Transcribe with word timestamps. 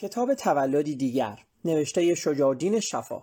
کتاب 0.00 0.34
تولدی 0.34 0.96
دیگر 0.96 1.38
نوشته 1.64 2.14
شجاعالدین 2.14 2.80
شفا. 2.80 3.22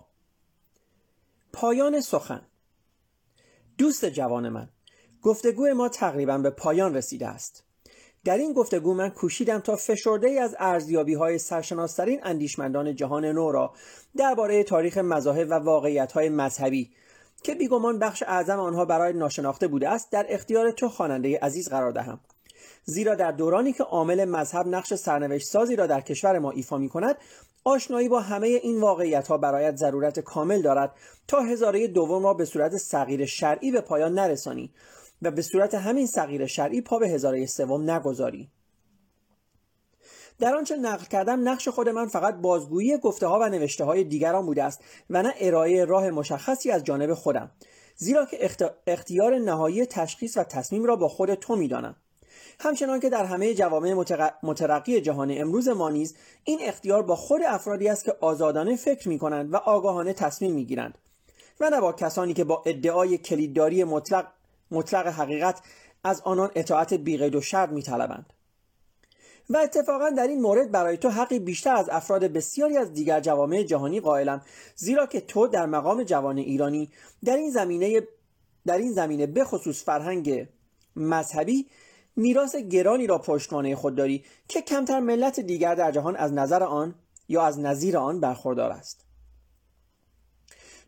پایان 1.52 2.00
سخن. 2.00 2.46
دوست 3.78 4.04
جوان 4.04 4.48
من 4.48 4.68
گفتگو 5.22 5.74
ما 5.74 5.88
تقریبا 5.88 6.38
به 6.38 6.50
پایان 6.50 6.94
رسیده 6.94 7.28
است. 7.28 7.64
در 8.24 8.38
این 8.38 8.52
گفتگو 8.52 8.94
من 8.94 9.08
کوشیدم 9.08 9.58
تا 9.58 9.76
فشرده 9.76 10.28
ای 10.28 10.38
از 10.38 10.56
ارزیابی 10.58 11.14
های 11.14 11.38
سرشناسترین 11.38 12.20
اندیشمندان 12.22 12.94
جهان 12.94 13.24
نو 13.24 13.52
را 13.52 13.74
درباره 14.16 14.64
تاریخ 14.64 14.98
مذاهب 14.98 15.50
و 15.50 15.54
واقعیت 15.54 16.12
های 16.12 16.28
مذهبی 16.28 16.90
که 17.42 17.54
بیگمان 17.54 17.98
بخش 17.98 18.22
اعظم 18.22 18.58
آنها 18.58 18.84
برای 18.84 19.12
ناشناخته 19.12 19.68
بوده 19.68 19.88
است 19.88 20.12
در 20.12 20.26
اختیار 20.28 20.70
تو 20.70 20.88
خواننده 20.88 21.38
عزیز 21.38 21.68
قرار 21.68 21.92
دهم. 21.92 22.20
زیرا 22.88 23.14
در 23.14 23.32
دورانی 23.32 23.72
که 23.72 23.82
عامل 23.82 24.24
مذهب 24.24 24.66
نقش 24.66 24.94
سرنوشت 24.94 25.46
سازی 25.46 25.76
را 25.76 25.86
در 25.86 26.00
کشور 26.00 26.38
ما 26.38 26.50
ایفا 26.50 26.78
می 26.78 26.88
کند 26.88 27.16
آشنایی 27.64 28.08
با 28.08 28.20
همه 28.20 28.46
این 28.46 28.80
واقعیت 28.80 29.28
ها 29.28 29.38
برایت 29.38 29.76
ضرورت 29.76 30.20
کامل 30.20 30.62
دارد 30.62 30.92
تا 31.28 31.40
هزاره 31.40 31.86
دوم 31.86 32.24
را 32.24 32.34
به 32.34 32.44
صورت 32.44 32.76
صغیر 32.76 33.26
شرعی 33.26 33.70
به 33.70 33.80
پایان 33.80 34.14
نرسانی 34.14 34.72
و 35.22 35.30
به 35.30 35.42
صورت 35.42 35.74
همین 35.74 36.06
صغیر 36.06 36.46
شرعی 36.46 36.80
پا 36.80 36.98
به 36.98 37.08
هزاره 37.08 37.46
سوم 37.46 37.90
نگذاری. 37.90 38.50
در 40.38 40.56
آنچه 40.56 40.76
نقل 40.76 41.04
کردم 41.04 41.48
نقش 41.48 41.68
خود 41.68 41.88
من 41.88 42.06
فقط 42.06 42.34
بازگویی 42.34 42.98
گفته 42.98 43.26
ها 43.26 43.38
و 43.38 43.48
نوشته 43.48 43.84
های 43.84 44.04
دیگران 44.04 44.46
بوده 44.46 44.62
است 44.62 44.80
و 45.10 45.22
نه 45.22 45.34
ارائه 45.40 45.84
راه 45.84 46.10
مشخصی 46.10 46.70
از 46.70 46.84
جانب 46.84 47.14
خودم 47.14 47.50
زیرا 47.96 48.26
که 48.26 48.50
اختیار 48.86 49.38
نهایی 49.38 49.86
تشخیص 49.86 50.36
و 50.36 50.44
تصمیم 50.44 50.84
را 50.84 50.96
با 50.96 51.08
خود 51.08 51.34
تو 51.34 51.56
می‌دانم. 51.56 51.96
همچنان 52.58 53.00
که 53.00 53.10
در 53.10 53.24
همه 53.24 53.54
جوامع 53.54 54.04
مترقی 54.42 55.00
جهان 55.00 55.38
امروز 55.38 55.68
ما 55.68 55.90
نیز 55.90 56.14
این 56.44 56.58
اختیار 56.62 57.02
با 57.02 57.16
خود 57.16 57.42
افرادی 57.42 57.88
است 57.88 58.04
که 58.04 58.16
آزادانه 58.20 58.76
فکر 58.76 59.08
می 59.08 59.18
کنند 59.18 59.54
و 59.54 59.56
آگاهانه 59.56 60.12
تصمیم 60.12 60.52
می 60.52 60.64
گیرند 60.64 60.98
و 61.60 61.70
نه 61.70 61.80
با 61.80 61.92
کسانی 61.92 62.34
که 62.34 62.44
با 62.44 62.62
ادعای 62.66 63.18
کلیدداری 63.18 63.84
مطلق, 63.84 64.26
مطلق 64.70 65.06
حقیقت 65.06 65.60
از 66.04 66.20
آنان 66.20 66.50
اطاعت 66.54 66.94
بیقید 66.94 67.34
و 67.34 67.40
شرط 67.40 67.70
می 67.70 67.82
طلبند. 67.82 68.32
و 69.50 69.56
اتفاقا 69.56 70.10
در 70.10 70.26
این 70.26 70.40
مورد 70.40 70.70
برای 70.70 70.96
تو 70.96 71.08
حقی 71.08 71.38
بیشتر 71.38 71.76
از 71.76 71.88
افراد 71.88 72.24
بسیاری 72.24 72.76
از 72.76 72.92
دیگر 72.92 73.20
جوامع 73.20 73.62
جهانی 73.62 74.00
قائلم 74.00 74.42
زیرا 74.76 75.06
که 75.06 75.20
تو 75.20 75.46
در 75.46 75.66
مقام 75.66 76.02
جوان 76.02 76.38
ایرانی 76.38 76.90
در 77.24 77.36
این 77.36 77.50
زمینه 77.50 78.02
در 78.66 78.78
این 78.78 78.92
زمینه 78.92 79.26
بخصوص 79.26 79.84
فرهنگ 79.84 80.48
مذهبی 80.96 81.66
میراث 82.16 82.56
گرانی 82.56 83.06
را 83.06 83.18
پشتوانه 83.18 83.76
خود 83.76 83.94
داری 83.94 84.24
که 84.48 84.62
کمتر 84.62 85.00
ملت 85.00 85.40
دیگر 85.40 85.74
در 85.74 85.92
جهان 85.92 86.16
از 86.16 86.32
نظر 86.32 86.62
آن 86.62 86.94
یا 87.28 87.42
از 87.42 87.58
نظیر 87.58 87.98
آن 87.98 88.20
برخوردار 88.20 88.70
است. 88.70 89.06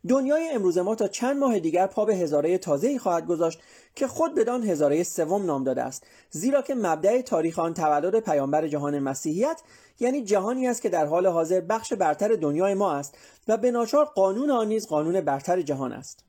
دنیای 0.09 0.51
امروز 0.51 0.79
ما 0.79 0.95
تا 0.95 1.09
چند 1.09 1.37
ماه 1.39 1.59
دیگر 1.59 1.87
پا 1.87 2.05
به 2.05 2.17
هزاره 2.17 2.59
تازه‌ای 2.59 2.99
خواهد 2.99 3.27
گذاشت 3.27 3.61
که 3.95 4.07
خود 4.07 4.35
بدان 4.35 4.63
هزاره 4.63 5.03
سوم 5.03 5.47
نام 5.47 5.65
داده 5.65 5.83
است. 5.83 6.07
زیرا 6.31 6.63
که 6.63 6.75
مبدع 6.75 7.21
تاریخ 7.21 7.59
آن 7.59 7.75
تولد 7.75 8.21
پیامبر 8.21 8.69
جهان 8.69 8.99
مسیحیت 8.99 9.63
یعنی 10.01 10.23
جهانی 10.23 10.69
است 10.69 10.83
که 10.83 10.89
در 10.89 11.07
حال 11.07 11.27
حاضر 11.27 11.61
بخش 11.61 11.93
برتر 11.93 12.29
دنیای 12.29 12.75
ما 12.75 12.93
است 12.93 13.19
و 13.49 13.57
به 13.57 13.73
قانون 14.15 14.51
آن 14.51 14.69
نیز 14.69 14.87
قانون 14.87 15.21
برتر 15.21 15.63
جهان 15.63 15.93
است. 15.93 16.28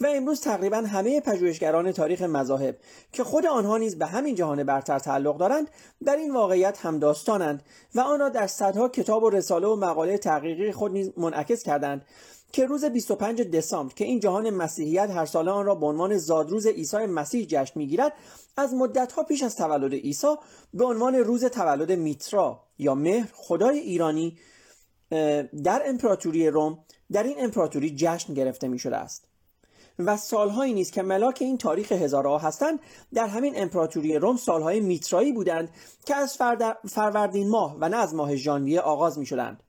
و 0.00 0.06
امروز 0.06 0.40
تقریبا 0.40 0.76
همه 0.76 1.20
پژوهشگران 1.20 1.92
تاریخ 1.92 2.22
مذاهب 2.22 2.76
که 3.12 3.24
خود 3.24 3.46
آنها 3.46 3.78
نیز 3.78 3.98
به 3.98 4.06
همین 4.06 4.34
جهان 4.34 4.64
برتر 4.64 4.98
تعلق 4.98 5.36
دارند 5.36 5.70
در 6.04 6.16
این 6.16 6.32
واقعیت 6.32 6.78
همداستانند 6.86 7.62
و 7.94 8.00
آن 8.00 8.20
را 8.20 8.28
در 8.28 8.46
صدها 8.46 8.88
کتاب 8.88 9.22
و 9.22 9.30
رساله 9.30 9.66
و 9.66 9.76
مقاله 9.76 10.18
تحقیقی 10.18 10.72
خود 10.72 10.92
نیز 10.92 11.12
منعکس 11.16 11.62
کردند 11.62 12.04
که 12.52 12.66
روز 12.66 12.84
25 12.84 13.42
دسامبر 13.42 13.94
که 13.94 14.04
این 14.04 14.20
جهان 14.20 14.50
مسیحیت 14.50 15.10
هر 15.10 15.26
ساله 15.26 15.50
آن 15.50 15.66
را 15.66 15.74
به 15.74 15.86
عنوان 15.86 16.16
زادروز 16.16 16.66
عیسی 16.66 16.96
مسیح 17.06 17.46
جشن 17.48 17.72
می‌گیرد 17.74 18.12
از 18.56 18.74
مدتها 18.74 19.22
پیش 19.22 19.42
از 19.42 19.56
تولد 19.56 19.92
عیسی 19.92 20.34
به 20.74 20.84
عنوان 20.84 21.14
روز 21.14 21.44
تولد 21.44 21.92
میترا 21.92 22.60
یا 22.78 22.94
مهر 22.94 23.28
خدای 23.34 23.78
ایرانی 23.78 24.38
در 25.64 25.82
امپراتوری 25.86 26.50
روم 26.50 26.78
در 27.12 27.22
این 27.22 27.36
امپراتوری 27.38 27.94
جشن 27.96 28.34
گرفته 28.34 28.68
می 28.68 28.78
شده 28.78 28.96
است. 28.96 29.35
و 29.98 30.16
سالهایی 30.16 30.74
نیست 30.74 30.92
که 30.92 31.02
ملاک 31.02 31.38
این 31.40 31.58
تاریخ 31.58 31.92
هزارها 31.92 32.38
هستند. 32.38 32.78
در 33.14 33.26
همین 33.26 33.52
امپراتوری 33.56 34.18
روم 34.18 34.36
سالهای 34.36 34.80
میترایی 34.80 35.32
بودند 35.32 35.70
که 36.06 36.16
از 36.16 36.38
فروردین 36.88 37.48
ماه 37.48 37.76
و 37.80 37.88
نه 37.88 37.96
از 37.96 38.14
ماه 38.14 38.36
ژانویه 38.36 38.80
آغاز 38.80 39.18
می 39.18 39.26
شدند 39.26 39.62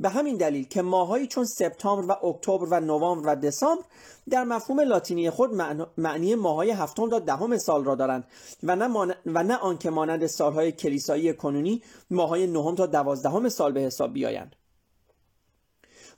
به 0.00 0.08
همین 0.08 0.36
دلیل 0.36 0.68
که 0.68 0.82
ماهایی 0.82 1.26
چون 1.26 1.44
سپتامبر 1.44 2.14
و 2.14 2.26
اکتبر 2.26 2.66
و 2.70 2.80
نوامبر 2.80 3.32
و 3.32 3.36
دسامبر 3.36 3.84
در 4.30 4.44
مفهوم 4.44 4.80
لاتینی 4.80 5.30
خود 5.30 5.50
معنی 5.98 6.34
ماهای 6.34 6.70
هفتم 6.70 7.10
تا 7.10 7.18
دهم 7.18 7.58
سال 7.58 7.84
را 7.84 7.94
دارند 7.94 8.24
و 8.62 8.76
نه, 8.76 9.14
و 9.26 9.42
نه 9.42 9.56
آنکه 9.56 9.90
مانند 9.90 10.26
سالهای 10.26 10.72
کلیسایی 10.72 11.32
کنونی 11.32 11.82
ماهای 12.10 12.46
نهم 12.46 12.74
تا 12.74 12.86
دوازدهم 12.86 13.48
سال 13.48 13.72
به 13.72 13.80
حساب 13.80 14.12
بیایند. 14.12 14.56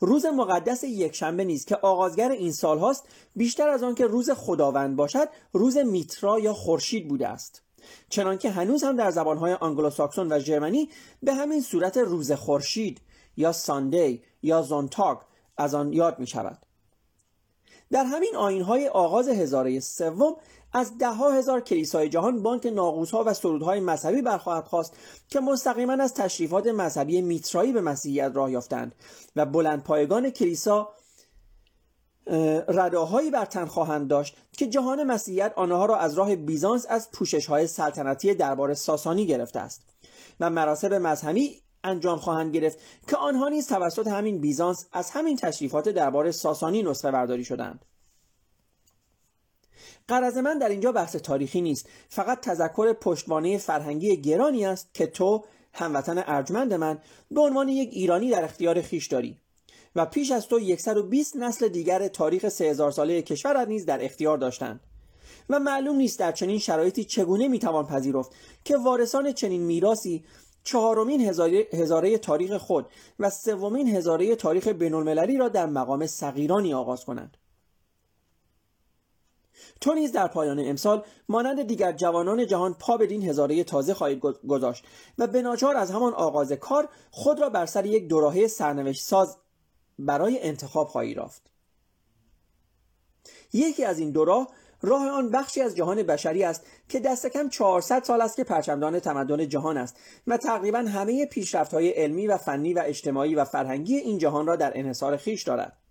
روز 0.04 0.26
مقدس 0.26 0.84
یکشنبه 0.84 1.44
نیست 1.44 1.66
که 1.66 1.76
آغازگر 1.76 2.30
این 2.30 2.52
سال 2.52 2.78
هاست 2.78 3.04
بیشتر 3.36 3.68
از 3.68 3.82
آن 3.82 3.94
که 3.94 4.06
روز 4.06 4.30
خداوند 4.30 4.96
باشد 4.96 5.28
روز 5.52 5.76
میترا 5.76 6.38
یا 6.38 6.52
خورشید 6.54 7.08
بوده 7.08 7.28
است. 7.28 7.62
چنانکه 8.08 8.50
هنوز 8.50 8.84
هم 8.84 8.96
در 8.96 9.10
زبانهای 9.10 9.52
آنگلوساکسون 9.52 10.32
و 10.32 10.38
ژرمنی 10.38 10.88
به 11.22 11.34
همین 11.34 11.60
صورت 11.60 11.96
روز 11.96 12.32
خورشید 12.32 13.00
یا 13.36 13.52
ساندی 13.52 14.22
یا 14.42 14.62
زونتاگ 14.62 15.18
از 15.56 15.74
آن 15.74 15.92
یاد 15.92 16.18
می 16.18 16.26
شود 16.26 16.58
در 17.90 18.04
همین 18.04 18.36
آینهای 18.36 18.88
آغاز 18.88 19.28
هزاره 19.28 19.80
سوم 19.80 20.36
از 20.72 20.98
ده 20.98 21.10
ها 21.10 21.30
هزار 21.30 21.60
کلیسای 21.60 22.08
جهان 22.08 22.42
بانک 22.42 22.66
ناقوس 22.66 23.10
ها 23.10 23.24
و 23.26 23.34
سرودهای 23.34 23.80
مذهبی 23.80 24.22
برخواهد 24.22 24.64
خواست 24.64 24.96
که 25.28 25.40
مستقیما 25.40 25.92
از 25.92 26.14
تشریفات 26.14 26.66
مذهبی 26.66 27.22
میترایی 27.22 27.72
به 27.72 27.80
مسیحیت 27.80 28.32
راه 28.34 28.50
یافتند 28.50 28.94
و 29.36 29.46
بلند 29.46 29.82
پایگان 29.82 30.30
کلیسا 30.30 30.88
رداهایی 32.68 33.30
بر 33.30 33.44
تن 33.44 33.66
خواهند 33.66 34.08
داشت 34.08 34.36
که 34.52 34.66
جهان 34.66 35.04
مسیحیت 35.04 35.52
آنها 35.56 35.86
را 35.86 35.96
از 35.96 36.14
راه 36.14 36.36
بیزانس 36.36 36.86
از 36.88 37.10
پوشش 37.10 37.46
های 37.46 37.66
سلطنتی 37.66 38.34
دربار 38.34 38.74
ساسانی 38.74 39.26
گرفته 39.26 39.60
است 39.60 39.82
و 40.40 40.50
مراسم 40.50 40.98
مذهبی 40.98 41.62
انجام 41.84 42.18
خواهند 42.18 42.54
گرفت 42.54 42.78
که 43.08 43.16
آنها 43.16 43.48
نیز 43.48 43.66
توسط 43.68 44.06
همین 44.06 44.40
بیزانس 44.40 44.86
از 44.92 45.10
همین 45.10 45.36
تشریفات 45.36 45.88
دربار 45.88 46.30
ساسانی 46.30 46.82
نسخه 46.82 47.10
برداری 47.10 47.44
شدند. 47.44 47.84
قرض 50.08 50.36
من 50.36 50.58
در 50.58 50.68
اینجا 50.68 50.92
بحث 50.92 51.16
تاریخی 51.16 51.60
نیست. 51.60 51.88
فقط 52.08 52.40
تذکر 52.40 52.92
پشتوانه 52.92 53.58
فرهنگی 53.58 54.16
گرانی 54.16 54.66
است 54.66 54.94
که 54.94 55.06
تو 55.06 55.44
هموطن 55.74 56.24
ارجمند 56.26 56.74
من 56.74 56.98
به 57.30 57.40
عنوان 57.40 57.68
یک 57.68 57.88
ایرانی 57.92 58.30
در 58.30 58.44
اختیار 58.44 58.82
خیش 58.82 59.06
داری 59.06 59.38
و 59.96 60.06
پیش 60.06 60.30
از 60.30 60.48
تو 60.48 60.76
120 60.76 61.36
نسل 61.36 61.68
دیگر 61.68 62.08
تاریخ 62.08 62.48
3000 62.48 62.90
ساله 62.90 63.22
کشور 63.22 63.64
نیز 63.66 63.86
در 63.86 64.04
اختیار 64.04 64.38
داشتند. 64.38 64.80
و 65.50 65.58
معلوم 65.58 65.96
نیست 65.96 66.18
در 66.18 66.32
چنین 66.32 66.58
شرایطی 66.58 67.04
چگونه 67.04 67.48
می‌توان 67.48 67.86
پذیرفت 67.86 68.30
که 68.64 68.76
وارثان 68.76 69.32
چنین 69.32 69.62
میراثی 69.62 70.24
چهارمین 70.64 71.20
هزاره, 71.72 72.18
تاریخ 72.18 72.56
خود 72.56 72.86
و 73.18 73.30
سومین 73.30 73.88
هزاره 73.88 74.36
تاریخ 74.36 74.68
بین 74.68 75.38
را 75.38 75.48
در 75.48 75.66
مقام 75.66 76.06
صغیرانی 76.06 76.74
آغاز 76.74 77.04
کنند. 77.04 77.36
تو 79.80 79.94
نیز 79.94 80.12
در 80.12 80.26
پایان 80.26 80.58
امسال 80.58 81.04
مانند 81.28 81.62
دیگر 81.62 81.92
جوانان 81.92 82.46
جهان 82.46 82.74
پا 82.74 82.96
بدین 82.96 83.22
هزاره 83.22 83.64
تازه 83.64 83.94
خواهید 83.94 84.20
گذاشت 84.20 84.84
و 85.18 85.26
به 85.26 85.48
از 85.76 85.90
همان 85.90 86.12
آغاز 86.12 86.52
کار 86.52 86.88
خود 87.10 87.40
را 87.40 87.50
بر 87.50 87.66
سر 87.66 87.86
یک 87.86 88.08
دوراهه 88.08 88.46
سرنوشت 88.46 89.02
ساز 89.02 89.36
برای 89.98 90.42
انتخاب 90.42 90.88
خواهی 90.88 91.14
رافت. 91.14 91.42
یکی 93.52 93.84
از 93.84 93.98
این 93.98 94.10
دو 94.10 94.24
راه 94.24 94.48
راه 94.82 95.08
آن 95.08 95.30
بخشی 95.30 95.60
از 95.60 95.76
جهان 95.76 96.02
بشری 96.02 96.44
است 96.44 96.66
که 96.88 97.00
دست 97.00 97.26
کم 97.26 97.48
400 97.48 98.02
سال 98.02 98.20
است 98.20 98.36
که 98.36 98.44
پرچمدان 98.44 99.00
تمدن 99.00 99.48
جهان 99.48 99.76
است 99.76 99.96
و 100.26 100.36
تقریبا 100.36 100.78
همه 100.78 101.26
پیشرفت‌های 101.26 101.88
علمی 101.88 102.26
و 102.26 102.36
فنی 102.36 102.74
و 102.74 102.82
اجتماعی 102.86 103.34
و 103.34 103.44
فرهنگی 103.44 103.96
این 103.96 104.18
جهان 104.18 104.46
را 104.46 104.56
در 104.56 104.72
انحصار 104.74 105.16
خیش 105.16 105.42
دارد. 105.42 105.81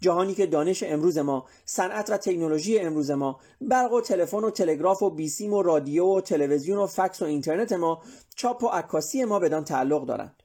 جهانی 0.00 0.34
که 0.34 0.46
دانش 0.46 0.82
امروز 0.82 1.18
ما 1.18 1.46
صنعت 1.64 2.10
و 2.10 2.16
تکنولوژی 2.16 2.78
امروز 2.78 3.10
ما 3.10 3.40
برق 3.60 3.92
و 3.92 4.00
تلفن 4.00 4.44
و 4.44 4.50
تلگراف 4.50 5.02
و 5.02 5.10
بیسیم 5.10 5.52
و 5.52 5.62
رادیو 5.62 6.04
و 6.04 6.20
تلویزیون 6.20 6.78
و 6.78 6.86
فکس 6.86 7.22
و 7.22 7.24
اینترنت 7.24 7.72
ما 7.72 8.02
چاپ 8.34 8.64
و 8.64 8.66
عکاسی 8.66 9.24
ما 9.24 9.38
بدان 9.38 9.64
تعلق 9.64 10.06
دارند. 10.06 10.42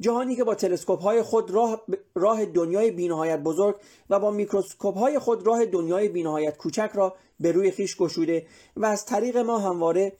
جهانی 0.00 0.36
که 0.36 0.44
با 0.44 0.54
تلسکوپ 0.54 1.02
های 1.02 1.22
خود 1.22 1.50
راه, 1.50 1.82
راه 2.14 2.44
دنیای 2.44 2.90
بینهایت 2.90 3.38
بزرگ 3.38 3.76
و 4.10 4.20
با 4.20 4.30
میکروسکوپ 4.30 4.98
های 4.98 5.18
خود 5.18 5.46
راه 5.46 5.66
دنیای 5.66 6.08
بینهایت 6.08 6.56
کوچک 6.56 6.90
را 6.94 7.16
به 7.40 7.52
روی 7.52 7.70
خیش 7.70 7.96
گشوده 7.96 8.46
و 8.76 8.86
از 8.86 9.04
طریق 9.06 9.36
ما 9.36 9.58
همواره 9.58 10.12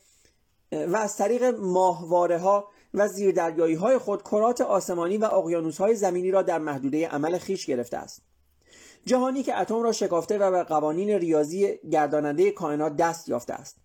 و 0.72 0.96
از 0.96 1.16
طریق 1.16 1.44
ماهواره 1.44 2.38
ها 2.38 2.68
و 2.94 3.08
زیردریایی 3.08 3.74
های 3.74 3.98
خود 3.98 4.22
کرات 4.22 4.60
آسمانی 4.60 5.18
و 5.18 5.24
اقیانوس 5.24 5.78
های 5.78 5.94
زمینی 5.94 6.30
را 6.30 6.42
در 6.42 6.58
محدوده 6.58 7.08
عمل 7.08 7.38
خیش 7.38 7.66
گرفته 7.66 7.96
است. 7.96 8.22
جهانی 9.06 9.42
که 9.42 9.60
اتم 9.60 9.82
را 9.82 9.92
شکافته 9.92 10.38
و 10.38 10.50
به 10.50 10.62
قوانین 10.62 11.10
ریاضی 11.10 11.78
گرداننده 11.90 12.50
کائنات 12.50 12.96
دست 12.96 13.28
یافته 13.28 13.54
است. 13.54 13.76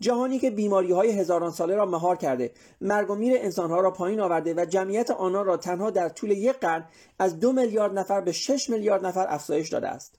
جهانی 0.00 0.38
که 0.38 0.50
بیماری 0.50 0.92
های 0.92 1.10
هزاران 1.10 1.50
ساله 1.50 1.74
را 1.74 1.86
مهار 1.86 2.16
کرده 2.16 2.52
مرگ 2.80 3.10
و 3.10 3.14
میر 3.14 3.36
انسانها 3.36 3.80
را 3.80 3.90
پایین 3.90 4.20
آورده 4.20 4.54
و 4.54 4.64
جمعیت 4.64 5.10
آنان 5.10 5.46
را 5.46 5.56
تنها 5.56 5.90
در 5.90 6.08
طول 6.08 6.30
یک 6.30 6.56
قرن 6.56 6.84
از 7.18 7.40
دو 7.40 7.52
میلیارد 7.52 7.98
نفر 7.98 8.20
به 8.20 8.32
6 8.32 8.70
میلیارد 8.70 9.06
نفر 9.06 9.26
افزایش 9.28 9.68
داده 9.68 9.88
است. 9.88 10.18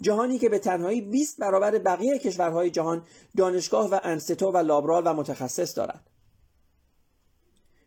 جهانی 0.00 0.38
که 0.38 0.48
به 0.48 0.58
تنهایی 0.58 1.00
20 1.00 1.40
برابر 1.40 1.78
بقیه 1.78 2.18
کشورهای 2.18 2.70
جهان 2.70 3.02
دانشگاه 3.36 3.90
و 3.90 4.00
انستو 4.02 4.50
و 4.50 4.56
لابرال 4.56 5.02
و 5.06 5.14
متخصص 5.14 5.76
دارد. 5.76 6.10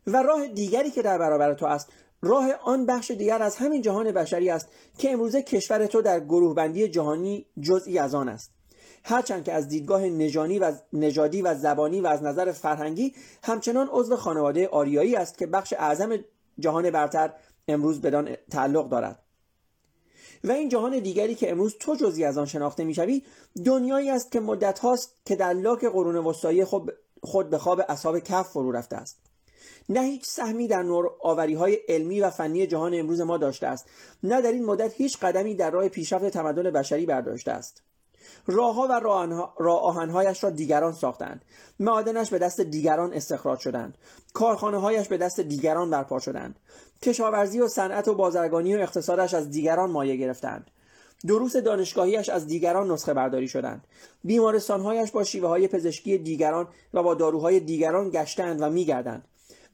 و 0.07 0.23
راه 0.23 0.47
دیگری 0.47 0.91
که 0.91 1.01
در 1.01 1.17
برابر 1.17 1.53
تو 1.53 1.65
است 1.65 1.91
راه 2.21 2.53
آن 2.53 2.85
بخش 2.85 3.11
دیگر 3.11 3.41
از 3.41 3.55
همین 3.55 3.81
جهان 3.81 4.11
بشری 4.11 4.49
است 4.49 4.67
که 4.97 5.11
امروزه 5.11 5.41
کشور 5.41 5.85
تو 5.85 6.01
در 6.01 6.19
گروه 6.19 6.55
بندی 6.55 6.87
جهانی 6.87 7.45
جزئی 7.61 7.99
از 7.99 8.15
آن 8.15 8.29
است. 8.29 8.51
هرچند 9.03 9.43
که 9.43 9.53
از 9.53 9.67
دیدگاه 9.67 10.01
نژانی 10.01 10.59
و 10.59 10.73
نژادی 10.93 11.41
و 11.41 11.55
زبانی 11.55 12.01
و 12.01 12.07
از 12.07 12.23
نظر 12.23 12.51
فرهنگی 12.51 13.13
همچنان 13.43 13.89
عضو 13.91 14.15
خانواده 14.15 14.67
آریایی 14.67 15.15
است 15.15 15.37
که 15.37 15.47
بخش 15.47 15.73
اعظم 15.73 16.17
جهان 16.59 16.91
برتر 16.91 17.33
امروز 17.67 18.01
بدان 18.01 18.35
تعلق 18.51 18.89
دارد. 18.89 19.23
و 20.43 20.51
این 20.51 20.69
جهان 20.69 20.99
دیگری 20.99 21.35
که 21.35 21.51
امروز 21.51 21.75
تو 21.79 21.95
جزی 21.95 22.23
از 22.23 22.37
آن 22.37 22.45
شناخته 22.45 22.83
می‌شوی 22.83 23.23
دنیایی 23.65 24.09
است 24.09 24.31
که 24.31 24.39
مدت 24.39 24.79
هاست 24.79 25.15
که 25.25 25.35
در 25.35 25.53
لاک 25.53 25.85
قرون 25.85 26.15
وسطایی 26.15 26.65
خود, 26.65 26.93
خود 27.23 27.49
به 27.49 27.57
خواب 27.57 27.81
اصحاب 27.89 28.19
کف 28.19 28.49
فرو 28.49 28.71
رفته 28.71 28.95
است. 28.95 29.17
نه 29.89 30.01
هیچ 30.01 30.25
سهمی 30.25 30.67
در 30.67 30.83
نور 30.83 31.11
آوری 31.21 31.53
های 31.53 31.75
علمی 31.87 32.21
و 32.21 32.29
فنی 32.29 32.67
جهان 32.67 32.93
امروز 32.93 33.21
ما 33.21 33.37
داشته 33.37 33.67
است. 33.67 33.85
نه 34.23 34.41
در 34.41 34.51
این 34.51 34.65
مدت 34.65 34.93
هیچ 34.93 35.19
قدمی 35.19 35.55
در 35.55 35.71
راه 35.71 35.89
پیشرفت 35.89 36.29
تمدن 36.29 36.71
بشری 36.71 37.05
برداشته 37.05 37.51
است. 37.51 37.81
راهها 38.47 38.87
و 38.87 38.93
راه 39.59 39.81
آهنهایش 39.81 40.43
را 40.43 40.49
دیگران 40.49 40.93
ساختند. 40.93 41.45
معادنش 41.79 42.29
به 42.29 42.39
دست 42.39 42.61
دیگران 42.61 43.13
استخراج 43.13 43.59
شدند. 43.59 43.97
کارخانه 44.33 44.77
هایش 44.77 45.07
به 45.07 45.17
دست 45.17 45.39
دیگران 45.39 45.89
برپا 45.89 46.19
شدند. 46.19 46.59
کشاورزی 47.01 47.59
و 47.59 47.67
صنعت 47.67 48.07
و 48.07 48.15
بازرگانی 48.15 48.75
و 48.75 48.79
اقتصادش 48.79 49.33
از 49.33 49.49
دیگران 49.49 49.91
مایه 49.91 50.15
گرفتند. 50.15 50.71
دروس 51.27 51.55
دانشگاهیش 51.55 52.29
از 52.29 52.47
دیگران 52.47 52.91
نسخه 52.91 53.13
برداری 53.13 53.47
شدند. 53.47 53.87
بیمارستانهایش 54.23 55.11
با 55.11 55.23
شیوه 55.23 55.47
های 55.49 55.67
پزشکی 55.67 56.17
دیگران 56.17 56.67
و 56.93 57.03
با 57.03 57.13
داروهای 57.13 57.59
دیگران 57.59 58.09
گشتند 58.09 58.61
و 58.61 58.69
میگردند. 58.69 59.27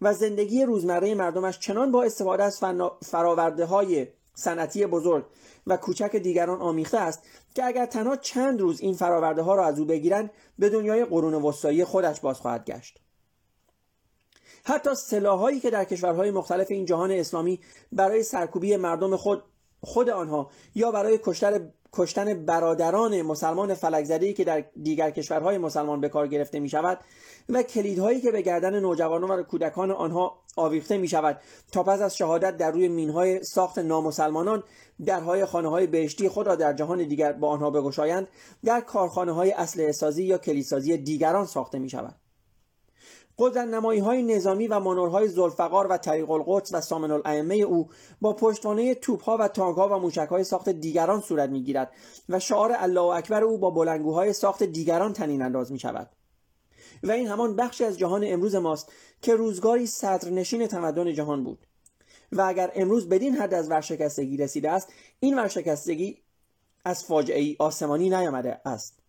و 0.03 0.13
زندگی 0.13 0.63
روزمره 0.63 1.15
مردمش 1.15 1.59
چنان 1.59 1.91
با 1.91 2.03
استفاده 2.03 2.43
از 2.43 2.59
فراورده 3.05 3.65
های 3.65 4.07
صنعتی 4.33 4.85
بزرگ 4.85 5.25
و 5.67 5.77
کوچک 5.77 6.15
دیگران 6.15 6.61
آمیخته 6.61 6.99
است 6.99 7.23
که 7.55 7.65
اگر 7.65 7.85
تنها 7.85 8.15
چند 8.15 8.61
روز 8.61 8.81
این 8.81 8.93
فراورده 8.93 9.41
ها 9.41 9.55
را 9.55 9.65
از 9.65 9.79
او 9.79 9.85
بگیرند 9.85 10.31
به 10.59 10.69
دنیای 10.69 11.05
قرون 11.05 11.33
وسطایی 11.33 11.85
خودش 11.85 12.19
باز 12.19 12.39
خواهد 12.39 12.65
گشت. 12.65 12.99
حتی 14.63 14.95
سلاحهایی 14.95 15.59
که 15.59 15.69
در 15.69 15.85
کشورهای 15.85 16.31
مختلف 16.31 16.71
این 16.71 16.85
جهان 16.85 17.11
اسلامی 17.11 17.59
برای 17.91 18.23
سرکوبی 18.23 18.75
مردم 18.75 19.15
خود 19.15 19.43
خود 19.81 20.09
آنها 20.09 20.49
یا 20.75 20.91
برای 20.91 21.19
کشتن 21.23 21.73
برادران 22.45 23.21
مسلمان 23.21 23.73
فلکزده 23.73 24.33
که 24.33 24.43
در 24.43 24.63
دیگر 24.83 25.11
کشورهای 25.11 25.57
مسلمان 25.57 26.01
به 26.01 26.09
کار 26.09 26.27
گرفته 26.27 26.59
می 26.59 26.69
شود 26.69 26.99
و 27.49 27.63
کلیدهایی 27.63 28.21
که 28.21 28.31
به 28.31 28.41
گردن 28.41 28.79
نوجوانان 28.79 29.39
و 29.39 29.43
کودکان 29.43 29.91
آنها 29.91 30.39
آویخته 30.55 30.97
می 30.97 31.07
شود 31.07 31.41
تا 31.71 31.83
پس 31.83 32.01
از 32.01 32.17
شهادت 32.17 32.57
در 32.57 32.71
روی 32.71 32.87
مینهای 32.87 33.43
ساخت 33.43 33.77
نامسلمانان 33.79 34.63
درهای 35.05 35.45
خانه 35.45 35.69
های 35.69 35.87
بهشتی 35.87 36.29
خود 36.29 36.47
را 36.47 36.55
در 36.55 36.73
جهان 36.73 37.07
دیگر 37.07 37.33
با 37.33 37.49
آنها 37.49 37.69
بگشایند. 37.69 38.27
در 38.65 38.81
کارخانه 38.81 39.31
های 39.31 39.51
اصل 39.51 39.91
سازی 39.91 40.23
یا 40.23 40.37
کلیسازی 40.37 40.97
دیگران 40.97 41.45
ساخته 41.45 41.79
می 41.79 41.89
شود 41.89 42.15
قدرت 43.37 43.67
نمایی 43.67 43.99
های 43.99 44.23
نظامی 44.23 44.67
و 44.67 44.79
مانورهای 44.79 45.27
زلفقار 45.27 45.87
و 45.87 45.97
طریق 45.97 46.31
القدس 46.31 46.73
و 46.73 46.81
سامن 46.81 47.11
الائمه 47.11 47.55
او 47.55 47.89
با 48.21 48.33
پشتوانه 48.33 48.95
توپ 48.95 49.23
ها 49.23 49.37
و 49.39 49.47
تانک 49.47 49.77
ها 49.77 49.89
و 49.89 50.01
موشک 50.01 50.27
های 50.29 50.43
ساخت 50.43 50.69
دیگران 50.69 51.21
صورت 51.21 51.49
می 51.49 51.63
گیرد 51.63 51.91
و 52.29 52.39
شعار 52.39 52.75
الله 52.77 53.01
اکبر 53.01 53.43
او 53.43 53.57
با 53.57 53.69
بلنگوهای 53.69 54.33
ساخت 54.33 54.63
دیگران 54.63 55.13
تنین 55.13 55.41
انداز 55.41 55.71
می 55.71 55.79
شود 55.79 56.09
و 57.03 57.11
این 57.11 57.27
همان 57.27 57.55
بخشی 57.55 57.83
از 57.83 57.99
جهان 57.99 58.23
امروز 58.25 58.55
ماست 58.55 58.91
که 59.21 59.35
روزگاری 59.35 59.87
صدرنشین 59.87 60.67
تمدن 60.67 61.13
جهان 61.13 61.43
بود. 61.43 61.67
و 62.31 62.41
اگر 62.41 62.71
امروز 62.75 63.09
بدین 63.09 63.35
حد 63.35 63.53
از 63.53 63.71
ورشکستگی 63.71 64.37
رسیده 64.37 64.71
است 64.71 64.93
این 65.19 65.39
ورشکستگی 65.39 66.17
از 66.85 67.03
فاجعه 67.03 67.55
آسمانی 67.59 68.09
نیامده 68.09 68.61
است. 68.65 68.99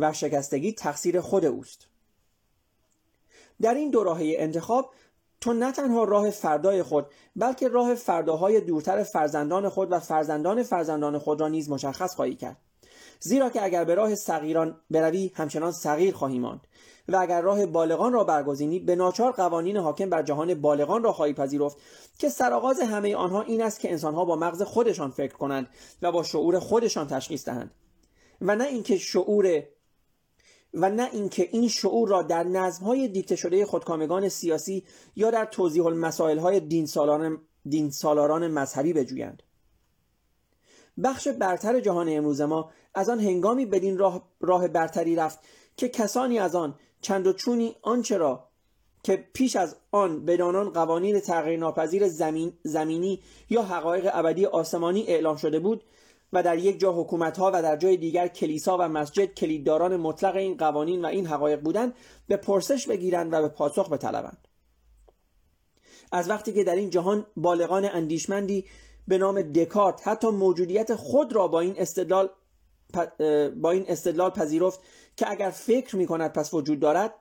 ورشکستگی 0.00 0.72
تقصیر 0.72 1.20
خود 1.20 1.44
اوست. 1.44 1.86
در 3.60 3.74
این 3.74 3.90
دو 3.90 4.04
راهه 4.04 4.34
انتخاب 4.38 4.90
تو 5.40 5.52
نه 5.52 5.72
تنها 5.72 6.04
راه 6.04 6.30
فردای 6.30 6.82
خود 6.82 7.06
بلکه 7.36 7.68
راه 7.68 7.94
فرداهای 7.94 8.60
دورتر 8.60 9.02
فرزندان 9.02 9.68
خود 9.68 9.92
و 9.92 10.00
فرزندان 10.00 10.62
فرزندان 10.62 11.18
خود 11.18 11.40
را 11.40 11.48
نیز 11.48 11.70
مشخص 11.70 12.14
خواهی 12.14 12.34
کرد. 12.34 12.56
زیرا 13.20 13.50
که 13.50 13.64
اگر 13.64 13.84
به 13.84 13.94
راه 13.94 14.14
صغیران 14.14 14.80
بروی 14.90 15.32
همچنان 15.34 15.72
صغیر 15.72 16.14
خواهی 16.14 16.38
ماند. 16.38 16.60
و 17.08 17.16
اگر 17.16 17.40
راه 17.40 17.66
بالغان 17.66 18.12
را 18.12 18.24
برگزینی 18.24 18.78
به 18.78 18.96
ناچار 18.96 19.32
قوانین 19.32 19.76
حاکم 19.76 20.10
بر 20.10 20.22
جهان 20.22 20.54
بالغان 20.54 21.02
را 21.02 21.12
خواهی 21.12 21.32
پذیرفت 21.32 21.76
که 22.18 22.28
سرآغاز 22.28 22.80
همه 22.80 23.16
آنها 23.16 23.42
این 23.42 23.62
است 23.62 23.80
که 23.80 23.90
انسانها 23.90 24.24
با 24.24 24.36
مغز 24.36 24.62
خودشان 24.62 25.10
فکر 25.10 25.34
کنند 25.34 25.68
و 26.02 26.12
با 26.12 26.22
شعور 26.22 26.58
خودشان 26.58 27.06
تشخیص 27.06 27.44
دهند. 27.44 27.70
و 28.40 28.56
نه 28.56 28.64
اینکه 28.64 28.98
شعور 28.98 29.62
و 30.76 30.90
نه 30.90 31.08
اینکه 31.12 31.48
این 31.52 31.68
شعور 31.68 32.08
را 32.08 32.22
در 32.22 32.44
نظمهای 32.44 33.08
دیکته 33.08 33.36
شده 33.36 33.66
خودکامگان 33.66 34.28
سیاسی 34.28 34.84
یا 35.16 35.30
در 35.30 35.44
توضیح 35.44 35.86
المسائل 35.86 36.38
های 36.38 36.60
دین 36.60 36.86
سالاران, 36.86 37.38
دین 37.68 37.90
سالاران 37.90 38.48
مذهبی 38.48 38.92
بجویند. 38.92 39.42
بخش 41.04 41.28
برتر 41.28 41.80
جهان 41.80 42.08
امروز 42.08 42.40
ما 42.40 42.70
از 42.94 43.08
آن 43.08 43.20
هنگامی 43.20 43.66
بدین 43.66 43.98
راه, 43.98 44.28
راه 44.40 44.68
برتری 44.68 45.16
رفت 45.16 45.38
که 45.76 45.88
کسانی 45.88 46.38
از 46.38 46.54
آن 46.54 46.74
چند 47.00 47.26
و 47.26 47.32
چونی 47.32 47.76
آنچه 47.82 48.18
که 49.02 49.28
پیش 49.32 49.56
از 49.56 49.76
آن 49.90 50.24
بدانان 50.24 50.70
قوانین 50.70 51.20
تغییر 51.20 51.58
ناپذیر 51.58 52.08
زمین 52.08 52.52
زمینی 52.62 53.22
یا 53.50 53.62
حقایق 53.62 54.10
ابدی 54.12 54.46
آسمانی 54.46 55.02
اعلام 55.02 55.36
شده 55.36 55.58
بود 55.58 55.84
و 56.32 56.42
در 56.42 56.58
یک 56.58 56.80
جا 56.80 56.92
حکومت 56.92 57.38
ها 57.38 57.50
و 57.54 57.62
در 57.62 57.76
جای 57.76 57.96
دیگر 57.96 58.28
کلیسا 58.28 58.76
و 58.78 58.82
مسجد 58.82 59.34
کلیدداران 59.34 59.96
مطلق 59.96 60.36
این 60.36 60.56
قوانین 60.56 61.04
و 61.04 61.06
این 61.06 61.26
حقایق 61.26 61.60
بودند 61.60 61.94
به 62.28 62.36
پرسش 62.36 62.86
بگیرند 62.86 63.32
و 63.32 63.42
به 63.42 63.48
پاسخ 63.48 63.88
بطلبند. 63.92 64.48
از 66.12 66.30
وقتی 66.30 66.52
که 66.52 66.64
در 66.64 66.76
این 66.76 66.90
جهان 66.90 67.26
بالغان 67.36 67.84
اندیشمندی 67.84 68.64
به 69.08 69.18
نام 69.18 69.42
دکارت 69.42 70.08
حتی 70.08 70.28
موجودیت 70.28 70.94
خود 70.94 71.32
را 71.32 71.48
با 71.48 71.60
این 71.60 71.74
استدلال 71.78 72.28
با 73.56 73.70
این 73.70 73.84
استدلال 73.88 74.30
پذیرفت 74.30 74.80
که 75.16 75.30
اگر 75.30 75.50
فکر 75.50 75.96
می 75.96 76.06
کند 76.06 76.32
پس 76.32 76.54
وجود 76.54 76.80
دارد 76.80 77.14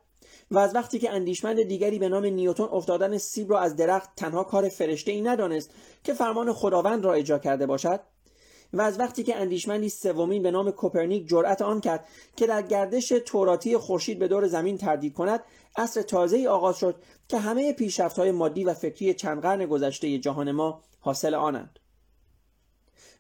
و 0.52 0.60
از 0.60 0.76
وقتی 0.76 1.00
که 1.00 1.12
اندیشمند 1.12 1.64
دیگری 1.64 2.00
به 2.00 2.10
نام 2.10 2.26
نیوتن 2.26 2.64
افتادن 2.64 3.18
سیب 3.18 3.52
را 3.52 3.60
از 3.60 3.76
درخت 3.76 4.10
تنها 4.16 4.44
کار 4.44 4.70
فرشته 4.70 5.12
ای 5.12 5.22
ندانست 5.22 5.72
که 6.04 6.14
فرمان 6.14 6.54
خداوند 6.54 7.06
را 7.06 7.14
اجرا 7.14 7.40
کرده 7.40 7.66
باشد 7.66 8.00
و 8.74 8.82
از 8.82 9.00
وقتی 9.00 9.24
که 9.24 9.36
اندیشمندی 9.36 9.90
سومین 9.90 10.44
به 10.44 10.52
نام 10.52 10.72
کوپرنیک 10.72 11.28
جرأت 11.28 11.62
آن 11.62 11.82
کرد 11.82 12.08
که 12.36 12.48
در 12.48 12.62
گردش 12.62 13.10
توراتی 13.10 13.78
خورشید 13.78 14.20
به 14.20 14.28
دور 14.28 14.48
زمین 14.48 14.78
تردید 14.78 15.14
کند 15.14 15.44
عصر 15.78 16.02
تازه 16.02 16.48
آغاز 16.48 16.80
شد 16.80 16.96
که 17.28 17.38
همه 17.38 17.74
پیشرفت 17.74 18.20
های 18.20 18.32
مادی 18.32 18.64
و 18.64 18.74
فکری 18.74 19.14
چند 19.14 19.42
قرن 19.42 19.66
گذشته 19.66 20.18
جهان 20.18 20.52
ما 20.52 20.82
حاصل 21.00 21.34
آنند. 21.34 21.80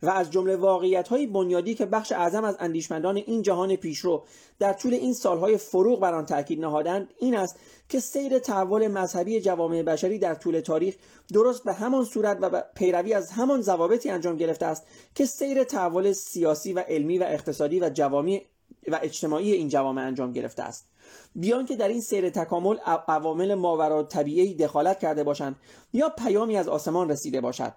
و 0.01 0.09
از 0.09 0.31
جمله 0.31 0.55
واقعیت 0.55 1.07
های 1.07 1.27
بنیادی 1.27 1.75
که 1.75 1.85
بخش 1.85 2.11
اعظم 2.11 2.43
از 2.43 2.55
اندیشمندان 2.59 3.15
این 3.15 3.41
جهان 3.41 3.75
پیشرو 3.75 4.23
در 4.59 4.73
طول 4.73 4.93
این 4.93 5.13
سالهای 5.13 5.57
فروغ 5.57 5.99
بر 5.99 6.13
آن 6.13 6.25
تاکید 6.25 6.61
نهادند 6.61 7.13
این 7.19 7.35
است 7.37 7.59
که 7.89 7.99
سیر 7.99 8.39
تحول 8.39 8.87
مذهبی 8.87 9.41
جوامع 9.41 9.83
بشری 9.83 10.19
در 10.19 10.35
طول 10.35 10.59
تاریخ 10.59 10.95
درست 11.33 11.63
به 11.63 11.73
همان 11.73 12.05
صورت 12.05 12.37
و 12.41 12.63
پیروی 12.75 13.13
از 13.13 13.31
همان 13.31 13.61
ضوابطی 13.61 14.09
انجام 14.09 14.37
گرفته 14.37 14.65
است 14.65 14.83
که 15.15 15.25
سیر 15.25 15.63
تحول 15.63 16.11
سیاسی 16.11 16.73
و 16.73 16.79
علمی 16.79 17.17
و 17.17 17.23
اقتصادی 17.23 17.79
و 17.79 17.89
جوامع 17.89 18.41
و 18.87 18.99
اجتماعی 19.01 19.51
این 19.51 19.69
جوامع 19.69 20.01
انجام 20.01 20.31
گرفته 20.31 20.63
است. 20.63 20.87
بیان 21.35 21.65
که 21.65 21.75
در 21.75 21.87
این 21.87 22.01
سیر 22.01 22.29
تکامل 22.29 22.77
عوامل 23.07 23.53
ماورا 23.53 24.03
طبیعی 24.03 24.53
دخالت 24.53 24.99
کرده 24.99 25.23
باشند 25.23 25.55
یا 25.93 26.09
پیامی 26.09 26.57
از 26.57 26.67
آسمان 26.67 27.09
رسیده 27.09 27.41
باشد. 27.41 27.73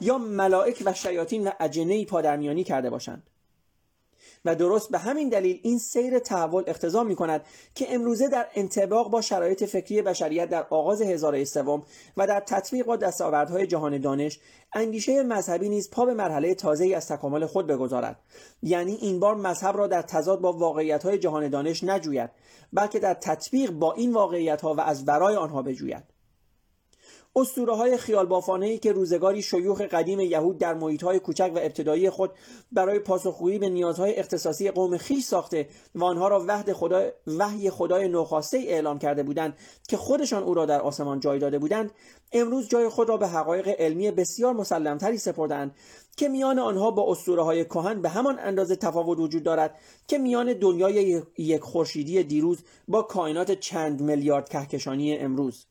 یا 0.00 0.18
ملائک 0.18 0.82
و 0.86 0.94
شیاطین 0.94 1.48
و 1.48 1.50
اجنه 1.60 2.04
پادرمیانی 2.04 2.64
کرده 2.64 2.90
باشند. 2.90 3.30
و 4.44 4.54
درست 4.54 4.90
به 4.90 4.98
همین 4.98 5.28
دلیل 5.28 5.60
این 5.62 5.78
سیر 5.78 6.18
تحول 6.18 6.64
اقتضا 6.66 7.04
می 7.04 7.16
کند 7.16 7.44
که 7.74 7.94
امروزه 7.94 8.28
در 8.28 8.46
انطباق 8.54 9.10
با 9.10 9.20
شرایط 9.20 9.64
فکری 9.64 10.02
بشریت 10.02 10.48
در 10.48 10.66
آغاز 10.70 11.02
هزاره 11.02 11.44
سوم 11.44 11.82
و 12.16 12.26
در 12.26 12.40
تطبیق 12.40 12.86
با 12.86 12.96
دستاوردهای 12.96 13.66
جهان 13.66 13.98
دانش 13.98 14.40
اندیشه 14.72 15.22
مذهبی 15.22 15.68
نیز 15.68 15.90
پا 15.90 16.04
به 16.04 16.14
مرحله 16.14 16.54
تازه 16.54 16.94
از 16.96 17.08
تکامل 17.08 17.46
خود 17.46 17.66
بگذارد. 17.66 18.16
یعنی 18.62 18.94
این 18.94 19.20
بار 19.20 19.34
مذهب 19.34 19.76
را 19.76 19.86
در 19.86 20.02
تضاد 20.02 20.40
با 20.40 20.52
واقعیت 20.52 21.02
های 21.02 21.18
جهان 21.18 21.48
دانش 21.48 21.84
نجوید 21.84 22.30
بلکه 22.72 22.98
در 22.98 23.14
تطبیق 23.14 23.70
با 23.70 23.92
این 23.92 24.12
واقعیت 24.12 24.60
ها 24.60 24.74
و 24.74 24.80
از 24.80 25.08
ورای 25.08 25.36
آنها 25.36 25.62
بجوید. 25.62 26.19
اسطوره 27.36 27.76
های 27.76 27.96
خیال 27.96 28.26
بافانه 28.26 28.66
ای 28.66 28.78
که 28.78 28.92
روزگاری 28.92 29.42
شیوخ 29.42 29.80
قدیم 29.80 30.20
یهود 30.20 30.58
در 30.58 30.74
محیط 30.74 31.02
های 31.02 31.18
کوچک 31.18 31.52
و 31.54 31.58
ابتدایی 31.58 32.10
خود 32.10 32.30
برای 32.72 32.98
پاسخگویی 32.98 33.58
به 33.58 33.68
نیازهای 33.68 34.14
اختصاصی 34.14 34.70
قوم 34.70 34.96
خیش 34.96 35.24
ساخته 35.24 35.68
و 35.94 36.04
آنها 36.04 36.28
را 36.28 36.44
وحد 36.48 36.72
خدا 36.72 37.10
وحی 37.26 37.70
خدای 37.70 38.08
نوخواسته 38.08 38.58
اعلام 38.58 38.98
کرده 38.98 39.22
بودند 39.22 39.56
که 39.88 39.96
خودشان 39.96 40.42
او 40.42 40.54
را 40.54 40.66
در 40.66 40.80
آسمان 40.80 41.20
جای 41.20 41.38
داده 41.38 41.58
بودند 41.58 41.90
امروز 42.32 42.68
جای 42.68 42.88
خود 42.88 43.08
را 43.08 43.16
به 43.16 43.28
حقایق 43.28 43.68
علمی 43.78 44.10
بسیار 44.10 44.52
مسلمتری 44.52 45.18
سپردند 45.18 45.74
که 46.16 46.28
میان 46.28 46.58
آنها 46.58 46.90
با 46.90 47.10
اسطوره 47.12 47.42
های 47.42 47.64
کهن 47.64 48.02
به 48.02 48.08
همان 48.08 48.38
اندازه 48.38 48.76
تفاوت 48.76 49.18
وجود 49.18 49.42
دارد 49.42 49.78
که 50.08 50.18
میان 50.18 50.52
دنیای 50.52 51.22
یک 51.38 51.60
خورشیدی 51.60 52.22
دیروز 52.22 52.58
با 52.88 53.02
کائنات 53.02 53.52
چند 53.52 54.00
میلیارد 54.00 54.48
کهکشانی 54.48 55.16
امروز. 55.16 55.69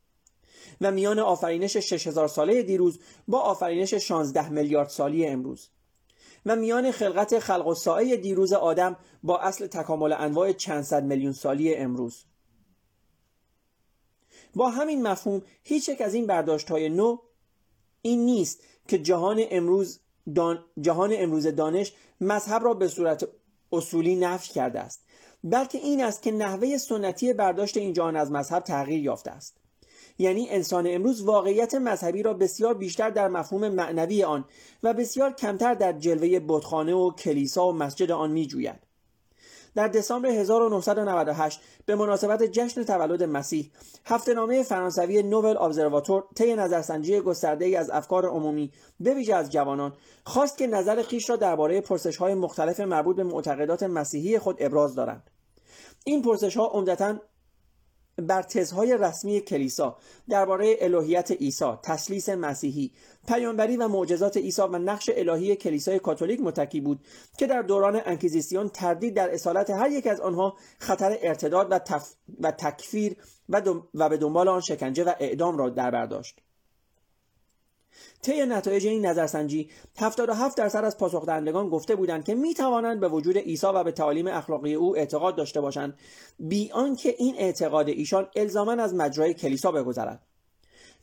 و 0.81 0.91
میان 0.91 1.19
آفرینش 1.19 1.77
6000 1.77 2.27
ساله 2.27 2.63
دیروز 2.63 2.99
با 3.27 3.39
آفرینش 3.39 3.93
16 3.93 4.49
میلیارد 4.49 4.89
سالی 4.89 5.27
امروز. 5.27 5.69
و 6.45 6.55
میان 6.55 6.91
خلقت 6.91 7.39
خلق 7.39 7.67
و 7.67 7.73
سایه 7.73 8.17
دیروز 8.17 8.53
آدم 8.53 8.97
با 9.23 9.39
اصل 9.39 9.67
تکامل 9.67 10.13
انواع 10.13 10.51
چند 10.51 10.83
صد 10.83 11.03
میلیون 11.03 11.33
سالی 11.33 11.75
امروز. 11.75 12.23
با 14.55 14.69
همین 14.69 15.07
مفهوم 15.07 15.41
هیچ 15.63 15.89
یک 15.89 16.01
از 16.01 16.13
این 16.13 16.27
برداشت 16.27 16.71
های 16.71 16.89
نو 16.89 17.17
این 18.01 18.25
نیست 18.25 18.63
که 18.87 18.99
جهان 18.99 19.43
امروز 19.51 19.99
دان... 20.35 20.65
جهان 20.81 21.13
امروز 21.13 21.47
دانش 21.47 21.93
مذهب 22.21 22.63
را 22.63 22.73
به 22.73 22.87
صورت 22.87 23.27
اصولی 23.71 24.15
نفی 24.15 24.53
کرده 24.53 24.79
است 24.79 25.05
بلکه 25.43 25.77
این 25.77 26.03
است 26.03 26.21
که 26.21 26.31
نحوه 26.31 26.77
سنتی 26.77 27.33
برداشت 27.33 27.77
این 27.77 27.93
جهان 27.93 28.15
از 28.15 28.31
مذهب 28.31 28.63
تغییر 28.63 29.03
یافته 29.03 29.31
است. 29.31 29.57
یعنی 30.19 30.49
انسان 30.49 30.87
امروز 30.89 31.21
واقعیت 31.21 31.75
مذهبی 31.75 32.23
را 32.23 32.33
بسیار 32.33 32.73
بیشتر 32.73 33.09
در 33.09 33.27
مفهوم 33.27 33.69
معنوی 33.69 34.23
آن 34.23 34.45
و 34.83 34.93
بسیار 34.93 35.33
کمتر 35.33 35.73
در 35.73 35.93
جلوه 35.93 36.39
بتخانه 36.47 36.93
و 36.93 37.11
کلیسا 37.11 37.67
و 37.67 37.73
مسجد 37.73 38.11
آن 38.11 38.31
می 38.31 38.47
جوید. 38.47 38.89
در 39.75 39.87
دسامبر 39.87 40.29
1998 40.29 41.59
به 41.85 41.95
مناسبت 41.95 42.43
جشن 42.43 42.83
تولد 42.83 43.23
مسیح 43.23 43.71
نامه 44.35 44.63
فرانسوی 44.63 45.23
نوول 45.23 45.57
ابزرواتور 45.57 46.23
طی 46.35 46.55
نظرسنجی 46.55 47.19
گسترده 47.19 47.65
ای 47.65 47.75
از 47.75 47.89
افکار 47.89 48.25
عمومی 48.25 48.71
به 48.99 49.13
ویژه 49.13 49.35
از 49.35 49.51
جوانان 49.51 49.93
خواست 50.25 50.57
که 50.57 50.67
نظر 50.67 51.01
خیش 51.01 51.29
را 51.29 51.35
درباره 51.35 51.81
پرسش 51.81 52.17
های 52.17 52.33
مختلف 52.33 52.79
مربوط 52.79 53.15
به 53.15 53.23
معتقدات 53.23 53.83
مسیحی 53.83 54.39
خود 54.39 54.55
ابراز 54.59 54.95
دارند 54.95 55.29
این 56.05 56.21
پرسش 56.21 56.57
ها 56.57 56.67
عمدتا 56.67 57.15
بر 58.19 58.41
تزهای 58.41 58.97
رسمی 58.97 59.41
کلیسا 59.41 59.97
درباره 60.29 60.77
الوهیت 60.81 61.31
عیسی 61.31 61.73
تسلیس 61.83 62.29
مسیحی 62.29 62.91
پیامبری 63.27 63.77
و 63.77 63.87
معجزات 63.87 64.37
عیسی 64.37 64.61
و 64.61 64.77
نقش 64.77 65.09
الهی 65.13 65.55
کلیسای 65.55 65.99
کاتولیک 65.99 66.41
متکی 66.41 66.81
بود 66.81 66.99
که 67.37 67.47
در 67.47 67.61
دوران 67.61 68.01
انکیزیسیون 68.05 68.69
تردید 68.69 69.13
در 69.13 69.33
اصالت 69.33 69.69
هر 69.69 69.91
یک 69.91 70.07
از 70.07 70.19
آنها 70.19 70.57
خطر 70.79 71.17
ارتداد 71.21 71.71
و, 71.71 71.79
و 72.39 72.51
تکفیر 72.51 73.15
و, 73.49 73.61
و 73.93 74.09
به 74.09 74.17
دنبال 74.17 74.47
آن 74.47 74.61
شکنجه 74.61 75.03
و 75.03 75.13
اعدام 75.19 75.57
را 75.57 75.69
در 75.69 75.91
برداشت 75.91 76.41
طی 78.21 78.45
نتایج 78.45 78.87
این 78.87 79.05
نظرسنجی 79.05 79.69
77 79.99 80.57
درصد 80.57 80.83
از 80.83 80.97
پاسخ 80.97 81.25
دهندگان 81.25 81.69
گفته 81.69 81.95
بودند 81.95 82.25
که 82.25 82.35
می 82.35 82.53
توانند 82.53 82.99
به 82.99 83.07
وجود 83.07 83.37
عیسی 83.37 83.67
و 83.67 83.83
به 83.83 83.91
تعالیم 83.91 84.27
اخلاقی 84.27 84.73
او 84.73 84.97
اعتقاد 84.97 85.35
داشته 85.35 85.61
باشند 85.61 85.97
بی 86.39 86.71
آنکه 86.71 87.15
این 87.17 87.35
اعتقاد 87.37 87.89
ایشان 87.89 88.27
الزاما 88.35 88.71
از 88.71 88.93
مجرای 88.93 89.33
کلیسا 89.33 89.71
بگذرد. 89.71 90.23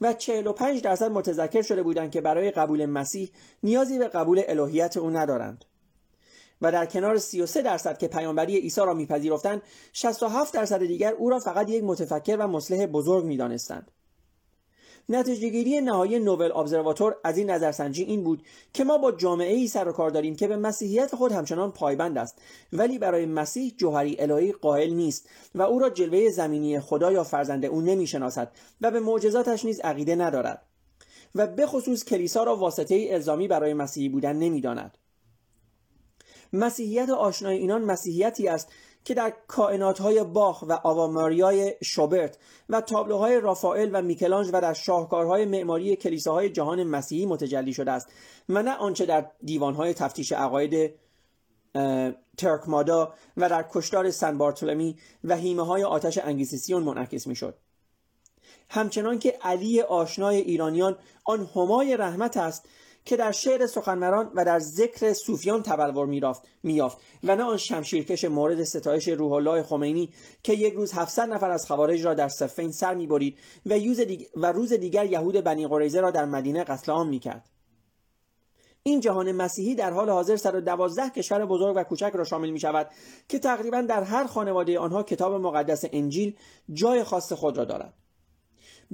و 0.00 0.12
45 0.12 0.82
درصد 0.82 1.10
متذکر 1.10 1.62
شده 1.62 1.82
بودند 1.82 2.10
که 2.10 2.20
برای 2.20 2.50
قبول 2.50 2.86
مسیح 2.86 3.32
نیازی 3.62 3.98
به 3.98 4.08
قبول 4.08 4.42
الوهیت 4.48 4.96
او 4.96 5.10
ندارند. 5.10 5.64
و 6.62 6.72
در 6.72 6.86
کنار 6.86 7.18
33 7.18 7.62
درصد 7.62 7.98
که 7.98 8.08
پیامبری 8.08 8.56
عیسی 8.56 8.80
را 8.80 8.94
میپذیرفتند 8.94 9.62
67 9.92 10.54
درصد 10.54 10.78
دیگر 10.78 11.12
او 11.12 11.30
را 11.30 11.38
فقط 11.38 11.70
یک 11.70 11.84
متفکر 11.84 12.36
و 12.36 12.48
مصلح 12.48 12.86
بزرگ 12.86 13.24
می‌دانستند. 13.24 13.90
نتیجهگیری 15.08 15.80
نهایی 15.80 16.18
نوبل 16.18 16.52
ابزرواتور 16.52 17.16
از 17.24 17.38
این 17.38 17.50
نظرسنجی 17.50 18.02
این 18.02 18.24
بود 18.24 18.42
که 18.72 18.84
ما 18.84 18.98
با 18.98 19.12
جامعه 19.12 19.54
ای 19.54 19.68
سر 19.68 19.88
و 19.88 19.92
کار 19.92 20.10
داریم 20.10 20.36
که 20.36 20.48
به 20.48 20.56
مسیحیت 20.56 21.14
خود 21.14 21.32
همچنان 21.32 21.72
پایبند 21.72 22.18
است. 22.18 22.38
ولی 22.72 22.98
برای 22.98 23.26
مسیح 23.26 23.74
جوهری 23.76 24.16
الهی 24.18 24.52
قائل 24.52 24.92
نیست 24.92 25.28
و 25.54 25.62
او 25.62 25.78
را 25.78 25.90
جلوه 25.90 26.30
زمینی 26.30 26.80
خدا 26.80 27.12
یا 27.12 27.24
فرزند 27.24 27.64
او 27.64 27.80
نمی‌شناسد 27.80 28.52
و 28.80 28.90
به 28.90 29.00
معجزاتش 29.00 29.64
نیز 29.64 29.80
عقیده 29.80 30.14
ندارد 30.14 30.66
و 31.34 31.46
به 31.46 31.66
خصوص 31.66 32.04
کلیسا 32.04 32.44
را 32.44 32.56
واسطه 32.56 33.08
الزامی 33.10 33.48
برای 33.48 33.74
مسیحی 33.74 34.08
بودن 34.08 34.36
نمی‌داند. 34.36 34.98
مسیحیت 36.52 37.10
آشنای 37.10 37.58
اینان 37.58 37.84
مسیحیتی 37.84 38.48
است 38.48 38.72
که 39.06 39.14
در 39.14 39.34
کائنات 39.46 39.98
های 39.98 40.24
باخ 40.24 40.62
و 40.62 40.72
آواماریای 40.72 41.74
شوبرت 41.84 42.38
و 42.68 42.80
تابلوهای 42.80 43.40
رافائل 43.40 43.90
و 43.92 44.02
میکلانج 44.02 44.50
و 44.52 44.60
در 44.60 44.72
شاهکارهای 44.72 45.44
معماری 45.44 45.96
کلیساهای 45.96 46.50
جهان 46.50 46.84
مسیحی 46.84 47.26
متجلی 47.26 47.72
شده 47.72 47.92
است 47.92 48.08
و 48.48 48.62
نه 48.62 48.74
آنچه 48.74 49.06
در 49.06 49.30
دیوانهای 49.42 49.94
تفتیش 49.94 50.32
عقاید 50.32 50.94
ترکمادا 52.36 53.14
و 53.36 53.48
در 53.48 53.64
کشتار 53.72 54.10
سن 54.10 54.38
بارتولمی 54.38 54.98
و 55.24 55.36
هیمه 55.36 55.66
های 55.66 55.84
آتش 55.84 56.18
انگیسیسیون 56.18 56.82
منعکس 56.82 57.26
می‌شد. 57.26 57.54
همچنان 58.70 59.18
که 59.18 59.38
علی 59.42 59.80
آشنای 59.80 60.36
ایرانیان 60.36 60.98
آن 61.24 61.48
همای 61.56 61.96
رحمت 61.96 62.36
است 62.36 62.68
که 63.06 63.16
در 63.16 63.32
شعر 63.32 63.66
سخنوران 63.66 64.30
و 64.34 64.44
در 64.44 64.58
ذکر 64.58 65.12
صوفیان 65.12 65.62
تبلور 65.62 66.06
میافت 66.62 66.98
و 67.24 67.36
نه 67.36 67.42
آن 67.42 67.56
شمشیرکش 67.56 68.24
مورد 68.24 68.64
ستایش 68.64 69.08
روح 69.08 69.32
الله 69.32 69.62
خمینی 69.62 70.12
که 70.42 70.52
یک 70.52 70.74
روز 70.74 70.92
700 70.92 71.28
نفر 71.28 71.50
از 71.50 71.66
خوارج 71.66 72.04
را 72.04 72.14
در 72.14 72.28
صفین 72.28 72.72
سر 72.72 72.94
می‌برید 72.94 73.38
و, 73.66 73.74
و 74.36 74.52
روز 74.52 74.72
دیگر 74.72 75.06
یهود 75.06 75.34
بنی 75.34 75.66
قریزه 75.66 76.00
را 76.00 76.10
در 76.10 76.24
مدینه 76.24 76.64
قتل 76.64 76.92
عام 76.92 77.08
می‌کرد 77.08 77.48
این 78.82 79.00
جهان 79.00 79.32
مسیحی 79.32 79.74
در 79.74 79.90
حال 79.90 80.10
حاضر 80.10 80.36
112 80.36 81.10
کشور 81.10 81.46
بزرگ 81.46 81.76
و 81.76 81.84
کوچک 81.84 82.12
را 82.14 82.24
شامل 82.24 82.50
می 82.50 82.60
شود 82.60 82.90
که 83.28 83.38
تقریبا 83.38 83.80
در 83.80 84.02
هر 84.02 84.26
خانواده 84.26 84.78
آنها 84.78 85.02
کتاب 85.02 85.32
مقدس 85.32 85.84
انجیل 85.92 86.36
جای 86.72 87.04
خاص 87.04 87.32
خود 87.32 87.58
را 87.58 87.64
دارد. 87.64 88.05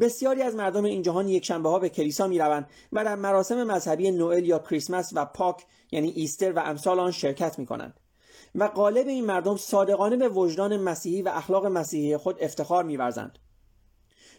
بسیاری 0.00 0.42
از 0.42 0.54
مردم 0.54 0.84
این 0.84 1.02
جهان 1.02 1.28
یک 1.28 1.44
شنبه 1.44 1.68
ها 1.68 1.78
به 1.78 1.88
کلیسا 1.88 2.26
می 2.26 2.38
روند 2.38 2.70
و 2.92 3.04
در 3.04 3.14
مراسم 3.14 3.64
مذهبی 3.64 4.10
نوئل 4.10 4.44
یا 4.44 4.58
کریسمس 4.58 5.12
و 5.14 5.24
پاک 5.24 5.66
یعنی 5.92 6.10
ایستر 6.10 6.52
و 6.52 6.58
امثال 6.58 7.00
آن 7.00 7.10
شرکت 7.10 7.58
می 7.58 7.66
کنند 7.66 8.00
و 8.54 8.68
غالب 8.68 9.06
این 9.06 9.24
مردم 9.24 9.56
صادقانه 9.56 10.16
به 10.16 10.28
وجدان 10.28 10.76
مسیحی 10.76 11.22
و 11.22 11.28
اخلاق 11.28 11.66
مسیحی 11.66 12.16
خود 12.16 12.36
افتخار 12.40 12.84
میورزند. 12.84 13.38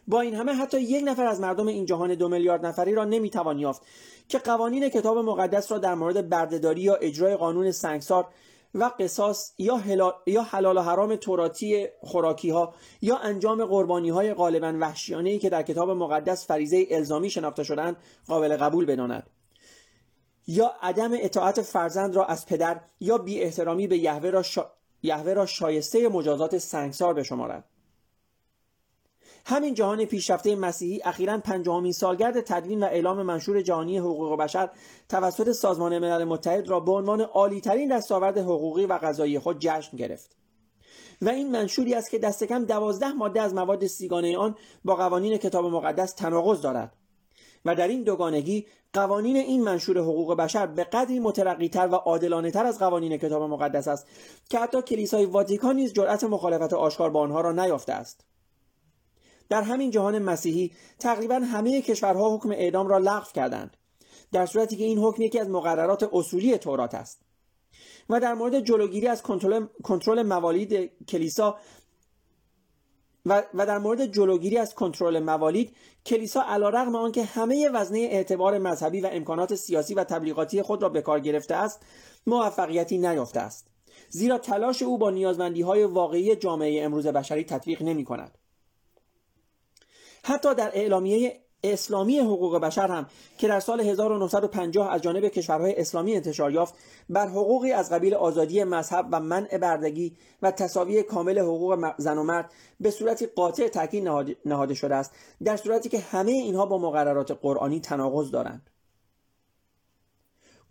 با 0.07 0.21
این 0.21 0.35
همه 0.35 0.53
حتی 0.53 0.81
یک 0.81 1.03
نفر 1.07 1.25
از 1.25 1.39
مردم 1.39 1.67
این 1.67 1.85
جهان 1.85 2.15
دو 2.15 2.29
میلیارد 2.29 2.65
نفری 2.65 2.95
را 2.95 3.05
نمی‌توان 3.05 3.59
یافت 3.59 3.81
که 4.27 4.37
قوانین 4.37 4.89
کتاب 4.89 5.17
مقدس 5.17 5.71
را 5.71 5.77
در 5.77 5.95
مورد 5.95 6.29
بردهداری 6.29 6.81
یا 6.81 6.95
اجرای 6.95 7.35
قانون 7.35 7.71
سنگسار 7.71 8.27
و 8.73 8.91
قصاص 8.99 9.53
یا, 9.57 9.81
یا 10.27 10.43
حلال 10.43 10.77
و 10.77 10.81
حرام 10.81 11.15
توراتی 11.15 11.87
خوراکی 12.01 12.49
ها 12.49 12.73
یا 13.01 13.17
انجام 13.17 13.65
قربانی 13.65 14.09
های 14.09 14.33
غالبا 14.33 14.77
وحشیانه 14.79 15.29
ای 15.29 15.39
که 15.39 15.49
در 15.49 15.63
کتاب 15.63 15.89
مقدس 15.89 16.47
فریزه 16.47 16.87
الزامی 16.89 17.29
شناخته 17.29 17.63
شدن 17.63 17.95
قابل 18.27 18.57
قبول 18.57 18.85
بداند. 18.85 19.29
یا 20.47 20.73
عدم 20.81 21.11
اطاعت 21.13 21.61
فرزند 21.61 22.15
را 22.15 22.25
از 22.25 22.45
پدر 22.45 22.81
یا 22.99 23.17
بی 23.17 23.41
احترامی 23.41 23.87
به 23.87 23.97
یهوه 23.97 24.29
را, 24.29 24.43
یهوه 25.03 25.33
را 25.33 25.45
شایسته 25.45 26.09
مجازات 26.09 26.57
سنگسار 26.57 27.13
بشمارد. 27.13 27.63
همین 29.45 29.73
جهان 29.73 30.05
پیشرفته 30.05 30.55
مسیحی 30.55 31.01
اخیرا 31.05 31.37
پنجاهمین 31.37 31.91
سالگرد 31.91 32.41
تدوین 32.41 32.83
و 32.83 32.85
اعلام 32.85 33.21
منشور 33.21 33.61
جهانی 33.61 33.97
حقوق 33.97 34.39
بشر 34.39 34.69
توسط 35.09 35.51
سازمان 35.51 35.99
ملل 35.99 36.23
متحد 36.23 36.69
را 36.69 36.79
به 36.79 36.91
عنوان 36.91 37.21
عالیترین 37.21 37.97
دستاورد 37.97 38.37
حقوقی 38.37 38.85
و 38.85 38.99
قضایی 39.03 39.39
خود 39.39 39.57
جشن 39.59 39.97
گرفت. 39.97 40.35
و 41.21 41.29
این 41.29 41.51
منشوری 41.51 41.93
است 41.93 42.11
که 42.11 42.17
دست 42.17 42.43
کم 42.43 42.65
دوازده 42.65 43.11
ماده 43.11 43.41
از 43.41 43.53
مواد 43.53 43.87
سیگانه 43.87 44.37
آن 44.37 44.55
با 44.85 44.95
قوانین 44.95 45.37
کتاب 45.37 45.65
مقدس 45.65 46.13
تناقض 46.13 46.61
دارد. 46.61 46.93
و 47.65 47.75
در 47.75 47.87
این 47.87 48.03
دوگانگی 48.03 48.67
قوانین 48.93 49.35
این 49.35 49.63
منشور 49.63 49.97
حقوق 49.97 50.37
بشر 50.37 50.65
به 50.65 50.83
قدری 50.83 51.19
مترقیتر 51.19 51.87
و 51.87 51.95
عادلانه 51.95 52.51
تر 52.51 52.65
از 52.65 52.79
قوانین 52.79 53.17
کتاب 53.17 53.41
مقدس 53.41 53.87
است 53.87 54.07
که 54.49 54.59
حتی 54.59 54.81
کلیسای 54.81 55.25
واتیکان 55.25 55.75
نیز 55.75 55.93
جرأت 55.93 56.23
مخالفت 56.23 56.73
آشکار 56.73 57.09
با 57.09 57.21
آنها 57.21 57.41
را 57.41 57.51
نیافته 57.51 57.93
است. 57.93 58.25
در 59.53 59.61
همین 59.61 59.91
جهان 59.91 60.19
مسیحی 60.19 60.71
تقریبا 60.99 61.35
همه 61.35 61.81
کشورها 61.81 62.35
حکم 62.35 62.51
اعدام 62.51 62.87
را 62.87 62.97
لغو 62.97 63.31
کردند. 63.33 63.77
در 64.31 64.45
صورتی 64.45 64.75
که 64.75 64.83
این 64.83 64.99
حکم 64.99 65.21
یکی 65.21 65.39
از 65.39 65.49
مقررات 65.49 66.09
اصولی 66.13 66.57
تورات 66.57 66.95
است. 66.95 67.21
و 68.09 68.19
در 68.19 68.33
مورد 68.33 68.59
جلوگیری 68.59 69.07
از 69.07 69.23
کنترل 69.83 70.23
موالید 70.23 70.91
کلیسا 71.07 71.57
و, 73.25 73.43
و 73.53 73.65
در 73.65 73.77
مورد 73.77 74.05
جلوگیری 74.05 74.57
از 74.57 74.75
کنترل 74.75 75.19
موالید 75.19 75.75
کلیسا 76.05 76.43
علیرغم 76.47 76.95
آنکه 76.95 77.23
همه 77.23 77.69
وزنه 77.69 77.99
اعتبار 77.99 78.57
مذهبی 78.57 79.01
و 79.01 79.09
امکانات 79.11 79.55
سیاسی 79.55 79.93
و 79.93 80.03
تبلیغاتی 80.03 80.61
خود 80.61 80.81
را 80.81 80.89
به 80.89 81.01
کار 81.01 81.19
گرفته 81.19 81.55
است 81.55 81.85
موفقیتی 82.27 82.97
نیافته 82.97 83.39
است. 83.39 83.67
زیرا 84.09 84.37
تلاش 84.37 84.81
او 84.81 84.97
با 84.97 85.09
نیازمندی 85.09 85.61
های 85.61 85.83
واقعی 85.83 86.35
جامعه 86.35 86.83
امروز 86.83 87.07
بشری 87.07 87.43
تطبیق 87.43 87.81
نمی 87.83 88.05
کند 88.05 88.37
حتی 90.23 90.55
در 90.55 90.71
اعلامیه 90.73 91.43
اسلامی 91.63 92.19
حقوق 92.19 92.57
بشر 92.57 92.87
هم 92.87 93.05
که 93.37 93.47
در 93.47 93.59
سال 93.59 93.81
1950 93.81 94.91
از 94.91 95.01
جانب 95.01 95.27
کشورهای 95.27 95.79
اسلامی 95.79 96.15
انتشار 96.15 96.51
یافت 96.51 96.75
بر 97.09 97.27
حقوقی 97.27 97.71
از 97.71 97.91
قبیل 97.91 98.13
آزادی 98.13 98.63
مذهب 98.63 99.07
و 99.11 99.19
منع 99.19 99.57
بردگی 99.57 100.17
و 100.41 100.51
تصاوی 100.51 101.03
کامل 101.03 101.39
حقوق 101.39 101.93
زن 101.97 102.17
و 102.17 102.23
مرد 102.23 102.51
به 102.79 102.91
صورتی 102.91 103.25
قاطع 103.25 103.67
تاکید 103.67 104.09
نهاده 104.45 104.73
شده 104.73 104.95
است 104.95 105.11
در 105.43 105.57
صورتی 105.57 105.89
که 105.89 105.99
همه 105.99 106.31
اینها 106.31 106.65
با 106.65 106.77
مقررات 106.77 107.31
قرآنی 107.31 107.79
تناقض 107.79 108.31
دارند. 108.31 108.69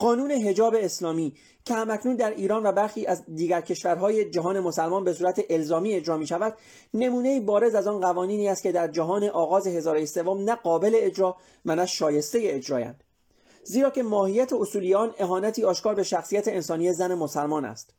قانون 0.02 0.30
حجاب 0.30 0.75
اسلامی 0.78 1.35
که 1.64 1.75
همکنون 1.75 2.16
در 2.16 2.30
ایران 2.30 2.66
و 2.66 2.73
برخی 2.73 3.06
از 3.06 3.25
دیگر 3.35 3.61
کشورهای 3.61 4.30
جهان 4.30 4.61
مسلمان 4.61 5.04
به 5.04 5.12
صورت 5.12 5.42
الزامی 5.50 5.94
اجرا 5.94 6.16
می 6.16 6.26
شود 6.26 6.56
نمونه 6.94 7.40
بارز 7.40 7.75
از 7.75 7.87
آن 7.87 8.00
قوانینی 8.00 8.49
است 8.49 8.62
که 8.62 8.73
در 8.73 8.88
جهان 8.88 9.25
آغاز 9.25 9.66
هزاره 9.66 10.06
سوم 10.06 10.50
نه 10.50 10.54
قابل 10.54 10.92
اجرا 10.94 11.37
و 11.66 11.76
نه 11.76 11.87
شایسته 11.87 12.40
اجرایند. 12.42 13.04
زیرا 13.64 13.90
که 13.90 14.02
ماهیت 14.02 14.52
اصولیان 14.52 15.14
اهانتی 15.18 15.64
آشکار 15.64 15.94
به 15.94 16.02
شخصیت 16.02 16.49
انسانی 16.49 16.92
زن 16.92 17.14
مسلمان 17.14 17.64
است. 17.64 17.94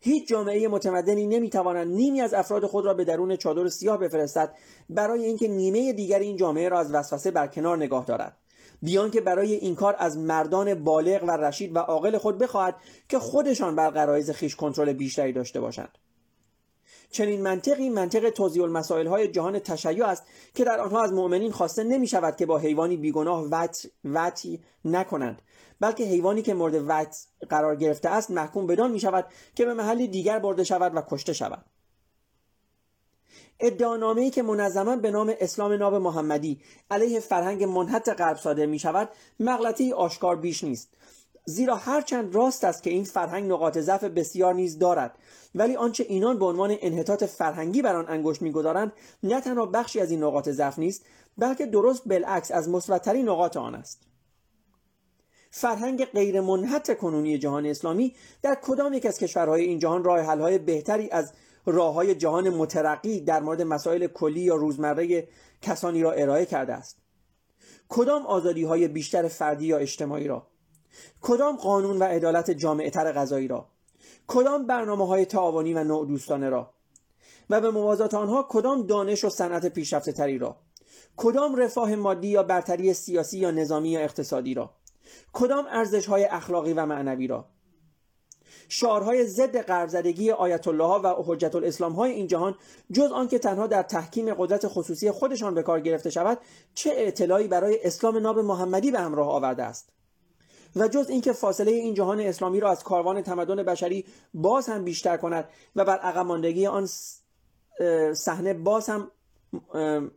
هیچ 0.00 0.28
جامعه 0.28 0.68
متمدنی 0.68 1.26
نمی‌تواند 1.26 1.86
نیمی 1.86 2.20
از 2.20 2.34
افراد 2.34 2.66
خود 2.66 2.86
را 2.86 2.94
به 2.94 3.04
درون 3.04 3.36
چادر 3.36 3.68
سیاه 3.68 3.98
بفرستد 3.98 4.54
برای 4.90 5.24
اینکه 5.24 5.48
نیمه 5.48 5.92
دیگر 5.92 6.18
این 6.18 6.36
جامعه 6.36 6.68
را 6.68 6.78
از 6.78 6.94
وسوسه 6.94 7.30
برکنار 7.30 7.76
نگاه 7.76 8.04
دارد. 8.04 8.36
بیان 8.82 9.10
که 9.10 9.20
برای 9.20 9.54
این 9.54 9.74
کار 9.74 9.96
از 9.98 10.18
مردان 10.18 10.74
بالغ 10.74 11.24
و 11.24 11.30
رشید 11.30 11.76
و 11.76 11.78
عاقل 11.78 12.18
خود 12.18 12.38
بخواهد 12.38 12.76
که 13.08 13.18
خودشان 13.18 13.76
بر 13.76 13.90
غرایز 13.90 14.30
خیش 14.30 14.56
کنترل 14.56 14.92
بیشتری 14.92 15.32
داشته 15.32 15.60
باشند. 15.60 15.98
چنین 17.10 17.42
منطقی 17.42 17.88
منطق 17.88 18.30
توضیح 18.30 18.62
المسائل 18.62 19.06
های 19.06 19.28
جهان 19.28 19.58
تشیع 19.58 20.06
است 20.06 20.22
که 20.54 20.64
در 20.64 20.80
آنها 20.80 21.02
از 21.02 21.12
مؤمنین 21.12 21.52
خواسته 21.52 21.84
نمی 21.84 22.06
شود 22.06 22.36
که 22.36 22.46
با 22.46 22.58
حیوانی 22.58 22.96
بیگناه 22.96 23.44
وط 23.44 23.86
وطی 24.04 24.60
نکنند 24.84 25.42
بلکه 25.80 26.04
حیوانی 26.04 26.42
که 26.42 26.54
مورد 26.54 26.74
وط 26.88 27.16
قرار 27.48 27.76
گرفته 27.76 28.08
است 28.08 28.30
محکوم 28.30 28.66
بدان 28.66 28.90
می 28.90 29.00
شود 29.00 29.26
که 29.54 29.64
به 29.64 29.74
محلی 29.74 30.08
دیگر 30.08 30.38
برده 30.38 30.64
شود 30.64 30.96
و 30.96 31.02
کشته 31.10 31.32
شود. 31.32 31.64
ادعانامه 33.60 34.30
که 34.30 34.42
منظما 34.42 34.96
به 34.96 35.10
نام 35.10 35.34
اسلام 35.40 35.72
ناب 35.72 35.94
محمدی 35.94 36.60
علیه 36.90 37.20
فرهنگ 37.20 37.64
منحط 37.64 38.08
غرب 38.08 38.36
صادر 38.36 38.66
می 38.66 38.78
شود 38.78 39.08
مغلطه 39.40 39.94
آشکار 39.94 40.36
بیش 40.36 40.64
نیست. 40.64 40.88
زیرا 41.44 41.76
هرچند 41.76 42.34
راست 42.34 42.64
است 42.64 42.82
که 42.82 42.90
این 42.90 43.04
فرهنگ 43.04 43.50
نقاط 43.50 43.78
ضعف 43.78 44.04
بسیار 44.04 44.54
نیز 44.54 44.78
دارد 44.78 45.18
ولی 45.54 45.76
آنچه 45.76 46.04
اینان 46.08 46.38
به 46.38 46.44
عنوان 46.44 46.76
انحطاط 46.80 47.24
فرهنگی 47.24 47.82
بر 47.82 47.96
آن 47.96 48.08
انگشت 48.08 48.42
می‌گذارند 48.42 48.92
نه 49.22 49.40
تنها 49.40 49.66
بخشی 49.66 50.00
از 50.00 50.10
این 50.10 50.24
نقاط 50.24 50.48
ضعف 50.48 50.78
نیست 50.78 51.04
بلکه 51.38 51.66
درست 51.66 52.08
بالعکس 52.08 52.50
از 52.50 52.68
مثبتترین 52.68 53.28
نقاط 53.28 53.56
آن 53.56 53.74
است. 53.74 54.02
فرهنگ 55.50 56.04
غیر 56.04 56.40
منحط 56.40 56.98
کنونی 56.98 57.38
جهان 57.38 57.66
اسلامی 57.66 58.14
در 58.42 58.54
کدام 58.54 58.92
یک 58.92 59.06
از 59.06 59.18
کشورهای 59.18 59.64
این 59.64 59.78
جهان 59.78 60.04
راه 60.04 60.20
حل‌های 60.20 60.58
بهتری 60.58 61.10
از 61.10 61.32
راه 61.70 61.94
های 61.94 62.14
جهان 62.14 62.50
مترقی 62.50 63.20
در 63.20 63.40
مورد 63.40 63.62
مسائل 63.62 64.06
کلی 64.06 64.40
یا 64.40 64.54
روزمره 64.54 65.28
کسانی 65.62 66.02
را 66.02 66.12
ارائه 66.12 66.46
کرده 66.46 66.74
است. 66.74 66.96
کدام 67.88 68.26
آزادی 68.26 68.64
های 68.64 68.88
بیشتر 68.88 69.28
فردی 69.28 69.66
یا 69.66 69.78
اجتماعی 69.78 70.28
را؟ 70.28 70.46
کدام 71.20 71.56
قانون 71.56 71.98
و 71.98 72.04
عدالت 72.04 72.50
جامعه 72.50 72.90
تر 72.90 73.12
غذایی 73.12 73.48
را؟ 73.48 73.68
کدام 74.26 74.66
برنامه 74.66 75.06
های 75.06 75.24
تعاونی 75.24 75.74
و 75.74 75.84
نوع 75.84 76.06
دوستانه 76.06 76.48
را؟ 76.48 76.74
و 77.50 77.60
به 77.60 77.70
موازات 77.70 78.14
آنها 78.14 78.46
کدام 78.50 78.82
دانش 78.82 79.24
و 79.24 79.28
صنعت 79.28 79.66
پیشرفته 79.66 80.12
تری 80.12 80.38
را؟ 80.38 80.56
کدام 81.16 81.56
رفاه 81.56 81.94
مادی 81.94 82.28
یا 82.28 82.42
برتری 82.42 82.94
سیاسی 82.94 83.38
یا 83.38 83.50
نظامی 83.50 83.90
یا 83.90 84.00
اقتصادی 84.00 84.54
را؟ 84.54 84.70
کدام 85.32 85.66
ارزش 85.70 86.06
های 86.06 86.24
اخلاقی 86.24 86.72
و 86.72 86.86
معنوی 86.86 87.26
را؟ 87.26 87.48
شعارهای 88.68 89.24
ضد 89.24 89.56
قرضدگی 89.56 90.30
آیت 90.30 90.68
الله 90.68 90.84
ها 90.84 91.00
و 91.04 91.22
حجت 91.26 91.54
الاسلام 91.54 91.92
های 91.92 92.12
این 92.12 92.26
جهان 92.26 92.54
جز 92.92 93.12
آنکه 93.12 93.38
تنها 93.38 93.66
در 93.66 93.82
تحکیم 93.82 94.34
قدرت 94.34 94.66
خصوصی 94.66 95.10
خودشان 95.10 95.54
به 95.54 95.62
کار 95.62 95.80
گرفته 95.80 96.10
شود 96.10 96.38
چه 96.74 96.92
اطلاعی 96.96 97.48
برای 97.48 97.78
اسلام 97.82 98.18
ناب 98.18 98.38
محمدی 98.38 98.90
به 98.90 99.00
همراه 99.00 99.28
آورده 99.28 99.62
است؟ 99.62 99.88
و 100.76 100.88
جز 100.88 101.10
اینکه 101.10 101.32
فاصله 101.32 101.70
این 101.70 101.94
جهان 101.94 102.20
اسلامی 102.20 102.60
را 102.60 102.70
از 102.70 102.84
کاروان 102.84 103.22
تمدن 103.22 103.62
بشری 103.62 104.04
باز 104.34 104.68
هم 104.68 104.84
بیشتر 104.84 105.16
کند 105.16 105.48
و 105.76 105.84
بر 105.84 105.98
عقب 105.98 106.26
ماندگی 106.26 106.66
آن 106.66 106.88
صحنه 108.14 108.54
باز 108.54 108.88
هم 108.88 109.10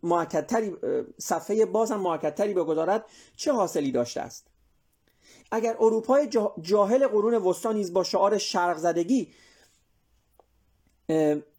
معکدتری 0.04 0.76
صفحه 1.18 1.66
باز 1.66 1.92
هم 1.92 2.00
معکدتری 2.00 2.54
بگذارد 2.54 3.06
چه 3.36 3.54
حاصلی 3.54 3.92
داشته 3.92 4.22
است؟ 4.22 4.51
اگر 5.52 5.76
اروپای 5.80 6.30
جاهل 6.62 7.08
قرون 7.08 7.34
وسطا 7.34 7.72
نیز 7.72 7.94
با 7.94 8.04
شعار 8.04 8.38
شرق 8.38 8.78
زدگی 8.78 9.28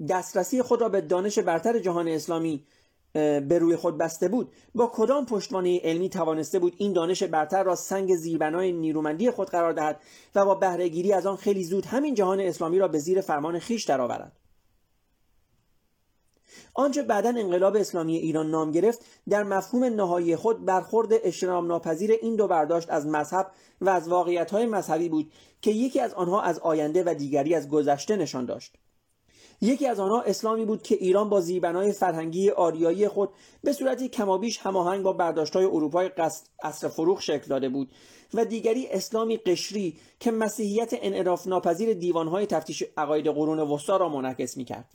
دسترسی 0.09 0.63
خود 0.63 0.81
را 0.81 0.89
به 0.89 1.01
دانش 1.01 1.39
برتر 1.39 1.79
جهان 1.79 2.09
اسلامی 2.09 2.67
به 3.13 3.59
روی 3.61 3.77
خود 3.77 3.99
بسته 3.99 4.29
بود 4.29 4.53
با 4.75 4.91
کدام 4.95 5.27
پشتوانه 5.27 5.81
علمی 5.85 6.09
توانسته 6.09 6.59
بود 6.59 6.75
این 6.79 6.93
دانش 6.93 7.23
برتر 7.23 7.63
را 7.63 7.75
سنگ 7.75 8.17
زیربنای 8.17 8.73
نیرومندی 8.73 9.31
خود 9.31 9.51
قرار 9.51 9.73
دهد 9.73 10.01
و 10.35 10.45
با 10.45 10.55
بهرهگیری 10.55 11.13
از 11.13 11.27
آن 11.27 11.37
خیلی 11.37 11.65
زود 11.65 11.87
همین 11.87 12.15
جهان 12.15 12.41
اسلامی 12.41 12.79
را 12.79 12.89
به 12.89 12.99
زیر 12.99 13.21
فرمان 13.21 13.59
خیش 13.59 13.85
درآورد؟ 13.85 14.33
آنچه 16.75 17.03
بعدا 17.03 17.29
انقلاب 17.29 17.77
اسلامی 17.77 18.17
ایران 18.17 18.51
نام 18.51 18.71
گرفت 18.71 19.05
در 19.29 19.43
مفهوم 19.43 19.85
نهایی 19.85 20.37
خود 20.37 20.65
برخورد 20.65 21.09
اجتناب 21.13 21.65
ناپذیر 21.65 22.11
این 22.11 22.37
دو 22.37 22.49
برداشت 22.49 22.91
از 22.91 23.07
مذهب 23.07 23.51
و 23.81 23.89
از 23.89 24.09
واقعیت‌های 24.09 24.67
مذهبی 24.67 25.09
بود 25.09 25.33
که 25.63 25.71
یکی 25.71 26.01
از 26.01 26.15
آنها 26.15 26.43
از 26.43 26.59
آینده 26.59 27.03
و 27.07 27.15
دیگری 27.15 27.55
از 27.55 27.69
گذشته 27.69 28.17
نشان 28.17 28.45
داشت. 28.45 28.75
یکی 29.61 29.87
از 29.87 30.01
آنها 30.01 30.23
اسلامی 30.23 30.65
بود 30.65 30.83
که 30.83 30.95
ایران 30.95 31.29
با 31.29 31.41
زیبنای 31.41 31.93
فرهنگی 31.93 32.51
آریایی 32.51 33.09
خود 33.09 33.31
به 33.65 33.73
صورتی 33.73 34.09
کمابیش 34.09 34.59
هماهنگ 34.59 35.03
با 35.03 35.13
برداشت‌های 35.13 35.65
اروپای 35.65 36.11
اصر 36.63 36.89
فروغ 36.89 37.21
شکل 37.21 37.49
داده 37.49 37.69
بود 37.69 37.91
و 38.35 38.45
دیگری 38.45 38.89
اسلامی 38.89 39.37
قشری 39.37 39.97
که 40.21 40.31
مسیحیت 40.31 40.91
انعراف 40.93 41.47
ناپذیر 41.47 41.95
دیوانهای 41.95 42.47
تفتیش 42.47 42.85
عقاید 42.97 43.27
قرون 43.27 43.59
وسطا 43.59 43.97
را 43.97 44.09
منعکس 44.09 44.57
می‌کرد. 44.57 44.95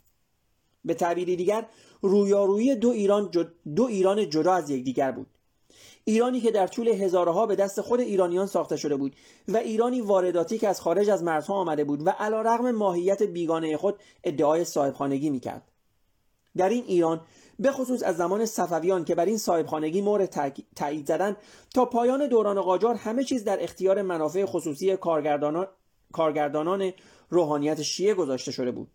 به 0.88 0.94
تعبیری 0.94 1.36
دیگر 1.36 1.66
رویارویی 2.02 2.74
دو 2.74 2.88
ایران, 2.88 3.30
دو 3.76 3.84
ایران 3.84 4.30
جدا 4.30 4.52
از 4.52 4.70
یکدیگر 4.70 5.12
بود. 5.12 5.26
ایرانی 6.04 6.40
که 6.40 6.50
در 6.50 6.66
طول 6.66 6.88
هزارها 6.88 7.46
به 7.46 7.56
دست 7.56 7.80
خود 7.80 8.00
ایرانیان 8.00 8.46
ساخته 8.46 8.76
شده 8.76 8.96
بود 8.96 9.16
و 9.48 9.56
ایرانی 9.56 10.00
وارداتی 10.00 10.58
که 10.58 10.68
از 10.68 10.80
خارج 10.80 11.10
از 11.10 11.22
مرزها 11.22 11.54
آمده 11.54 11.84
بود 11.84 12.06
و 12.06 12.10
علا 12.10 12.40
رغم 12.40 12.70
ماهیت 12.70 13.22
بیگانه 13.22 13.76
خود 13.76 13.94
ادعای 14.24 14.64
صاحبخانگی 14.64 15.30
می‌کرد. 15.30 15.62
در 16.56 16.68
این 16.68 16.84
ایران 16.86 17.20
به 17.58 17.72
خصوص 17.72 18.02
از 18.02 18.16
زمان 18.16 18.46
صفویان 18.46 19.04
که 19.04 19.14
بر 19.14 19.24
این 19.24 19.38
صاحبخانگی 19.38 20.00
مورد 20.00 20.54
تایید 20.76 21.06
زدن 21.06 21.36
تا 21.74 21.84
پایان 21.84 22.28
دوران 22.28 22.60
قاجار 22.60 22.94
همه 22.94 23.24
چیز 23.24 23.44
در 23.44 23.62
اختیار 23.64 24.02
منافع 24.02 24.44
خصوصی 24.44 24.96
کارگردانان, 24.96 25.66
کارگردانان 26.12 26.92
روحانیت 27.30 27.82
شیعه 27.82 28.14
گذاشته 28.14 28.52
شده 28.52 28.70
بود. 28.70 28.88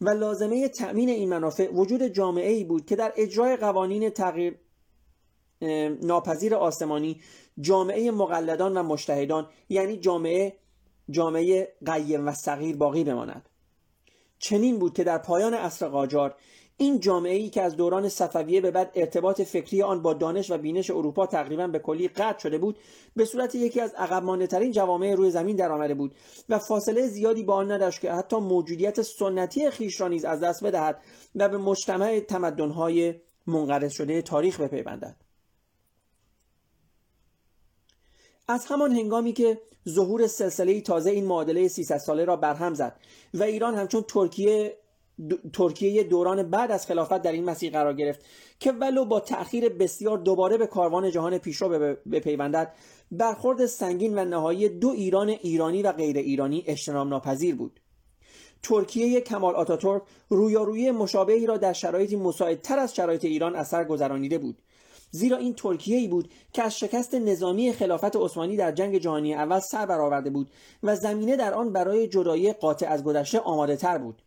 و 0.00 0.10
لازمه 0.10 0.68
تأمین 0.68 1.08
این 1.08 1.28
منافع 1.28 1.70
وجود 1.72 2.02
جامعه 2.02 2.52
ای 2.52 2.64
بود 2.64 2.86
که 2.86 2.96
در 2.96 3.12
اجرای 3.16 3.56
قوانین 3.56 4.10
تغییر 4.10 4.58
ناپذیر 6.02 6.54
آسمانی 6.54 7.20
جامعه 7.60 8.10
مقلدان 8.10 8.76
و 8.76 8.82
مشتهدان 8.82 9.48
یعنی 9.68 9.96
جامعه 9.96 10.56
جامعه 11.10 11.76
قیم 11.86 12.28
و 12.28 12.32
صغیر 12.32 12.76
باقی 12.76 13.04
بماند. 13.04 13.48
چنین 14.38 14.78
بود 14.78 14.92
که 14.92 15.04
در 15.04 15.18
پایان 15.18 15.54
عصر 15.54 15.88
قاجار 15.88 16.34
این 16.78 17.00
جامعه 17.00 17.34
ای 17.34 17.48
که 17.48 17.62
از 17.62 17.76
دوران 17.76 18.08
صفویه 18.08 18.60
به 18.60 18.70
بعد 18.70 18.92
ارتباط 18.94 19.40
فکری 19.40 19.82
آن 19.82 20.02
با 20.02 20.14
دانش 20.14 20.50
و 20.50 20.58
بینش 20.58 20.90
اروپا 20.90 21.26
تقریبا 21.26 21.66
به 21.66 21.78
کلی 21.78 22.08
قطع 22.08 22.38
شده 22.38 22.58
بود 22.58 22.78
به 23.16 23.24
صورت 23.24 23.54
یکی 23.54 23.80
از 23.80 23.94
عقب 23.94 24.46
ترین 24.46 24.72
جوامع 24.72 25.14
روی 25.14 25.30
زمین 25.30 25.56
درآمده 25.56 25.94
بود 25.94 26.14
و 26.48 26.58
فاصله 26.58 27.06
زیادی 27.06 27.42
با 27.42 27.54
آن 27.54 27.72
نداشت 27.72 28.00
که 28.00 28.12
حتی 28.12 28.36
موجودیت 28.36 29.02
سنتی 29.02 29.70
خیش 29.70 30.00
را 30.00 30.08
نیز 30.08 30.24
از 30.24 30.40
دست 30.40 30.64
بدهد 30.64 31.02
و 31.34 31.48
به 31.48 31.58
مجتمع 31.58 32.20
تمدنهای 32.20 33.14
منقرض 33.46 33.92
شده 33.92 34.22
تاریخ 34.22 34.60
بپیوندد. 34.60 35.16
از 38.48 38.66
همان 38.66 38.92
هنگامی 38.92 39.32
که 39.32 39.60
ظهور 39.88 40.26
سلسله 40.26 40.80
تازه 40.80 41.10
این 41.10 41.24
معادله 41.24 41.68
300 41.68 41.96
ساله 41.96 42.24
را 42.24 42.36
برهم 42.36 42.74
زد 42.74 43.00
و 43.34 43.42
ایران 43.42 43.74
همچون 43.74 44.02
ترکیه 44.02 44.76
ترکیه 45.52 46.02
دوران 46.02 46.50
بعد 46.50 46.70
از 46.70 46.86
خلافت 46.86 47.22
در 47.22 47.32
این 47.32 47.44
مسیر 47.44 47.72
قرار 47.72 47.92
گرفت 47.92 48.20
که 48.60 48.72
ولو 48.72 49.04
با 49.04 49.20
تأخیر 49.20 49.68
بسیار 49.68 50.18
دوباره 50.18 50.56
به 50.58 50.66
کاروان 50.66 51.10
جهان 51.10 51.38
پیشرو 51.38 51.96
بپیوندد 52.12 52.74
برخورد 53.10 53.66
سنگین 53.66 54.18
و 54.18 54.24
نهایی 54.24 54.68
دو 54.68 54.88
ایران 54.88 55.28
ایرانی 55.28 55.82
و 55.82 55.92
غیر 55.92 56.16
ایرانی 56.16 56.64
اجتناب 56.66 57.08
ناپذیر 57.08 57.54
بود. 57.54 57.80
ترکیه 58.62 59.20
کمال 59.20 59.54
آتاتورک 59.54 60.02
رویارویی 60.28 60.90
مشابهی 60.90 61.46
را 61.46 61.56
در 61.56 61.72
شرایطی 61.72 62.16
مساعدتر 62.16 62.78
از 62.78 62.94
شرایط 62.94 63.24
ایران 63.24 63.56
اثر 63.56 63.84
گذرانیده 63.84 64.38
بود. 64.38 64.58
زیرا 65.10 65.36
این 65.36 65.54
ترکیه 65.54 65.96
ای 65.96 66.08
بود 66.08 66.30
که 66.52 66.62
از 66.62 66.78
شکست 66.78 67.14
نظامی 67.14 67.72
خلافت 67.72 68.16
عثمانی 68.16 68.56
در 68.56 68.72
جنگ 68.72 68.98
جهانی 68.98 69.34
اول 69.34 69.58
سر 69.58 69.86
برآورده 69.86 70.30
بود 70.30 70.50
و 70.82 70.96
زمینه 70.96 71.36
در 71.36 71.54
آن 71.54 71.72
برای 71.72 72.08
جدایی 72.08 72.52
قاطع 72.52 72.86
از 72.86 73.04
گذشته 73.04 73.40
آماده 73.40 73.76
تر 73.76 73.98
بود. 73.98 74.22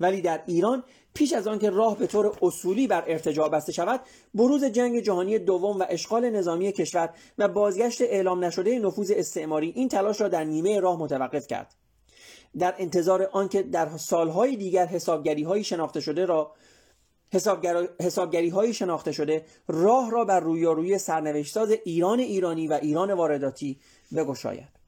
ولی 0.00 0.20
در 0.20 0.42
ایران 0.46 0.84
پیش 1.14 1.32
از 1.32 1.48
آنکه 1.48 1.70
راه 1.70 1.98
به 1.98 2.06
طور 2.06 2.38
اصولی 2.42 2.86
بر 2.86 3.04
ارتجاع 3.06 3.48
بسته 3.48 3.72
شود 3.72 4.00
بروز 4.34 4.64
جنگ 4.64 5.00
جهانی 5.00 5.38
دوم 5.38 5.78
و 5.78 5.84
اشغال 5.88 6.30
نظامی 6.30 6.72
کشور 6.72 7.10
و 7.38 7.48
بازگشت 7.48 8.02
اعلام 8.02 8.44
نشده 8.44 8.78
نفوذ 8.78 9.12
استعماری 9.16 9.72
این 9.76 9.88
تلاش 9.88 10.20
را 10.20 10.28
در 10.28 10.44
نیمه 10.44 10.80
راه 10.80 10.98
متوقف 10.98 11.46
کرد. 11.46 11.74
در 12.58 12.74
انتظار 12.78 13.28
آنکه 13.32 13.62
در 13.62 13.96
سالهای 13.96 14.56
دیگر 14.56 14.86
حسابگری 14.86 15.64
شناخته 15.64 16.00
شده 16.00 16.24
را 16.24 16.52
حسابگری 18.00 18.48
های 18.48 18.74
شناخته 18.74 19.12
شده 19.12 19.44
راه 19.68 20.10
را 20.10 20.24
بر 20.24 20.40
رویارویی 20.40 20.98
سرنوشتساز 20.98 21.70
ایران 21.84 22.20
ایرانی 22.20 22.68
و 22.68 22.72
ایران 22.72 23.12
وارداتی 23.12 23.80
بگشاید. 24.16 24.79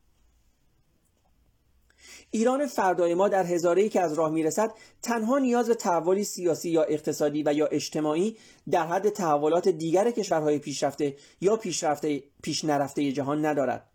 ایران 2.34 2.66
فردای 2.66 3.14
ما 3.14 3.28
در 3.28 3.46
هزاره 3.46 3.88
که 3.88 4.00
از 4.00 4.12
راه 4.12 4.30
می‌رسد 4.30 4.70
تنها 5.02 5.38
نیاز 5.38 5.68
به 5.68 5.74
تحولی 5.74 6.24
سیاسی 6.24 6.70
یا 6.70 6.82
اقتصادی 6.82 7.42
و 7.46 7.52
یا 7.52 7.66
اجتماعی 7.66 8.36
در 8.70 8.86
حد 8.86 9.08
تحولات 9.08 9.68
دیگر 9.68 10.10
کشورهای 10.10 10.58
پیشرفته 10.58 11.16
یا 11.40 11.56
پیشرفته 11.56 12.22
پیش 12.42 12.64
نرفته 12.64 13.12
جهان 13.12 13.46
ندارد. 13.46 13.86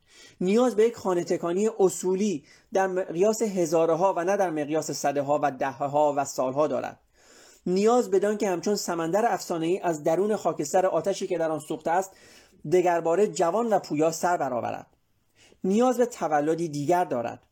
نیاز 0.42 0.76
به 0.76 0.84
یک 0.84 0.96
خانه 0.96 1.24
تکانی 1.24 1.70
اصولی 1.80 2.44
در 2.74 2.88
مقیاس 2.88 3.42
هزاره 3.42 3.96
ها 3.96 4.14
و 4.18 4.24
نه 4.24 4.38
در 4.38 4.50
مقیاس 4.50 4.92
صده 4.92 5.22
ها 5.22 5.40
و 5.44 5.52
ده 5.52 5.72
ها 5.72 6.14
و 6.18 6.26
سالها 6.26 6.68
دارد. 6.68 7.00
نیاز 7.66 8.12
بدان 8.12 8.38
که 8.38 8.50
همچون 8.50 8.76
سمندر 8.76 9.34
افسانه 9.34 9.66
ای 9.66 9.80
از 9.80 10.04
درون 10.04 10.36
خاکستر 10.36 10.86
آتشی 10.86 11.28
که 11.28 11.38
در 11.38 11.52
آن 11.52 11.60
سوخته 11.60 11.92
است 11.92 12.12
دگرباره 12.72 13.28
جوان 13.28 13.74
و 13.74 13.80
پویا 13.80 14.12
سر 14.12 14.38
برآورد. 14.38 14.88
نیاز 15.64 15.98
به 15.98 16.06
تولدی 16.06 16.70
دیگر 16.70 17.06
دارد. 17.06 17.47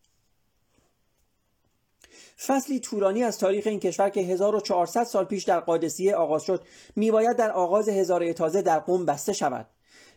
فصلی 2.40 2.80
طولانی 2.80 3.24
از 3.24 3.40
تاریخ 3.40 3.68
این 3.68 3.80
کشور 3.80 4.10
که 4.10 4.22
1400 4.22 5.04
سال 5.04 5.26
پیش 5.26 5.44
در 5.44 5.60
قادسیه 5.60 6.16
آغاز 6.16 6.44
شد 6.44 6.64
میباید 6.96 7.38
در 7.38 7.52
آغاز 7.52 7.90
هزاره 7.90 8.34
تازه 8.34 8.62
در 8.62 8.80
قوم 8.80 9.06
بسته 9.06 9.34
شود. 9.34 9.68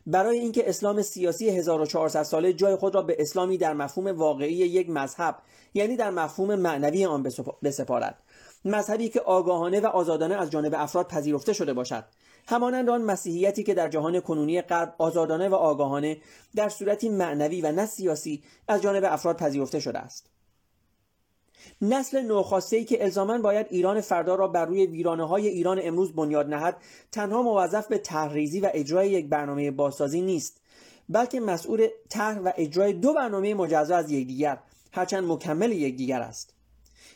برای 0.06 0.38
اینکه 0.38 0.68
اسلام 0.68 1.02
سیاسی 1.02 1.50
1400 1.50 2.22
ساله 2.22 2.52
جای 2.52 2.76
خود 2.76 2.94
را 2.94 3.02
به 3.02 3.16
اسلامی 3.18 3.58
در 3.58 3.72
مفهوم 3.72 4.06
واقعی 4.06 4.52
یک 4.52 4.90
مذهب 4.90 5.36
یعنی 5.74 5.96
در 5.96 6.10
مفهوم 6.10 6.54
معنوی 6.54 7.04
آن 7.04 7.28
بسپارد. 7.62 8.18
مذهبی 8.64 9.08
که 9.08 9.20
آگاهانه 9.20 9.80
و 9.80 9.86
آزادانه 9.86 10.34
از 10.34 10.50
جانب 10.50 10.74
افراد 10.76 11.08
پذیرفته 11.08 11.52
شده 11.52 11.72
باشد. 11.72 12.04
همانند 12.46 12.90
آن 12.90 13.02
مسیحیتی 13.02 13.62
که 13.62 13.74
در 13.74 13.88
جهان 13.88 14.20
کنونی 14.20 14.62
غرب 14.62 14.94
آزادانه 14.98 15.48
و 15.48 15.54
آگاهانه 15.54 16.16
در 16.56 16.68
صورتی 16.68 17.08
معنوی 17.08 17.60
و 17.60 17.72
نه 17.72 17.86
سیاسی 17.86 18.42
از 18.68 18.82
جانب 18.82 19.04
افراد 19.04 19.36
پذیرفته 19.36 19.80
شده 19.80 19.98
است. 19.98 20.30
نسل 21.82 22.22
نوخاسته 22.22 22.76
ای 22.76 22.84
که 22.84 23.04
الزاما 23.04 23.38
باید 23.38 23.66
ایران 23.70 24.00
فردا 24.00 24.34
را 24.34 24.48
بر 24.48 24.64
روی 24.64 24.86
ویرانه 24.86 25.28
های 25.28 25.48
ایران 25.48 25.80
امروز 25.82 26.12
بنیاد 26.12 26.54
نهد 26.54 26.76
تنها 27.12 27.42
موظف 27.42 27.86
به 27.86 27.98
تحریزی 27.98 28.60
و 28.60 28.70
اجرای 28.74 29.10
یک 29.10 29.28
برنامه 29.28 29.70
بازسازی 29.70 30.20
نیست 30.20 30.60
بلکه 31.08 31.40
مسئول 31.40 31.88
طرح 32.08 32.38
و 32.38 32.52
اجرای 32.56 32.92
دو 32.92 33.14
برنامه 33.14 33.54
مجزا 33.54 33.96
از 33.96 34.10
یکدیگر 34.10 34.58
هرچند 34.92 35.24
مکمل 35.24 35.72
یکدیگر 35.72 36.20
است. 36.20 36.54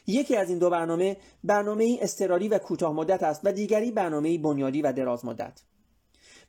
یکی 0.06 0.36
از 0.36 0.48
این 0.48 0.58
دو 0.58 0.70
برنامه 0.70 1.16
برنامه 1.44 1.98
استراری 2.02 2.48
و 2.48 2.58
کوتاه 2.58 2.92
مدت 2.92 3.22
است 3.22 3.40
و 3.44 3.52
دیگری 3.52 3.90
برنامه 3.90 4.38
بنیادی 4.38 4.82
و 4.82 4.92
دراز 4.92 5.24
مدت 5.24 5.62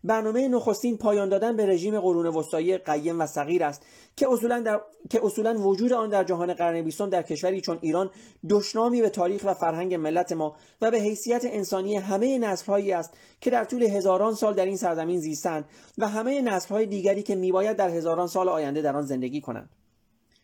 برنامه 0.03 0.47
نخستین 0.47 0.97
پایان 0.97 1.29
دادن 1.29 1.55
به 1.55 1.65
رژیم 1.65 1.99
قرون 1.99 2.25
وسطایی 2.25 2.77
قیم 2.77 3.21
و 3.21 3.27
صغیر 3.27 3.63
است 3.63 3.85
که 4.15 4.31
اصولا, 4.31 4.59
در... 4.59 4.81
که 5.09 5.25
اصولا 5.25 5.53
وجود 5.53 5.93
آن 5.93 6.09
در 6.09 6.23
جهان 6.23 6.53
قرن 6.53 6.81
بیستم 6.81 7.09
در 7.09 7.21
کشوری 7.21 7.61
چون 7.61 7.77
ایران 7.81 8.09
دشنامی 8.49 9.01
به 9.01 9.09
تاریخ 9.09 9.41
و 9.45 9.53
فرهنگ 9.53 9.93
ملت 9.93 10.31
ما 10.31 10.55
و 10.81 10.91
به 10.91 10.97
حیثیت 10.97 11.41
انسانی 11.45 11.95
همه 11.97 12.37
نسلهایی 12.37 12.91
است 12.91 13.13
که 13.41 13.49
در 13.49 13.63
طول 13.63 13.83
هزاران 13.83 14.35
سال 14.35 14.53
در 14.53 14.65
این 14.65 14.77
سرزمین 14.77 15.19
زیستند 15.19 15.65
و 15.97 16.07
همه 16.07 16.41
نسلهای 16.41 16.85
دیگری 16.85 17.23
که 17.23 17.35
میباید 17.35 17.77
در 17.77 17.89
هزاران 17.89 18.27
سال 18.27 18.49
آینده 18.49 18.81
در 18.81 18.95
آن 18.95 19.05
زندگی 19.05 19.41
کنند. 19.41 19.69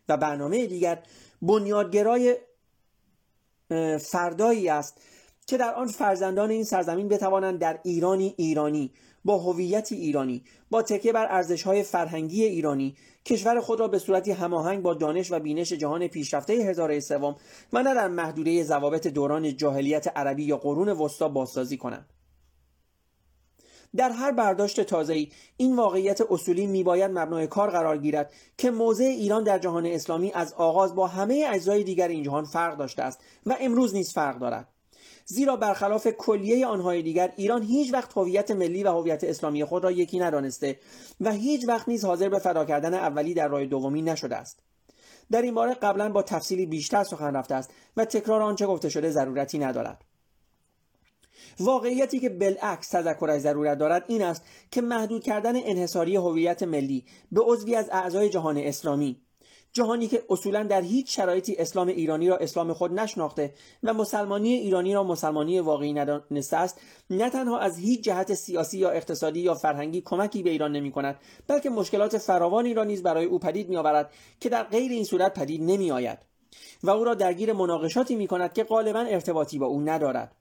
و 0.09 0.17
برنامه 0.17 0.65
دیگر 0.65 1.03
بنیادگرای 1.41 2.35
فردایی 3.99 4.69
است 4.69 5.01
که 5.47 5.57
در 5.57 5.73
آن 5.73 5.87
فرزندان 5.87 6.49
این 6.49 6.63
سرزمین 6.63 7.07
بتوانند 7.07 7.59
در 7.59 7.79
ایرانی 7.83 8.33
ایرانی 8.37 8.91
با 9.25 9.37
هویتی 9.37 9.95
ایرانی 9.95 10.43
با 10.69 10.81
تکیه 10.81 11.13
بر 11.13 11.27
ارزش‌های 11.29 11.83
فرهنگی 11.83 12.43
ایرانی. 12.43 12.95
کشور 13.25 13.59
خود 13.59 13.79
را 13.79 13.87
به 13.87 13.99
صورتی 13.99 14.31
هماهنگ 14.31 14.81
با 14.81 14.93
دانش 14.93 15.31
و 15.31 15.39
بینش 15.39 15.73
جهان 15.73 16.07
پیشرفته 16.07 16.53
هزاره 16.53 16.99
سوم 16.99 17.35
و 17.73 17.83
نه 17.83 17.93
در 17.93 18.07
محدوده 18.07 18.63
ضوابط 18.63 19.07
دوران 19.07 19.57
جاهلیت 19.57 20.07
عربی 20.17 20.43
یا 20.43 20.57
قرون 20.57 20.89
وسطا 20.89 21.29
بازسازی 21.29 21.77
کنند. 21.77 22.09
در 23.95 24.09
هر 24.09 24.31
برداشت 24.31 24.81
تازه‌ای 24.81 25.31
این 25.57 25.75
واقعیت 25.75 26.21
اصولی 26.29 26.67
میباید 26.67 27.11
مبنای 27.11 27.47
کار 27.47 27.69
قرار 27.69 27.97
گیرد 27.97 28.33
که 28.57 28.71
موضع 28.71 29.03
ایران 29.03 29.43
در 29.43 29.59
جهان 29.59 29.85
اسلامی 29.85 30.31
از 30.31 30.53
آغاز 30.53 30.95
با 30.95 31.07
همه 31.07 31.47
اجزای 31.49 31.83
دیگر 31.83 32.07
این 32.07 32.23
جهان 32.23 32.45
فرق 32.45 32.77
داشته 32.77 33.03
است 33.03 33.19
و 33.45 33.55
امروز 33.59 33.95
نیز 33.95 34.13
فرق 34.13 34.39
دارد. 34.39 34.67
زیرا 35.31 35.55
برخلاف 35.55 36.07
کلیه 36.07 36.67
آنهای 36.67 37.01
دیگر 37.01 37.33
ایران 37.35 37.63
هیچ 37.63 37.93
وقت 37.93 38.17
هویت 38.17 38.51
ملی 38.51 38.83
و 38.83 38.91
هویت 38.91 39.23
اسلامی 39.23 39.65
خود 39.65 39.83
را 39.83 39.91
یکی 39.91 40.19
ندانسته 40.19 40.79
و 41.21 41.31
هیچ 41.31 41.67
وقت 41.67 41.89
نیز 41.89 42.05
حاضر 42.05 42.29
به 42.29 42.39
فدا 42.39 42.65
کردن 42.65 42.93
اولی 42.93 43.33
در 43.33 43.47
راه 43.47 43.65
دومی 43.65 44.01
نشده 44.01 44.35
است. 44.35 44.59
در 45.31 45.41
این 45.41 45.53
باره 45.53 45.73
قبلا 45.73 46.09
با 46.09 46.21
تفصیلی 46.21 46.65
بیشتر 46.65 47.03
سخن 47.03 47.35
رفته 47.35 47.55
است 47.55 47.71
و 47.97 48.05
تکرار 48.05 48.41
آنچه 48.41 48.67
گفته 48.67 48.89
شده 48.89 49.09
ضرورتی 49.09 49.59
ندارد. 49.59 50.05
واقعیتی 51.59 52.19
که 52.19 52.29
بالعکس 52.29 52.89
تذکرش 52.89 53.41
ضرورت 53.41 53.77
دارد 53.77 54.05
این 54.07 54.21
است 54.21 54.43
که 54.71 54.81
محدود 54.81 55.23
کردن 55.23 55.55
انحصاری 55.55 56.15
هویت 56.15 56.63
ملی 56.63 57.05
به 57.31 57.41
عضوی 57.41 57.75
از 57.75 57.89
اعضای 57.91 58.29
جهان 58.29 58.57
اسلامی 58.57 59.21
جهانی 59.73 60.07
که 60.07 60.23
اصولا 60.29 60.63
در 60.63 60.81
هیچ 60.81 61.15
شرایطی 61.15 61.55
اسلام 61.55 61.87
ایرانی 61.87 62.29
را 62.29 62.37
اسلام 62.37 62.73
خود 62.73 62.99
نشناخته 62.99 63.53
و 63.83 63.93
مسلمانی 63.93 64.53
ایرانی 64.53 64.93
را 64.93 65.03
مسلمانی 65.03 65.59
واقعی 65.59 65.93
ندانسته 65.93 66.57
است 66.57 66.81
نه 67.09 67.29
تنها 67.29 67.59
از 67.59 67.77
هیچ 67.77 68.01
جهت 68.01 68.33
سیاسی 68.33 68.77
یا 68.77 68.89
اقتصادی 68.89 69.39
یا 69.39 69.53
فرهنگی 69.53 70.01
کمکی 70.01 70.43
به 70.43 70.49
ایران 70.49 70.71
نمی 70.71 70.91
کند 70.91 71.19
بلکه 71.47 71.69
مشکلات 71.69 72.17
فراوانی 72.17 72.73
را 72.73 72.83
نیز 72.83 73.03
برای 73.03 73.25
او 73.25 73.39
پدید 73.39 73.69
می 73.69 73.77
آورد 73.77 74.13
که 74.39 74.49
در 74.49 74.63
غیر 74.63 74.91
این 74.91 75.03
صورت 75.03 75.39
پدید 75.39 75.61
نمی 75.63 75.91
آید 75.91 76.19
و 76.83 76.89
او 76.89 77.03
را 77.03 77.13
درگیر 77.13 77.53
مناقشاتی 77.53 78.15
می 78.15 78.27
کند 78.27 78.53
که 78.53 78.63
غالبا 78.63 78.99
ارتباطی 78.99 79.59
با 79.59 79.65
او 79.65 79.81
ندارد. 79.81 80.35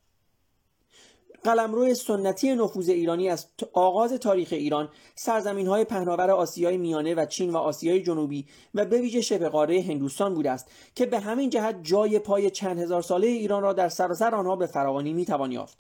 قلمرو 1.44 1.94
سنتی 1.94 2.55
نفوذ 2.55 2.88
ایرانی 2.88 3.29
از 3.29 3.46
آغاز 3.72 4.12
تاریخ 4.12 4.48
ایران 4.53 4.88
سرزمین 5.14 5.66
های 5.66 5.85
پهناور 5.85 6.31
آسیای 6.31 6.77
میانه 6.77 7.14
و 7.14 7.27
چین 7.27 7.51
و 7.51 7.57
آسیای 7.57 8.03
جنوبی 8.03 8.46
و 8.74 8.85
به 8.85 9.01
ویژه 9.01 9.20
شبه 9.20 9.48
قاره 9.48 9.83
هندوستان 9.83 10.35
بوده 10.35 10.51
است 10.51 10.70
که 10.94 11.07
به 11.07 11.20
همین 11.20 11.51
جهت 11.51 11.77
جای 11.83 12.18
پای 12.18 12.51
چند 12.51 12.79
هزار 12.79 13.03
ساله 13.03 13.27
ایران 13.27 13.62
را 13.62 13.72
در 13.72 13.88
سراسر 13.88 14.35
آنها 14.35 14.57
به 14.57 14.66
فراوانی 14.66 15.12
می‌توان 15.12 15.53
یافت. 15.53 15.79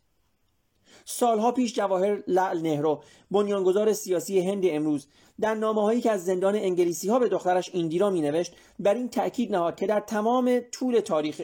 سالها 1.04 1.52
پیش 1.52 1.74
جواهر 1.74 2.22
لعل 2.26 2.60
نهرو 2.60 3.02
بنیانگذار 3.30 3.92
سیاسی 3.92 4.40
هند 4.40 4.62
امروز 4.66 5.06
در 5.40 5.54
نامه 5.54 5.82
هایی 5.82 6.00
که 6.00 6.10
از 6.10 6.24
زندان 6.24 6.54
انگلیسی 6.56 7.08
ها 7.08 7.18
به 7.18 7.28
دخترش 7.28 7.70
ایندیرا 7.72 8.10
می 8.10 8.20
نوشت 8.20 8.52
بر 8.78 8.94
این 8.94 9.08
تأکید 9.08 9.52
نهاد 9.52 9.76
که 9.76 9.86
در 9.86 10.00
تمام 10.00 10.60
طول 10.72 11.00
تاریخ 11.00 11.42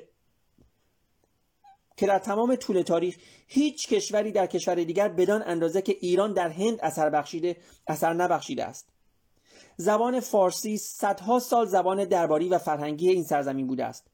که 1.96 2.06
در 2.06 2.18
تمام 2.18 2.56
طول 2.56 2.82
تاریخ 2.82 3.16
هیچ 3.46 3.88
کشوری 3.88 4.32
در 4.32 4.46
کشور 4.46 4.74
دیگر 4.74 5.08
بدان 5.08 5.42
اندازه 5.46 5.82
که 5.82 5.96
ایران 6.00 6.32
در 6.32 6.48
هند 6.48 6.78
اثر 6.82 7.10
بخشیده 7.10 7.56
اثر 7.86 8.12
نبخشیده 8.12 8.64
است. 8.64 8.88
زبان 9.76 10.20
فارسی 10.20 10.76
صدها 10.76 11.38
سال 11.38 11.66
زبان 11.66 12.04
درباری 12.04 12.48
و 12.48 12.58
فرهنگی 12.58 13.10
این 13.10 13.24
سرزمین 13.24 13.66
بوده 13.66 13.84
است. 13.84 14.06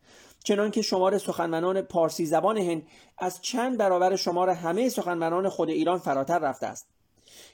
چنانکه 0.44 0.82
شمار 0.82 1.18
سخنوران 1.18 1.82
پارسی 1.82 2.26
زبان 2.26 2.58
هند 2.58 2.86
از 3.18 3.40
چند 3.40 3.78
برابر 3.78 4.16
شمار 4.16 4.50
همه 4.50 4.88
سخنوران 4.88 5.48
خود 5.48 5.68
ایران 5.68 5.98
فراتر 5.98 6.38
رفته 6.38 6.66
است. 6.66 6.86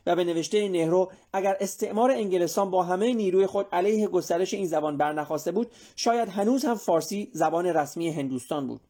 و 0.06 0.16
به 0.16 0.24
نوشته 0.24 0.68
نهرو 0.68 1.12
اگر 1.32 1.56
استعمار 1.60 2.10
انگلستان 2.10 2.70
با 2.70 2.82
همه 2.82 3.14
نیروی 3.14 3.46
خود 3.46 3.66
علیه 3.72 4.08
گسترش 4.08 4.54
این 4.54 4.66
زبان 4.66 4.96
برنخواسته 4.96 5.52
بود 5.52 5.70
شاید 5.96 6.28
هنوز 6.28 6.64
هم 6.64 6.74
فارسی 6.74 7.30
زبان 7.32 7.66
رسمی 7.66 8.10
هندوستان 8.10 8.66
بود. 8.66 8.80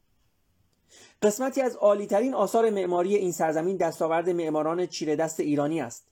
قسمتی 1.21 1.61
از 1.61 1.75
عالیترین 1.75 2.33
آثار 2.33 2.69
معماری 2.69 3.15
این 3.15 3.31
سرزمین 3.31 3.77
دستاورد 3.77 4.29
معماران 4.29 4.85
چیره 4.85 5.15
دست 5.15 5.39
ایرانی 5.39 5.81
است. 5.81 6.07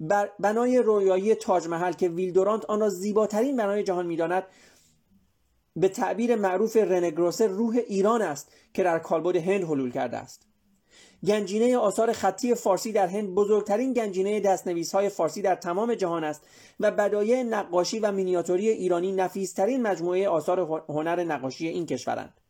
بر 0.00 0.30
بنای 0.38 0.78
رویایی 0.78 1.34
تاج 1.34 1.68
محل 1.68 1.92
که 1.92 2.08
ویلدورانت 2.08 2.64
آن 2.64 2.80
را 2.80 2.88
زیباترین 2.88 3.56
بنای 3.56 3.82
جهان 3.82 4.06
می‌داند 4.06 4.42
به 5.76 5.88
تعبیر 5.88 6.36
معروف 6.36 6.76
رنگروسر 6.76 7.46
روح 7.46 7.76
ایران 7.88 8.22
است 8.22 8.52
که 8.74 8.82
در 8.82 8.98
کالبد 8.98 9.36
هند 9.36 9.64
حلول 9.64 9.90
کرده 9.90 10.16
است. 10.16 10.46
گنجینه 11.26 11.76
آثار 11.76 12.12
خطی 12.12 12.54
فارسی 12.54 12.92
در 12.92 13.06
هند 13.06 13.34
بزرگترین 13.34 13.92
گنجینه 13.92 14.40
دستنویس 14.40 14.94
های 14.94 15.08
فارسی 15.08 15.42
در 15.42 15.54
تمام 15.54 15.94
جهان 15.94 16.24
است 16.24 16.42
و 16.80 16.90
بدایع 16.90 17.42
نقاشی 17.42 17.98
و 17.98 18.12
مینیاتوری 18.12 18.68
ایرانی 18.68 19.12
نفیسترین 19.12 19.82
مجموعه 19.82 20.28
آثار 20.28 20.60
هنر 20.88 21.24
نقاشی 21.24 21.68
این 21.68 21.86
کشورند. 21.86 22.41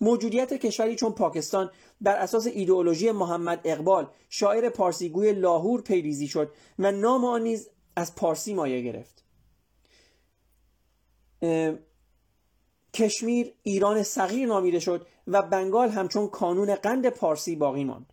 موجودیت 0.00 0.52
کشوری 0.52 0.96
چون 0.96 1.12
پاکستان 1.12 1.70
بر 2.00 2.16
اساس 2.16 2.46
ایدئولوژی 2.46 3.10
محمد 3.10 3.60
اقبال 3.64 4.06
شاعر 4.28 4.68
پارسیگوی 4.68 5.32
لاهور 5.32 5.82
پیریزی 5.82 6.28
شد 6.28 6.52
و 6.78 6.92
نام 6.92 7.24
آن 7.24 7.42
نیز 7.42 7.68
از 7.96 8.14
پارسی 8.14 8.54
مایه 8.54 8.82
گرفت. 8.82 9.24
کشمیر 12.94 13.52
ایران 13.62 14.02
صغیر 14.02 14.48
نامیده 14.48 14.80
شد 14.80 15.06
و 15.26 15.42
بنگال 15.42 15.88
همچون 15.88 16.28
کانون 16.28 16.74
قند 16.74 17.08
پارسی 17.08 17.56
باقی 17.56 17.84
ماند. 17.84 18.12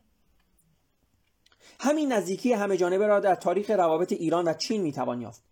همین 1.80 2.12
نزدیکی 2.12 2.54
همه 2.54 2.78
جانبه 2.78 3.08
را 3.08 3.20
در 3.20 3.36
تاریخ 3.36 3.70
روابط 3.70 4.12
ایران 4.12 4.48
و 4.48 4.54
چین 4.54 4.82
می‌توان 4.82 5.22
یافت. 5.22 5.51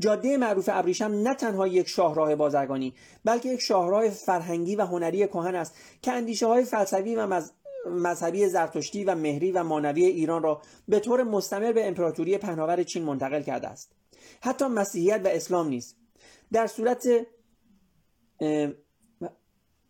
جاده 0.00 0.36
معروف 0.36 0.68
ابریشم 0.72 1.04
نه 1.04 1.34
تنها 1.34 1.66
یک 1.66 1.88
شاهراه 1.88 2.34
بازرگانی 2.34 2.94
بلکه 3.24 3.48
یک 3.48 3.60
شاهراه 3.60 4.08
فرهنگی 4.08 4.76
و 4.76 4.86
هنری 4.86 5.26
کهن 5.26 5.54
است 5.54 5.74
که 6.02 6.12
اندیشه 6.12 6.46
های 6.46 6.64
فلسفی 6.64 7.16
و 7.16 7.42
مذهبی 7.86 8.48
زرتشتی 8.48 9.04
و 9.04 9.14
مهری 9.14 9.52
و 9.52 9.62
مانوی 9.62 10.04
ایران 10.04 10.42
را 10.42 10.62
به 10.88 11.00
طور 11.00 11.22
مستمر 11.22 11.72
به 11.72 11.88
امپراتوری 11.88 12.38
پهناور 12.38 12.82
چین 12.82 13.02
منتقل 13.02 13.42
کرده 13.42 13.68
است. 13.68 13.92
حتی 14.40 14.64
مسیحیت 14.64 15.20
و 15.24 15.28
اسلام 15.28 15.68
نیز. 15.68 15.94
در 16.52 16.66
صورت 16.66 17.08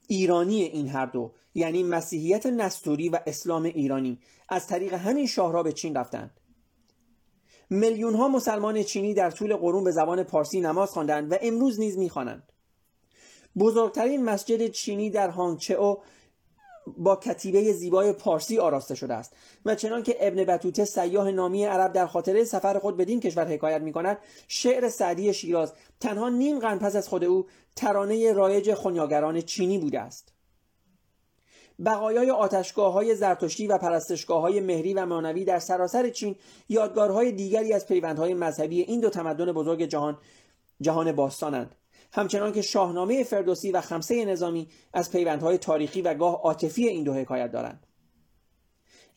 ایرانی 0.07 0.63
این 0.63 0.89
هر 0.89 1.07
دو 1.07 1.33
یعنی 1.55 1.83
مسیحیت 1.83 2.47
نستوری 2.47 3.09
و 3.09 3.19
اسلام 3.27 3.63
ایرانی 3.63 4.19
از 4.49 4.67
طریق 4.67 4.95
همین 4.95 5.27
شاهراه 5.27 5.63
به 5.63 5.73
چین 5.73 5.97
رفتند. 5.97 6.41
میلیون 7.71 8.15
ها 8.15 8.29
مسلمان 8.29 8.83
چینی 8.83 9.15
در 9.15 9.31
طول 9.31 9.57
قرون 9.57 9.85
به 9.85 9.91
زبان 9.91 10.23
پارسی 10.23 10.61
نماز 10.61 10.91
خواندند 10.91 11.33
و 11.33 11.37
امروز 11.41 11.81
نیز 11.81 11.99
می‌خوانند. 11.99 12.53
بزرگترین 13.59 14.25
مسجد 14.25 14.67
چینی 14.67 15.11
در 15.11 15.29
هانگچئو 15.29 15.97
با 16.97 17.17
کتیبه 17.17 17.73
زیبای 17.73 18.13
پارسی 18.13 18.59
آراسته 18.59 18.95
شده 18.95 19.15
است 19.15 19.33
و 19.65 19.75
چنان 19.75 20.03
که 20.03 20.17
ابن 20.21 20.45
بطوته 20.45 20.85
سیاه 20.85 21.31
نامی 21.31 21.65
عرب 21.65 21.93
در 21.93 22.07
خاطره 22.07 22.45
سفر 22.45 22.79
خود 22.79 22.97
بدین 22.97 23.21
کشور 23.21 23.49
حکایت 23.49 23.83
می 23.83 23.93
کند 23.93 24.19
شعر 24.49 24.89
سعدی 24.89 25.35
شیراز 25.35 25.73
تنها 26.01 26.29
نیم 26.29 26.59
قرن 26.59 26.79
پس 26.79 26.97
از 26.97 27.09
خود 27.09 27.25
او 27.25 27.47
ترانه 27.77 28.33
رایج 28.33 28.75
خونیاگران 28.75 29.41
چینی 29.41 29.79
بوده 29.79 30.01
است. 30.01 30.33
بقایای 31.85 32.31
آتشگاه 32.31 32.93
های 32.93 33.15
زرتشتی 33.15 33.67
و 33.67 33.79
پرستشگاه 33.79 34.41
های 34.41 34.61
مهری 34.61 34.95
و 34.95 35.07
مانوی 35.07 35.45
در 35.45 35.59
سراسر 35.59 36.09
چین 36.09 36.37
یادگارهای 36.69 37.33
دیگری 37.33 37.73
از 37.73 37.87
پیوندهای 37.87 38.35
مذهبی 38.35 38.81
این 38.81 39.01
دو 39.01 39.11
تمدن 39.11 39.53
بزرگ 39.53 39.83
جهان 39.83 40.19
جهان 40.81 41.13
باستانند. 41.13 41.75
همچنان 42.13 42.53
که 42.53 42.63
شاهنامه 42.63 43.25
فردوسی 43.25 43.73
و 43.73 43.81
خمسه 43.81 44.25
نظامی 44.25 44.69
از 44.93 45.11
پیوندهای 45.11 45.59
تاریخی 45.59 46.03
و 46.03 46.15
گاه 46.15 46.35
عاطفی 46.43 46.89
این 46.89 47.05
دو 47.05 47.15
حکایت 47.15 47.53
دارند. 47.53 47.87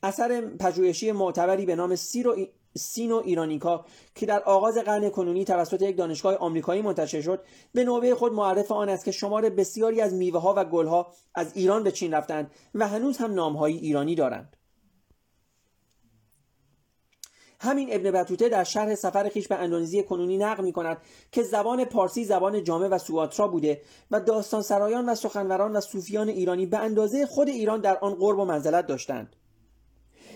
اثر 0.03 0.41
پژوهشی 0.41 1.11
معتبری 1.11 1.65
به 1.65 1.75
نام 1.75 1.95
سیرو 1.95 2.35
سینو 2.77 3.21
ایرانیکا 3.25 3.85
که 4.15 4.25
در 4.25 4.43
آغاز 4.43 4.77
قرن 4.77 5.09
کنونی 5.09 5.45
توسط 5.45 5.81
یک 5.81 5.97
دانشگاه 5.97 6.35
آمریکایی 6.35 6.81
منتشر 6.81 7.21
شد 7.21 7.43
به 7.73 7.83
نوبه 7.83 8.15
خود 8.15 8.33
معرف 8.33 8.71
آن 8.71 8.89
است 8.89 9.05
که 9.05 9.11
شمار 9.11 9.49
بسیاری 9.49 10.01
از 10.01 10.13
میوه 10.13 10.41
ها 10.41 10.53
و 10.57 10.65
گل 10.65 10.87
ها 10.87 11.13
از 11.35 11.51
ایران 11.55 11.83
به 11.83 11.91
چین 11.91 12.13
رفتند 12.13 12.51
و 12.75 12.87
هنوز 12.87 13.17
هم 13.17 13.33
نامهایی 13.33 13.77
ایرانی 13.77 14.15
دارند. 14.15 14.57
همین 17.63 17.89
ابن 17.91 18.11
بطوته 18.11 18.49
در 18.49 18.63
شرح 18.63 18.95
سفر 18.95 19.29
خیش 19.29 19.47
به 19.47 19.55
اندونزی 19.55 20.03
کنونی 20.03 20.37
نقل 20.37 20.63
می 20.63 20.71
کند 20.71 20.97
که 21.31 21.43
زبان 21.43 21.85
پارسی 21.85 22.25
زبان 22.25 22.63
جامع 22.63 22.87
و 22.87 22.97
سواترا 22.97 23.47
بوده 23.47 23.81
و 24.11 24.19
داستان 24.19 24.61
سرایان 24.61 25.09
و 25.09 25.15
سخنوران 25.15 25.75
و 25.75 25.81
صوفیان 25.81 26.29
ایرانی 26.29 26.65
به 26.65 26.77
اندازه 26.77 27.25
خود 27.25 27.49
ایران 27.49 27.81
در 27.81 27.97
آن 27.97 28.15
قرب 28.15 28.39
و 28.39 28.45
منزلت 28.45 28.87
داشتند. 28.87 29.35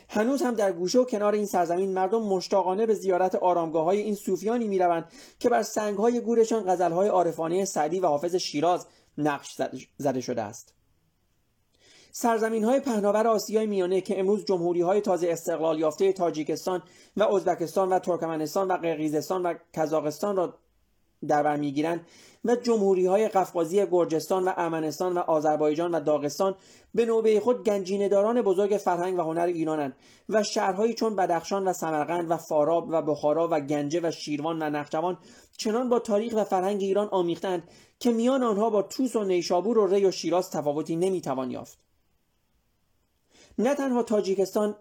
هنوز 0.09 0.41
هم 0.41 0.53
در 0.53 0.71
گوشه 0.71 0.99
و 0.99 1.05
کنار 1.05 1.33
این 1.33 1.45
سرزمین 1.45 1.93
مردم 1.93 2.23
مشتاقانه 2.23 2.85
به 2.85 2.93
زیارت 2.93 3.35
آرامگاه 3.35 3.83
های 3.83 4.01
این 4.01 4.15
صوفیانی 4.15 4.67
می‌روند 4.67 5.11
که 5.39 5.49
بر 5.49 5.63
سنگ 5.63 5.97
های 5.97 6.19
گورشان 6.19 6.63
غزل 6.73 6.91
های 6.91 7.07
عارفانه 7.07 7.65
سعدی 7.65 7.99
و 7.99 8.07
حافظ 8.07 8.35
شیراز 8.35 8.87
نقش 9.17 9.57
زده 9.97 10.21
شده 10.21 10.41
است. 10.41 10.73
سرزمین 12.11 12.63
های 12.63 12.79
پهناور 12.79 13.27
آسیای 13.27 13.65
میانه 13.65 14.01
که 14.01 14.19
امروز 14.19 14.45
جمهوری 14.45 14.81
های 14.81 15.01
تازه 15.01 15.29
استقلال 15.29 15.79
یافته 15.79 16.13
تاجیکستان 16.13 16.83
و 17.17 17.23
ازبکستان 17.23 17.89
و 17.89 17.99
ترکمنستان 17.99 18.67
و 18.67 18.73
قرقیزستان 18.77 19.43
و 19.43 19.53
کزاقستان 19.73 20.35
را 20.35 20.53
در 21.27 21.43
بر 21.43 21.55
می‌گیرند 21.55 22.05
و 22.45 22.55
جمهوری 22.55 23.05
های 23.05 23.27
قفقازی 23.27 23.85
گرجستان 23.91 24.45
و 24.45 24.53
ارمنستان 24.57 25.13
و 25.13 25.19
آذربایجان 25.19 25.95
و 25.95 25.99
داغستان 25.99 26.55
به 26.93 27.05
نوبه 27.05 27.39
خود 27.39 27.63
گنجینهداران 27.63 28.41
بزرگ 28.41 28.77
فرهنگ 28.77 29.19
و 29.19 29.21
هنر 29.21 29.45
ایرانند 29.45 29.95
و 30.29 30.43
شهرهایی 30.43 30.93
چون 30.93 31.15
بدخشان 31.15 31.67
و 31.67 31.73
سمرقند 31.73 32.31
و 32.31 32.37
فاراب 32.37 32.87
و 32.89 33.01
بخارا 33.01 33.47
و 33.51 33.59
گنجه 33.59 33.99
و 34.03 34.11
شیروان 34.11 34.61
و 34.61 34.69
نخجوان 34.69 35.17
چنان 35.57 35.89
با 35.89 35.99
تاریخ 35.99 36.33
و 36.35 36.43
فرهنگ 36.43 36.81
ایران 36.81 37.07
آمیختند 37.07 37.69
که 37.99 38.11
میان 38.11 38.43
آنها 38.43 38.69
با 38.69 38.81
توس 38.81 39.15
و 39.15 39.23
نیشابور 39.23 39.77
و 39.77 39.87
ری 39.87 40.05
و 40.05 40.11
شیراز 40.11 40.49
تفاوتی 40.49 40.95
نمی‌توان 40.95 41.51
یافت. 41.51 41.77
نه 43.57 43.75
تنها 43.75 44.03
تاجیکستان 44.03 44.75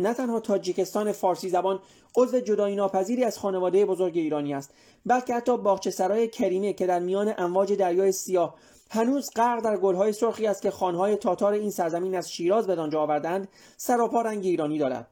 نه 0.00 0.14
تنها 0.14 0.40
تاجیکستان 0.40 1.12
فارسی 1.12 1.48
زبان 1.48 1.80
عضو 2.16 2.40
جدایی 2.40 2.76
ناپذیری 2.76 3.24
از 3.24 3.38
خانواده 3.38 3.86
بزرگ 3.86 4.18
ایرانی 4.18 4.54
است 4.54 4.70
بلکه 5.06 5.34
حتی 5.34 5.56
باغچه 5.56 5.90
سرای 5.90 6.28
کریمه 6.28 6.72
که 6.72 6.86
در 6.86 6.98
میان 6.98 7.34
امواج 7.38 7.72
دریای 7.72 8.12
سیاه 8.12 8.54
هنوز 8.90 9.30
غرق 9.36 9.64
در 9.64 9.76
گلهای 9.76 10.12
سرخی 10.12 10.46
است 10.46 10.62
که 10.62 10.70
خانهای 10.70 11.16
تاتار 11.16 11.52
این 11.52 11.70
سرزمین 11.70 12.16
از 12.16 12.32
شیراز 12.32 12.66
به 12.66 12.80
آنجا 12.80 13.00
آوردند 13.00 13.48
سراپا 13.76 14.22
رنگ 14.22 14.44
ایرانی 14.44 14.78
دارد. 14.78 15.08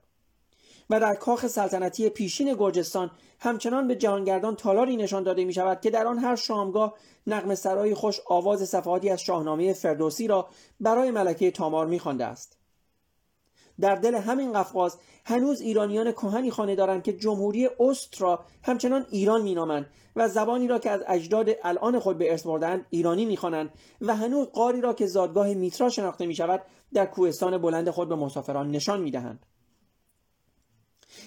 و 0.91 1.01
در 1.01 1.15
کاخ 1.15 1.47
سلطنتی 1.47 2.09
پیشین 2.09 2.55
گرجستان 2.55 3.11
همچنان 3.41 3.89
به 3.89 3.97
جهانگردان 3.97 4.57
تالاری 4.57 4.97
نشان 4.97 5.23
داده 5.23 5.45
می 5.45 5.53
شود 5.53 5.81
که 5.81 5.91
در 5.91 6.07
آن 6.07 6.19
هر 6.19 6.37
شامگاه 6.37 6.95
نقم 7.27 7.55
سرای 7.55 7.95
خوش 7.95 8.21
آواز 8.27 8.69
صفحاتی 8.69 9.11
از 9.11 9.21
شاهنامه 9.21 9.73
فردوسی 9.73 10.27
را 10.27 10.49
برای 10.81 11.11
ملکه 11.11 11.51
تامار 11.51 11.87
می 11.87 12.01
است. 12.21 12.58
در 13.81 13.95
دل 13.95 14.15
همین 14.15 14.53
قفقاز 14.53 14.99
هنوز 15.25 15.61
ایرانیان 15.61 16.13
کهنی 16.13 16.51
خانه 16.51 16.75
دارند 16.75 17.03
که 17.03 17.13
جمهوری 17.13 17.67
اوست 17.67 18.23
را 18.23 18.45
همچنان 18.63 19.07
ایران 19.11 19.43
مینامند 19.43 19.87
و 20.17 20.29
زبانی 20.29 20.69
را 20.69 20.79
که 20.79 20.91
از 20.91 21.05
اجداد 21.09 21.49
الان 21.63 21.99
خود 21.99 22.19
به 22.19 22.31
ارث 22.31 22.47
بردند 22.47 22.87
ایرانی 22.91 23.25
می‌خوانند 23.25 23.71
و 24.01 24.17
هنوز 24.17 24.47
قاری 24.47 24.81
را 24.81 24.93
که 24.93 25.07
زادگاه 25.07 25.55
میترا 25.55 25.89
شناخته 25.89 26.27
می 26.27 26.35
شود 26.35 26.63
در 26.93 27.07
کوهستان 27.07 27.59
بلند 27.59 27.91
خود 27.91 28.09
به 28.09 28.17
مسافران 28.17 28.71
نشان 28.71 29.01
می‌دهند. 29.01 29.47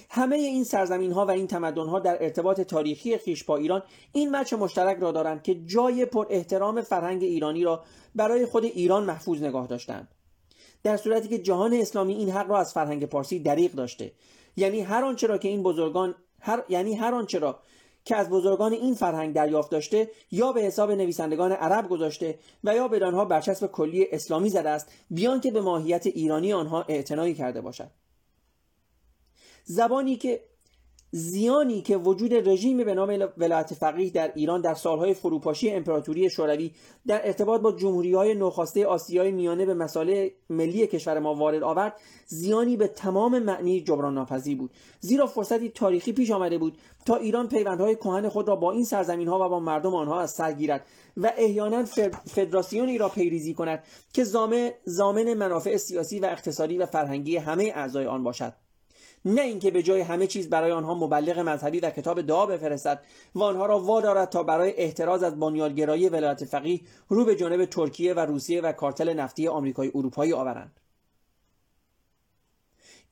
همه 0.10 0.36
این 0.36 0.64
سرزمین 0.64 1.12
ها 1.12 1.26
و 1.26 1.32
این 1.32 1.48
تمدن 1.48 1.88
ها 1.88 2.00
در 2.00 2.24
ارتباط 2.24 2.62
تاریخی 2.62 3.18
خیش 3.18 3.44
با 3.44 3.58
ایران 3.58 3.84
این 4.12 4.36
وجه 4.36 4.58
مشترک 4.58 4.98
را 4.98 5.12
دارند 5.12 5.44
که 5.44 5.56
جای 5.66 6.06
پر 6.06 6.26
احترام 6.30 6.82
فرهنگ 6.82 7.24
ایرانی 7.24 7.64
را 7.64 7.84
برای 8.16 8.46
خود 8.46 8.66
ایران 8.66 9.04
محفوظ 9.04 9.44
نگاه 9.44 9.68
داشتند. 9.68 10.08
در 10.84 10.98
صورتی 10.98 11.28
که 11.28 11.38
جهان 11.38 11.74
اسلامی 11.74 12.14
این 12.14 12.30
حق 12.30 12.50
را 12.50 12.60
از 12.60 12.74
فرهنگ 12.74 13.06
پارسی 13.06 13.40
دریغ 13.40 13.72
داشته. 13.72 14.12
یعنی 14.56 14.82
هر 14.82 15.04
آنچه 15.04 15.28
را 15.28 15.38
که 15.38 15.48
این 15.48 15.64
بزرگان 15.64 16.16
هر 16.40 16.64
یعنی 16.70 16.96
هر 16.96 17.14
آنچه 17.14 17.40
را 17.40 17.60
که 18.06 18.16
از 18.16 18.30
بزرگان 18.30 18.74
این 18.74 18.94
فرهنگ 18.94 19.36
دریافت 19.36 19.72
داشته 19.72 20.12
یا 20.32 20.52
به 20.52 20.62
حساب 20.62 20.92
نویسندگان 20.92 21.52
عرب 21.52 21.90
گذاشته 21.90 22.40
و 22.64 22.76
یا 22.76 22.88
به 22.88 23.06
آنها 23.06 23.26
برچسب 23.26 23.68
کلی 23.68 24.08
اسلامی 24.12 24.50
زده 24.50 24.70
است 24.70 24.92
بیان 25.10 25.42
که 25.42 25.52
به 25.52 25.62
ماهیت 25.62 26.08
ایرانی 26.08 26.54
آنها 26.54 26.86
اعتنایی 26.90 27.34
کرده 27.34 27.62
باشد. 27.62 27.92
زبانی 29.64 30.16
که 30.16 30.44
زیانی 31.14 31.82
که 31.82 31.98
وجود 31.98 32.34
رژیمی 32.34 32.84
به 32.84 32.94
نام 32.94 33.28
ولایت 33.38 33.74
فقیه 33.74 34.10
در 34.10 34.32
ایران 34.36 34.62
در 34.62 34.74
سالهای 34.74 35.14
فروپاشی 35.14 35.72
امپراتوری 35.72 36.30
شوروی 36.30 36.72
در 37.08 37.28
ارتباط 37.28 37.62
با 37.62 37.72
جمهوری 37.72 38.14
های 38.14 38.36
نوخاسته 38.36 38.86
آسیای 38.86 39.32
میانه 39.32 39.66
به 39.66 39.74
مسائل 39.74 40.30
ملی 40.50 40.88
کشور 40.88 41.20
ما 41.20 41.36
وارد 41.36 41.64
آورد 41.64 41.94
زیانی 42.26 42.78
به 42.78 42.88
تمام 42.88 43.40
معنی 43.40 43.82
جبران 43.82 44.14
ناپذیر 44.14 44.58
بود. 44.58 44.72
زیرا 45.00 45.28
فرصتی 45.28 45.70
تاریخی 45.70 46.14
پیش 46.14 46.32
آمده 46.32 46.58
بود 46.58 46.78
تا 47.06 47.16
ایران 47.16 47.48
پیوندهای 47.48 47.96
کهن 47.96 48.30
خود 48.30 48.48
را 48.48 48.56
با 48.56 48.72
این 48.72 48.84
سرزمین 48.84 49.28
ها 49.28 49.46
و 49.46 49.50
با 49.50 49.60
مردم 49.60 49.96
آنها 49.96 50.22
از 50.22 50.32
سر 50.32 50.52
گیرد 50.54 50.86
و 51.18 51.32
احیانا 51.38 51.86
فدراسیونی 52.26 52.98
را 52.98 53.10
پیریزی 53.10 53.54
کند 53.54 53.84
که 54.14 54.24
زامن 54.86 55.34
منافع 55.34 55.78
سیاسی 55.78 56.20
و 56.20 56.26
اقتصادی 56.26 56.78
و 56.78 56.86
فرهنگی 56.86 57.38
همه 57.38 57.72
اعضای 57.76 58.06
آن 58.06 58.24
باشد. 58.24 58.54
نه 59.26 59.42
اینکه 59.42 59.72
به 59.72 59.84
جای 59.84 60.02
همه 60.02 60.28
چیز 60.28 60.50
برای 60.50 60.72
آنها 60.72 60.94
مبلغ 60.94 61.40
مذهبی 61.40 61.80
و 61.80 61.90
کتاب 61.90 62.22
دعا 62.22 62.46
بفرستد 62.46 63.04
و 63.36 63.44
آنها 63.44 63.66
را 63.66 63.80
وادارد 63.80 64.30
تا 64.30 64.44
برای 64.44 64.74
احتراز 64.78 65.24
از 65.24 65.40
بنیادگرایی 65.40 66.10
ولایت 66.10 66.46
فقیه 66.46 66.80
رو 67.10 67.26
به 67.26 67.36
جانب 67.36 67.66
ترکیه 67.66 68.14
و 68.14 68.20
روسیه 68.20 68.62
و 68.62 68.72
کارتل 68.72 69.14
نفتی 69.14 69.48
آمریکای 69.48 69.92
اروپایی 69.96 70.34
آورند. 70.34 70.72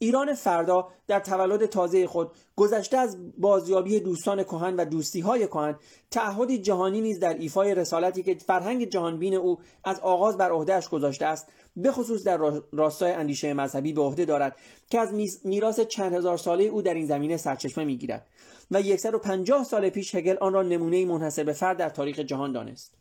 ایران 0.02 0.34
فردا 0.34 0.88
در 1.08 1.20
تولد 1.20 1.66
تازه 1.66 2.08
خود 2.08 2.32
گذشته 2.56 2.98
از 2.98 3.18
بازیابی 3.38 4.00
دوستان 4.00 4.44
کهن 4.44 4.76
و 4.76 4.86
دوستی 4.86 5.20
های 5.20 5.48
کهن 5.48 5.76
تعهدی 6.12 6.58
جهانی 6.58 7.02
نیز 7.02 7.20
در 7.20 7.34
ایفای 7.34 7.76
رسالتی 7.76 8.24
که 8.24 8.36
فرهنگ 8.36 8.90
جهانبین 8.90 9.34
او 9.34 9.60
از 9.84 10.00
آغاز 10.00 10.38
بر 10.38 10.52
عهدهاش 10.52 10.90
گذاشته 10.90 11.26
است 11.26 11.48
به 11.76 11.92
خصوص 11.92 12.24
در 12.24 12.62
راستای 12.72 13.12
اندیشه 13.12 13.54
مذهبی 13.54 13.94
به 13.94 14.02
عهده 14.02 14.26
دارد 14.26 14.56
که 14.90 15.00
از 15.00 15.14
میراث 15.44 15.80
چند 15.80 16.14
هزار 16.14 16.38
ساله 16.38 16.64
او 16.64 16.82
در 16.82 16.94
این 16.94 17.06
زمینه 17.06 17.38
سرچشمه 17.38 17.84
می‌گیرد 17.84 18.26
و 18.72 18.84
150 18.98 19.64
سال 19.64 19.90
پیش 19.90 20.16
هگل 20.16 20.36
آن 20.42 20.54
را 20.54 20.64
نمونه 20.64 21.06
منحصر 21.06 21.44
به 21.44 21.54
فرد 21.54 21.78
در 21.78 21.90
تاریخ 21.90 22.20
جهان 22.20 22.52
دانست. 22.52 22.99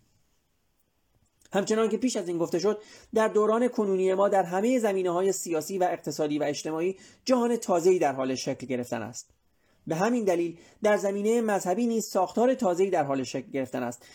همچنان 1.52 1.88
که 1.88 1.96
پیش 1.96 2.16
از 2.16 2.28
این 2.28 2.38
گفته 2.38 2.58
شد 2.58 2.82
در 3.14 3.28
دوران 3.28 3.68
کنونی 3.68 4.14
ما 4.14 4.28
در 4.28 4.42
همه 4.42 4.78
زمینه 4.78 5.10
های 5.10 5.32
سیاسی 5.32 5.78
و 5.78 5.84
اقتصادی 5.84 6.38
و 6.38 6.42
اجتماعی 6.42 6.96
جهان 7.24 7.56
تازه‌ای 7.56 7.98
در 7.98 8.12
حال 8.12 8.34
شکل 8.34 8.66
گرفتن 8.66 9.02
است. 9.02 9.30
به 9.86 9.94
همین 9.94 10.24
دلیل 10.24 10.58
در 10.82 10.96
زمینه 10.96 11.40
مذهبی 11.40 11.86
نیز 11.86 12.04
ساختار 12.04 12.54
تازه‌ای 12.54 12.90
در 12.90 13.04
حال 13.04 13.22
شکل 13.22 13.50
گرفتن 13.50 13.82
است. 13.82 14.06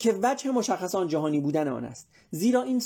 که 0.00 0.18
وجه 0.22 0.50
مشخص 0.50 0.94
آن 0.94 1.08
جهانی 1.08 1.40
بودن 1.40 1.68
آن 1.68 1.84
است. 1.84 2.08
زیرا 2.30 2.62
این 2.62 2.80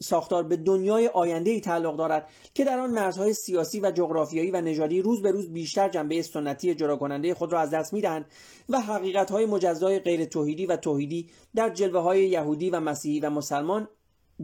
ساختار 0.00 0.42
به 0.42 0.56
دنیای 0.56 1.08
آینده 1.08 1.50
ای 1.50 1.60
تعلق 1.60 1.96
دارد 1.96 2.28
که 2.54 2.64
در 2.64 2.78
آن 2.78 2.90
مرزهای 2.90 3.34
سیاسی 3.34 3.80
و 3.80 3.90
جغرافیایی 3.90 4.50
و 4.50 4.60
نژادی 4.60 5.02
روز 5.02 5.22
به 5.22 5.30
روز 5.30 5.52
بیشتر 5.52 5.88
جنبه 5.88 6.22
سنتی 6.22 6.74
جدا 6.74 6.96
کننده 6.96 7.34
خود 7.34 7.52
را 7.52 7.60
از 7.60 7.70
دست 7.70 7.92
می‌دهند 7.92 8.26
و 8.68 8.80
حقیقت 8.80 9.30
های 9.30 9.46
مجزای 9.46 9.98
غیر 9.98 10.24
توحیدی 10.24 10.66
و 10.66 10.76
توحیدی 10.76 11.30
در 11.54 11.70
جلوه 11.70 12.00
های 12.00 12.28
یهودی 12.28 12.70
و 12.70 12.80
مسیحی 12.80 13.20
و 13.20 13.30
مسلمان 13.30 13.88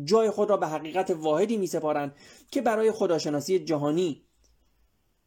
جای 0.04 0.30
خود 0.30 0.50
را 0.50 0.56
به 0.56 0.66
حقیقت 0.66 1.10
واحدی 1.10 1.56
می 1.56 1.66
سپارند 1.66 2.14
که 2.50 2.62
برای 2.62 2.92
خداشناسی 2.92 3.58
جهانی 3.58 4.22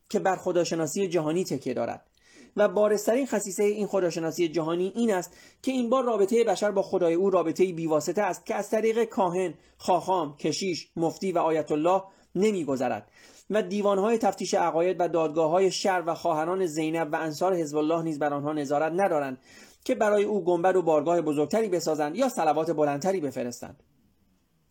که 0.10 0.20
بر 0.20 0.36
خداشناسی 0.36 1.08
جهانی 1.08 1.44
تکیه 1.44 1.74
دارد. 1.74 2.13
و 2.58 2.68
بارسترین 2.68 3.26
خصیصه 3.26 3.64
این 3.64 3.88
خداشناسی 3.88 4.48
جهانی 4.48 4.92
این 4.96 5.14
است 5.14 5.38
که 5.62 5.72
این 5.72 5.90
بار 5.90 6.04
رابطه 6.04 6.44
بشر 6.44 6.72
با 6.72 6.82
خدای 6.82 7.14
او 7.14 7.30
رابطه 7.30 7.74
بیواسطه 7.74 8.22
است 8.22 8.46
که 8.46 8.56
از 8.56 8.70
طریق 8.70 9.04
کاهن، 9.04 9.54
خاخام، 9.78 10.38
کشیش، 10.38 10.88
مفتی 10.96 11.32
و 11.32 11.38
آیت 11.38 11.72
الله 11.72 12.04
نمیگذرد 12.36 13.12
و 13.50 13.62
دیوانهای 13.62 14.18
تفتیش 14.18 14.54
عقاید 14.54 14.98
و 15.00 15.08
دادگاه 15.08 15.52
های 15.52 15.72
شر 15.72 16.04
و 16.08 16.16
خواهران 16.16 16.66
زینب 16.66 17.14
و 17.14 17.16
انصار 17.16 17.56
حزب 17.56 17.78
الله 17.78 18.02
نیز 18.02 18.20
بر 18.20 18.34
آنها 18.34 18.54
نظارت 18.54 18.94
ندارند 18.96 19.38
که 19.86 19.96
برای 19.96 20.24
او 20.24 20.44
گنبد 20.44 20.76
و 20.76 20.82
بارگاه 20.82 21.22
بزرگتری 21.22 21.68
بسازند 21.68 22.16
یا 22.16 22.30
صلوات 22.30 22.72
بلندتری 22.72 23.20
بفرستند. 23.20 23.84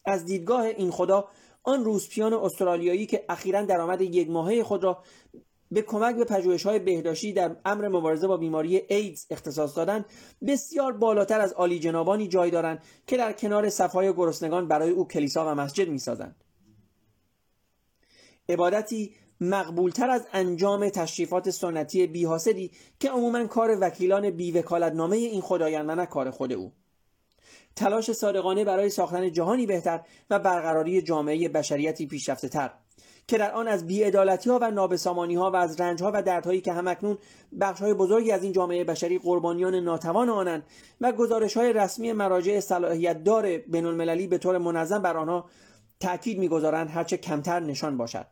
از 0.04 0.24
دیدگاه 0.24 0.62
این 0.62 0.90
خدا 0.90 1.28
آن 1.62 1.84
روسپیان 1.84 2.32
استرالیایی 2.32 3.06
که 3.06 3.24
اخیرا 3.28 3.62
درآمد 3.62 4.00
یک 4.00 4.30
ماهه 4.30 4.62
خود 4.62 4.84
را 4.84 5.02
به 5.72 5.82
کمک 5.82 6.16
به 6.16 6.58
های 6.64 6.78
بهداشتی 6.78 7.32
در 7.32 7.56
امر 7.64 7.88
مبارزه 7.88 8.26
با 8.26 8.36
بیماری 8.36 8.82
ایدز 8.88 9.26
اختصاص 9.30 9.76
دادن 9.76 10.04
بسیار 10.46 10.92
بالاتر 10.92 11.40
از 11.40 11.52
عالی 11.52 11.78
جنابانی 11.78 12.28
جای 12.28 12.50
دارند 12.50 12.82
که 13.06 13.16
در 13.16 13.32
کنار 13.32 13.70
صفهای 13.70 14.12
گرسنگان 14.12 14.68
برای 14.68 14.90
او 14.90 15.08
کلیسا 15.08 15.46
و 15.46 15.54
مسجد 15.54 15.88
می‌سازند. 15.88 16.44
عبادتی 18.48 19.14
مقبولتر 19.40 20.10
از 20.10 20.26
انجام 20.32 20.88
تشریفات 20.88 21.50
سنتی 21.50 22.06
بیحاسدی 22.06 22.70
که 23.00 23.10
عموما 23.10 23.46
کار 23.46 23.78
وکیلان 23.80 24.30
بیوکالتنامه 24.30 25.16
این 25.16 25.40
خدایند 25.40 25.88
و 25.88 25.94
نه 25.94 26.06
کار 26.06 26.30
خود 26.30 26.52
او. 26.52 26.72
تلاش 27.76 28.12
صادقانه 28.12 28.64
برای 28.64 28.90
ساختن 28.90 29.32
جهانی 29.32 29.66
بهتر 29.66 30.00
و 30.30 30.38
برقراری 30.38 31.02
جامعه 31.02 31.48
بشریتی 31.48 32.06
پیشرفته 32.06 32.48
تر. 32.48 32.70
که 33.28 33.38
در 33.38 33.52
آن 33.52 33.68
از 33.68 33.86
بیعدالتی 33.86 34.50
ها 34.50 34.58
و 34.62 34.70
نابسامانی 34.70 35.34
ها 35.34 35.50
و 35.50 35.56
از 35.56 35.80
رنج 35.80 36.02
ها 36.02 36.10
و 36.14 36.22
دردهایی 36.22 36.60
که 36.60 36.72
همکنون 36.72 37.18
بخش 37.60 37.80
های 37.80 37.94
بزرگی 37.94 38.32
از 38.32 38.42
این 38.42 38.52
جامعه 38.52 38.84
بشری 38.84 39.18
قربانیان 39.18 39.74
ناتوان 39.74 40.28
آنند 40.28 40.66
و 41.00 41.12
گزارش 41.12 41.56
های 41.56 41.72
رسمی 41.72 42.12
مراجع 42.12 42.60
صلاحیت 42.60 43.24
دار 43.24 43.58
بین 43.58 43.86
المللی 43.86 44.26
به 44.26 44.38
طور 44.38 44.58
منظم 44.58 45.02
بر 45.02 45.16
آنها 45.16 45.44
تاکید 46.00 46.38
می‌گذارند 46.38 46.90
هرچه 46.90 47.16
کمتر 47.16 47.60
نشان 47.60 47.96
باشد. 47.96 48.26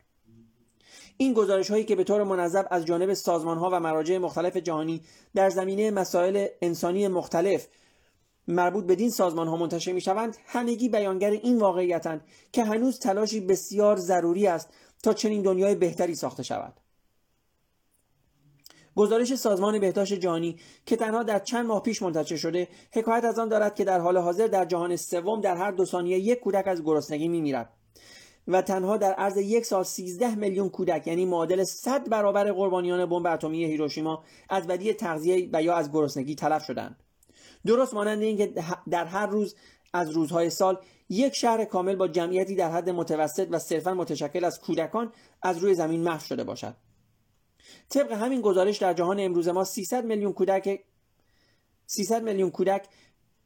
این 1.16 1.32
گزارش 1.32 1.70
هایی 1.70 1.84
که 1.84 1.96
به 1.96 2.04
طور 2.04 2.22
منظم 2.22 2.64
از 2.70 2.86
جانب 2.86 3.14
سازمان 3.14 3.58
ها 3.58 3.70
و 3.72 3.80
مراجع 3.80 4.18
مختلف 4.18 4.56
جهانی 4.56 5.02
در 5.34 5.50
زمینه 5.50 5.90
مسائل 5.90 6.46
انسانی 6.62 7.08
مختلف 7.08 7.66
مربوط 8.48 8.84
به 8.84 8.94
دین 8.94 9.10
سازمان 9.10 9.48
ها 9.48 9.56
منتشر 9.56 9.92
می 9.92 10.00
شوند 10.00 10.36
همگی 10.46 10.88
بیانگر 10.88 11.30
این 11.30 11.58
واقعیتند 11.58 12.24
که 12.52 12.64
هنوز 12.64 12.98
تلاشی 12.98 13.40
بسیار 13.40 13.96
ضروری 13.96 14.46
است 14.46 14.68
تا 15.02 15.12
چنین 15.12 15.42
دنیای 15.42 15.74
بهتری 15.74 16.14
ساخته 16.14 16.42
شود. 16.42 16.80
گزارش 18.96 19.34
سازمان 19.34 19.78
بهداشت 19.78 20.14
جهانی 20.14 20.56
که 20.86 20.96
تنها 20.96 21.22
در 21.22 21.38
چند 21.38 21.66
ماه 21.66 21.82
پیش 21.82 22.02
منتشر 22.02 22.36
شده 22.36 22.68
حکایت 22.92 23.24
از 23.24 23.38
آن 23.38 23.48
دارد 23.48 23.74
که 23.74 23.84
در 23.84 24.00
حال 24.00 24.18
حاضر 24.18 24.46
در 24.46 24.64
جهان 24.64 24.96
سوم 24.96 25.40
در 25.40 25.56
هر 25.56 25.70
دو 25.70 25.84
ثانیه 25.84 26.18
یک 26.18 26.40
کودک 26.40 26.68
از 26.68 26.82
گرسنگی 26.82 27.28
میمیرد 27.28 27.72
و 28.48 28.62
تنها 28.62 28.96
در 28.96 29.12
عرض 29.12 29.36
یک 29.36 29.66
سال 29.66 29.82
13 29.82 30.34
میلیون 30.34 30.68
کودک 30.68 31.06
یعنی 31.06 31.26
معادل 31.26 31.64
100 31.64 32.08
برابر 32.08 32.52
قربانیان 32.52 33.06
بمب 33.06 33.26
اتمی 33.26 33.64
هیروشیما 33.64 34.24
از 34.48 34.66
بدی 34.66 34.92
تغذیه 34.92 35.48
و 35.52 35.62
یا 35.62 35.74
از 35.74 35.92
گرسنگی 35.92 36.34
تلف 36.34 36.64
شدند. 36.64 36.96
درست 37.66 37.94
مانند 37.94 38.22
اینکه 38.22 38.54
در 38.90 39.04
هر 39.04 39.26
روز 39.26 39.54
از 39.92 40.10
روزهای 40.10 40.50
سال 40.50 40.78
یک 41.08 41.34
شهر 41.34 41.64
کامل 41.64 41.96
با 41.96 42.08
جمعیتی 42.08 42.54
در 42.54 42.70
حد 42.70 42.90
متوسط 42.90 43.48
و 43.50 43.58
صرفا 43.58 43.94
متشکل 43.94 44.44
از 44.44 44.60
کودکان 44.60 45.12
از 45.42 45.58
روی 45.58 45.74
زمین 45.74 46.02
محو 46.02 46.24
شده 46.24 46.44
باشد. 46.44 46.76
طبق 47.88 48.12
همین 48.12 48.40
گزارش 48.40 48.78
در 48.78 48.92
جهان 48.92 49.20
امروز 49.20 49.48
ما 49.48 49.64
300 49.64 50.04
میلیون 50.04 50.32
کودک 50.32 50.80
300 51.86 52.22
میلیون 52.22 52.50
کودک 52.50 52.88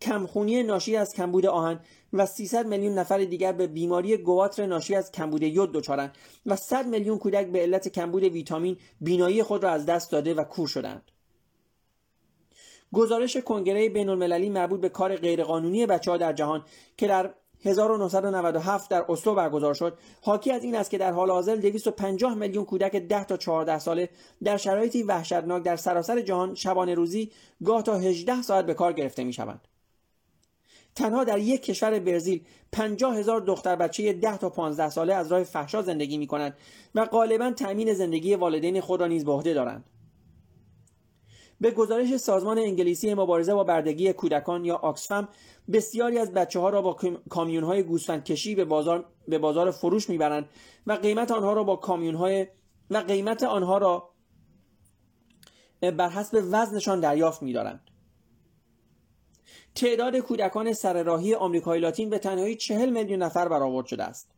کمخونی 0.00 0.62
ناشی 0.62 0.96
از 0.96 1.12
کمبود 1.12 1.46
آهن 1.46 1.81
و 2.12 2.27
300 2.27 2.66
میلیون 2.66 2.98
نفر 2.98 3.18
دیگر 3.18 3.53
به 3.53 3.66
بیماری 3.66 4.16
گواتر 4.16 4.66
ناشی 4.66 4.94
از 4.94 5.12
کمبود 5.12 5.42
یود 5.42 5.72
دچارند 5.72 6.16
و 6.46 6.57
100 6.57 6.87
میلیون 6.87 7.18
کودک 7.18 7.46
به 7.46 7.59
علت 7.59 7.88
کمبود 7.88 8.22
ویتامین 8.22 8.77
بینایی 9.00 9.42
خود 9.42 9.64
را 9.64 9.70
از 9.70 9.87
دست 9.87 10.12
داده 10.12 10.35
و 10.35 10.44
کور 10.44 10.68
شدند. 10.68 11.11
گزارش 12.94 13.37
کنگره 13.37 13.88
بین 13.88 14.09
المللی 14.09 14.50
مربوط 14.50 14.80
به 14.80 14.88
کار 14.88 15.16
غیرقانونی 15.16 15.87
بچه 15.87 16.11
ها 16.11 16.16
در 16.16 16.33
جهان 16.33 16.64
که 16.96 17.07
در 17.07 17.30
1997 17.64 18.90
در 18.90 19.04
اسلو 19.09 19.35
برگزار 19.35 19.74
شد 19.74 19.98
حاکی 20.22 20.52
از 20.52 20.64
این 20.64 20.74
است 20.74 20.90
که 20.90 20.98
در 20.98 21.12
حال 21.12 21.30
حاضر 21.30 21.57
250 21.57 22.35
میلیون 22.35 22.64
کودک 22.64 22.96
10 22.96 23.24
تا 23.24 23.37
14 23.37 23.78
ساله 23.78 24.09
در 24.44 24.57
شرایطی 24.57 25.02
وحشتناک 25.02 25.62
در 25.62 25.76
سراسر 25.76 26.20
جهان 26.20 26.54
شبانه 26.54 26.94
روزی 26.94 27.30
گاه 27.64 27.83
تا 27.83 27.98
18 27.98 28.42
ساعت 28.42 28.66
به 28.66 28.74
کار 28.74 28.92
گرفته 28.92 29.24
می 29.24 29.33
شوند. 29.33 29.61
تنها 30.94 31.25
در 31.25 31.38
یک 31.38 31.62
کشور 31.62 31.98
برزیل 31.98 32.44
50 32.73 33.16
هزار 33.16 33.40
دختر 33.40 33.77
بچه 33.77 34.12
10 34.12 34.37
تا 34.37 34.50
15 34.50 34.90
ساله 34.90 35.14
از 35.14 35.33
راه 35.33 35.42
فحشا 35.42 35.83
زندگی 35.83 36.18
می 36.18 36.27
کنند 36.27 36.56
و 36.94 37.04
غالبا 37.04 37.50
تأمین 37.50 37.94
زندگی 37.94 38.35
والدین 38.35 38.81
خود 38.81 39.00
را 39.00 39.06
نیز 39.06 39.25
به 39.25 39.33
عهده 39.33 39.54
دارند. 39.54 39.85
به 41.61 41.71
گزارش 41.71 42.17
سازمان 42.17 42.59
انگلیسی 42.59 43.15
مبارزه 43.15 43.55
با 43.55 43.65
بردگی 43.65 44.13
کودکان 44.13 44.65
یا 44.65 44.77
آکسفم 44.77 45.29
بسیاری 45.73 46.19
از 46.19 46.33
بچه 46.33 46.61
ها 46.61 46.69
را 46.69 46.83
با 46.83 46.96
کامیون 47.29 47.65
های 47.65 47.83
گوسفند 47.83 48.25
کشی 48.25 48.55
به 48.55 48.65
بازار, 48.65 49.05
به 49.29 49.38
بازار 49.38 49.71
فروش 49.71 50.11
می‌برند 50.11 50.48
و 50.87 50.92
قیمت 50.92 51.31
آنها 51.31 51.52
را 51.52 51.65
با 51.65 51.77
کامیون 51.77 52.15
های 52.15 52.46
و 52.90 52.98
قیمت 52.98 53.42
آنها 53.42 53.79
را 53.79 54.11
بر 55.81 56.09
حسب 56.09 56.42
وزنشان 56.50 57.00
دریافت 57.00 57.42
می‌دارند. 57.42 57.81
تعداد 59.75 60.17
کودکان 60.17 60.73
سرراهی 60.73 61.35
آمریکای 61.35 61.81
لاتین 61.81 62.11
به 62.11 62.19
تنهایی 62.19 62.57
چهل 62.57 62.90
میلیون 62.90 63.23
نفر 63.23 63.48
برآورد 63.48 63.87
شده 63.87 64.05
است. 64.05 64.31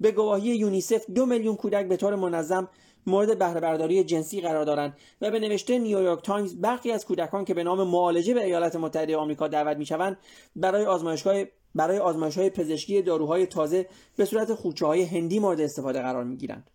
به 0.00 0.12
گواهی 0.12 0.56
یونیسف 0.56 1.10
دو 1.10 1.26
میلیون 1.26 1.56
کودک 1.56 1.88
به 1.88 1.96
طور 1.96 2.14
منظم 2.14 2.68
مورد 3.06 3.38
بهره 3.38 4.04
جنسی 4.04 4.40
قرار 4.40 4.64
دارند 4.64 4.96
و 5.20 5.30
به 5.30 5.38
نوشته 5.38 5.78
نیویورک 5.78 6.22
تایمز 6.22 6.56
برخی 6.56 6.92
از 6.92 7.06
کودکان 7.06 7.44
که 7.44 7.54
به 7.54 7.64
نام 7.64 7.88
معالجه 7.88 8.34
به 8.34 8.44
ایالات 8.44 8.76
متحده 8.76 9.16
آمریکا 9.16 9.48
دعوت 9.48 9.76
می‌شوند 9.76 10.16
برای 10.56 10.84
آزمایشگاه 10.84 11.44
برای 11.74 11.98
آزمایش 11.98 12.38
های 12.38 12.50
پزشکی 12.50 13.02
داروهای 13.02 13.46
تازه 13.46 13.86
به 14.16 14.24
صورت 14.24 14.54
خوچه 14.54 14.86
های 14.86 15.02
هندی 15.02 15.38
مورد 15.38 15.60
استفاده 15.60 16.02
قرار 16.02 16.24
می 16.24 16.36
گیرند. 16.36 16.70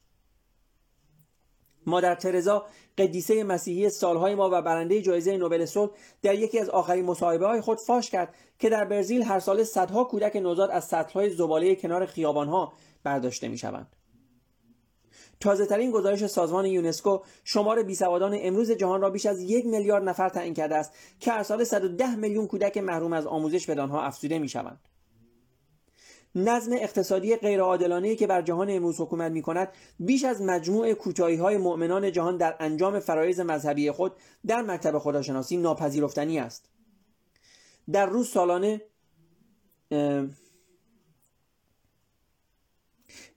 مادر 1.86 2.16
ترزا 2.16 2.66
قدیسه 2.98 3.44
مسیحی 3.44 3.90
سالهای 3.90 4.36
ما 4.36 4.50
و 4.54 4.62
برنده 4.62 5.02
جایزه 5.02 5.38
نوبل 5.38 5.66
صلح 5.66 5.92
در 6.22 6.36
یکی 6.36 6.60
از 6.60 6.70
آخرین 6.70 7.06
مصاحبه 7.06 7.48
های 7.48 7.62
خود 7.62 7.80
فاش 7.80 8.10
کرد 8.10 8.36
که 8.60 8.70
در 8.70 8.86
برزیل 8.86 9.24
هر 9.24 9.40
ساله 9.40 9.64
صدها 9.64 10.04
کودک 10.04 10.36
نوزاد 10.36 10.70
از 10.70 10.86
سطلهای 10.86 11.30
زباله 11.30 11.76
کنار 11.76 12.06
خیابانها 12.06 12.74
برداشته 13.04 13.48
می 13.48 13.58
شوند. 13.58 13.97
تازه 15.40 15.66
ترین 15.66 15.92
گزارش 15.92 16.26
سازمان 16.26 16.66
یونسکو 16.66 17.20
شمار 17.44 17.84
بیسوادان 17.84 18.38
امروز 18.42 18.72
جهان 18.72 19.02
را 19.02 19.10
بیش 19.10 19.26
از 19.26 19.42
یک 19.42 19.66
میلیارد 19.66 20.04
نفر 20.04 20.30
تعیین 20.30 20.54
کرده 20.54 20.76
است 20.76 20.94
که 21.20 21.32
هر 21.32 21.44
سال 21.44 21.64
110 21.64 22.16
میلیون 22.16 22.48
کودک 22.48 22.78
محروم 22.78 23.14
از 23.14 23.28
آموزش 23.28 23.66
به 23.66 23.82
آنها 23.82 24.02
افزوده 24.02 24.40
می 24.40 24.50
شوند. 24.50 24.80
نظم 26.36 26.74
اقتصادی 26.74 27.36
غیرعادلانه 27.36 28.16
که 28.16 28.28
بر 28.28 28.42
جهان 28.42 28.70
امروز 28.70 29.02
حکومت 29.02 29.32
می 29.32 29.42
کند 29.42 29.68
بیش 30.00 30.24
از 30.24 30.42
مجموع 30.42 30.94
کوتاهی 30.94 31.36
های 31.36 31.58
مؤمنان 31.58 32.12
جهان 32.12 32.38
در 32.38 32.56
انجام 32.60 33.00
فرایز 33.00 33.40
مذهبی 33.40 33.92
خود 33.92 34.14
در 34.48 34.62
مکتب 34.62 34.98
خداشناسی 34.98 35.58
ناپذیرفتنی 35.58 36.40
است 36.40 36.70
در 37.92 38.06
روز 38.06 38.30
سالانه 38.30 38.82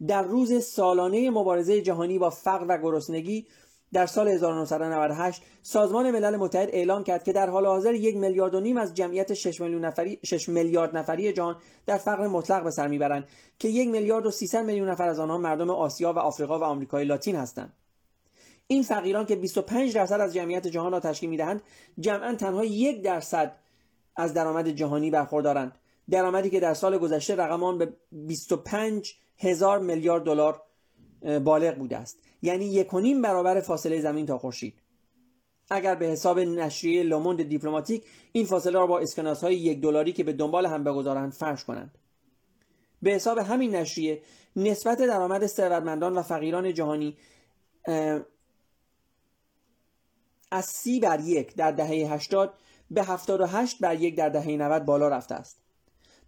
در 0.06 0.22
روز 0.22 0.64
سالانه 0.64 1.30
مبارزه 1.30 1.82
جهانی 1.82 2.18
با 2.18 2.30
فقر 2.30 2.66
و 2.68 2.78
گرسنگی 2.78 3.46
در 3.92 4.06
سال 4.06 4.28
1998 4.28 5.42
سازمان 5.62 6.10
ملل 6.10 6.36
متحد 6.36 6.68
اعلام 6.72 7.04
کرد 7.04 7.24
که 7.24 7.32
در 7.32 7.50
حال 7.50 7.66
حاضر 7.66 7.94
یک 7.94 8.16
میلیارد 8.16 8.54
و 8.54 8.60
نیم 8.60 8.76
از 8.76 8.94
جمعیت 8.94 9.34
6 9.34 9.60
میلیون 9.60 9.84
نفری 9.84 10.18
6 10.24 10.48
میلیارد 10.48 10.96
نفری 10.96 11.32
جهان 11.32 11.56
در 11.86 11.98
فقر 11.98 12.26
مطلق 12.26 12.64
به 12.64 12.70
سر 12.70 12.88
می‌برند 12.88 13.28
که 13.58 13.68
یک 13.68 13.88
میلیارد 13.88 14.26
و 14.26 14.30
300 14.30 14.64
میلیون 14.64 14.88
نفر 14.88 15.08
از 15.08 15.18
آنها 15.18 15.38
مردم 15.38 15.70
آسیا 15.70 16.12
و 16.12 16.18
آفریقا 16.18 16.58
و 16.58 16.62
آمریکای 16.62 17.04
لاتین 17.04 17.36
هستند. 17.36 17.72
این 18.66 18.82
فقیران 18.82 19.26
که 19.26 19.36
25 19.36 19.94
درصد 19.94 20.20
از 20.20 20.34
جمعیت 20.34 20.66
جهان 20.66 20.92
را 20.92 21.00
تشکیل 21.00 21.30
می‌دهند 21.30 21.62
جمعا 22.00 22.34
تنها 22.34 22.64
یک 22.64 23.02
درصد 23.02 23.56
از 24.16 24.34
درآمد 24.34 24.68
جهانی 24.68 25.10
برخوردارند 25.10 25.72
درآمدی 26.10 26.50
که 26.50 26.60
در 26.60 26.74
سال 26.74 26.98
گذشته 26.98 27.36
رقم 27.36 27.62
آن 27.62 27.78
به 27.78 27.92
25 28.12 29.14
هزار 29.40 29.78
میلیارد 29.78 30.24
دلار 30.24 30.62
بالغ 31.44 31.74
بوده 31.74 31.96
است. 31.96 32.18
یعنی 32.42 32.64
یک 32.64 32.90
برابر 33.22 33.60
فاصله 33.60 34.00
زمین 34.00 34.26
تا 34.26 34.38
خورشید. 34.38 34.74
اگر 35.70 35.94
به 35.94 36.06
حساب 36.06 36.38
نشریه 36.38 37.02
لوموند 37.02 37.42
دیپلماتیک 37.42 38.04
این 38.32 38.46
فاصله 38.46 38.72
را 38.72 38.86
با 38.86 38.98
اسکناس 38.98 39.44
های 39.44 39.56
یک 39.56 39.80
دلاری 39.80 40.12
که 40.12 40.24
به 40.24 40.32
دنبال 40.32 40.66
هم 40.66 40.84
بگذارند 40.84 41.32
فرش 41.32 41.64
کنند. 41.64 41.98
به 43.02 43.10
حساب 43.10 43.38
همین 43.38 43.74
نشریه 43.74 44.22
نسبت 44.56 44.98
درآمد 44.98 45.46
ثروتمندان 45.46 46.14
و 46.14 46.22
فقیران 46.22 46.74
جهانی 46.74 47.16
از 50.50 50.64
سی 50.64 51.00
بر 51.00 51.20
یک 51.20 51.54
در 51.54 51.72
دهه 51.72 52.12
80 52.12 52.54
به 52.90 53.02
78 53.02 53.78
بر 53.80 54.00
یک 54.00 54.16
در 54.16 54.28
دهه 54.28 54.48
90 54.48 54.84
بالا 54.84 55.08
رفته 55.08 55.34
است. 55.34 55.62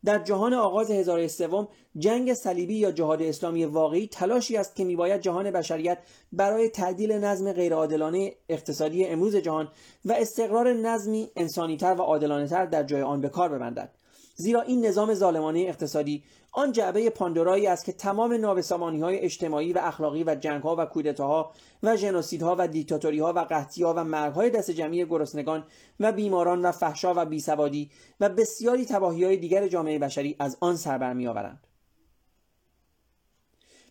در 0.05 0.19
جهان 0.19 0.55
آغاز 0.55 0.91
هزاره 0.91 1.29
سوم 1.29 1.69
جنگ 1.99 2.35
صلیبی 2.35 2.75
یا 2.75 2.93
جهاد 2.93 3.23
اسلامی 3.23 3.65
واقعی 3.65 4.07
تلاشی 4.07 4.57
است 4.57 4.77
که 4.77 4.85
میباید 4.85 5.21
جهان 5.21 5.51
بشریت 5.51 5.99
برای 6.33 6.69
تعدیل 6.69 7.13
نظم 7.13 7.53
غیرعادلانه 7.53 8.33
اقتصادی 8.49 9.05
امروز 9.05 9.37
جهان 9.37 9.69
و 10.05 10.13
استقرار 10.13 10.73
نظمی 10.73 11.31
انسانیتر 11.37 11.95
و 11.99 12.03
عادلانهتر 12.03 12.67
در 12.67 12.83
جای 12.83 13.03
آن 13.03 13.21
به 13.21 13.29
کار 13.29 13.49
ببندد. 13.49 13.91
زیرا 14.35 14.61
این 14.61 14.87
نظام 14.87 15.15
ظالمانه 15.15 15.61
اقتصادی 15.61 16.23
آن 16.53 16.73
جعبه 16.73 17.11
پاندورایی 17.11 17.67
است 17.67 17.85
که 17.85 17.93
تمام 17.93 18.33
نابسامانی 18.33 19.01
های 19.01 19.19
اجتماعی 19.19 19.73
و 19.73 19.79
اخلاقی 19.79 20.25
و 20.25 20.35
جنگ 20.35 20.63
ها 20.63 20.77
و 20.79 20.85
کودتاها 20.85 21.53
و 21.83 21.97
ژنوسیدها 21.97 22.57
و 22.59 22.69
دیکتاتوری 22.69 23.19
ها 23.19 23.33
و 23.33 23.39
قحطی 23.39 23.83
ها 23.83 23.95
و 23.95 24.05
مرگ 24.05 24.33
های 24.33 24.51
دست 24.51 24.71
جمعی 24.71 25.05
گرسنگان 25.05 25.65
و 26.01 26.13
بیماران 26.13 26.63
و 26.63 26.73
فحشا 26.73 27.15
و 27.17 27.27
بیسوادی 27.27 27.91
و 28.21 28.29
بسیاری 28.29 28.85
تباهی 28.85 29.25
های 29.25 29.37
دیگر 29.37 29.69
جامعه 29.69 29.99
بشری 29.99 30.37
از 30.39 30.57
آن 30.61 30.77
سر 30.77 30.99
برمیآورند. 30.99 31.67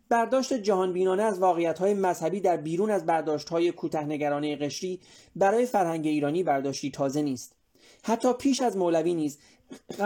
برداشت 0.09 0.53
جهان 0.53 0.93
بینانه 0.93 1.23
از 1.23 1.39
واقعیت 1.39 1.79
های 1.79 1.93
مذهبی 1.93 2.39
در 2.39 2.57
بیرون 2.57 2.91
از 2.91 3.05
برداشت 3.05 3.49
های 3.49 3.71
کوتهنگرانه 3.71 4.55
قشری 4.55 4.99
برای 5.35 5.65
فرهنگ 5.65 6.07
ایرانی 6.07 6.43
برداشتی 6.43 6.91
تازه 6.91 7.21
نیست. 7.21 7.55
حتی 8.03 8.33
پیش 8.33 8.61
از 8.61 8.77
مولوی 8.77 9.13
نیز 9.13 9.39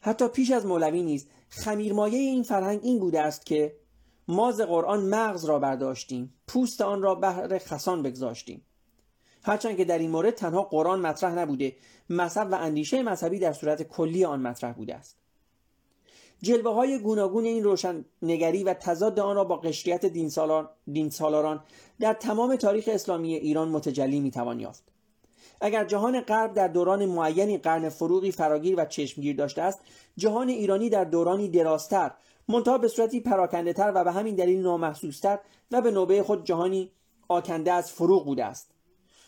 حتی 0.00 0.28
پیش 0.28 0.50
از 0.50 0.66
مولوی 0.66 1.02
نیز 1.02 1.26
خمیرمایه 1.48 2.18
این 2.18 2.42
فرهنگ 2.42 2.80
این 2.82 2.98
بوده 2.98 3.20
است 3.20 3.46
که 3.46 3.76
ما 4.28 4.52
ز 4.52 4.60
قرآن 4.60 5.00
مغز 5.00 5.44
را 5.44 5.58
برداشتیم 5.58 6.34
پوست 6.46 6.80
آن 6.80 7.02
را 7.02 7.14
بهر 7.14 7.58
خسان 7.58 8.02
بگذاشتیم. 8.02 8.62
هرچند 9.42 9.76
که 9.76 9.84
در 9.84 9.98
این 9.98 10.10
مورد 10.10 10.34
تنها 10.34 10.62
قرآن 10.62 11.00
مطرح 11.00 11.34
نبوده 11.34 11.76
مذهب 12.10 12.48
و 12.52 12.54
اندیشه 12.54 13.02
مذهبی 13.02 13.38
در 13.38 13.52
صورت 13.52 13.82
کلی 13.82 14.24
آن 14.24 14.40
مطرح 14.40 14.72
بوده 14.72 14.94
است. 14.94 15.16
جلوه 16.42 16.74
های 16.74 16.98
گوناگون 16.98 17.44
این 17.44 17.64
روشن 17.64 18.04
نگری 18.22 18.64
و 18.64 18.74
تضاد 18.74 19.20
آن 19.20 19.36
را 19.36 19.44
با 19.44 19.56
قشریت 19.56 20.06
دین 20.86 21.10
سالاران 21.10 21.64
در 22.00 22.12
تمام 22.12 22.56
تاریخ 22.56 22.88
اسلامی 22.92 23.34
ایران 23.34 23.68
متجلی 23.68 24.20
می‌توان 24.20 24.60
یافت. 24.60 24.93
اگر 25.64 25.84
جهان 25.84 26.20
غرب 26.20 26.54
در 26.54 26.68
دوران 26.68 27.06
معینی 27.06 27.58
قرن 27.58 27.88
فروغی 27.88 28.32
فراگیر 28.32 28.74
و 28.80 28.84
چشمگیر 28.84 29.36
داشته 29.36 29.62
است 29.62 29.80
جهان 30.16 30.48
ایرانی 30.48 30.90
در 30.90 31.04
دورانی 31.04 31.48
درازتر 31.48 32.10
منتها 32.48 32.78
به 32.78 32.88
صورتی 32.88 33.20
پراکنده 33.20 33.72
تر 33.72 33.92
و 33.94 34.04
به 34.04 34.12
همین 34.12 34.34
دلیل 34.34 34.62
نامحسوستر 34.62 35.38
و 35.70 35.80
به 35.80 35.90
نوبه 35.90 36.22
خود 36.22 36.44
جهانی 36.44 36.92
آکنده 37.28 37.72
از 37.72 37.92
فروغ 37.92 38.24
بوده 38.24 38.44
است. 38.44 38.70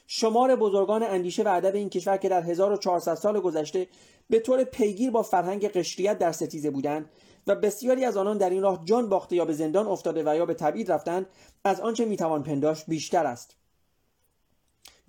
شمار 0.06 0.56
بزرگان 0.56 1.02
اندیشه 1.02 1.42
و 1.42 1.48
ادب 1.48 1.74
این 1.74 1.90
کشور 1.90 2.16
که 2.16 2.28
در 2.28 2.42
1400 2.42 3.14
سال 3.14 3.40
گذشته 3.40 3.88
به 4.30 4.40
طور 4.40 4.64
پیگیر 4.64 5.10
با 5.10 5.22
فرهنگ 5.22 5.68
قشریت 5.68 6.18
در 6.18 6.32
ستیزه 6.32 6.70
بودند 6.70 7.10
و 7.46 7.54
بسیاری 7.54 8.04
از 8.04 8.16
آنان 8.16 8.38
در 8.38 8.50
این 8.50 8.62
راه 8.62 8.84
جان 8.84 9.08
باخته 9.08 9.36
یا 9.36 9.44
به 9.44 9.52
زندان 9.52 9.86
افتاده 9.86 10.22
و 10.26 10.36
یا 10.36 10.46
به 10.46 10.54
تبعید 10.54 10.92
رفتند 10.92 11.26
از 11.64 11.80
آنچه 11.80 12.04
می‌توان 12.04 12.42
پنداشت 12.42 12.84
بیشتر 12.88 13.26
است. 13.26 13.56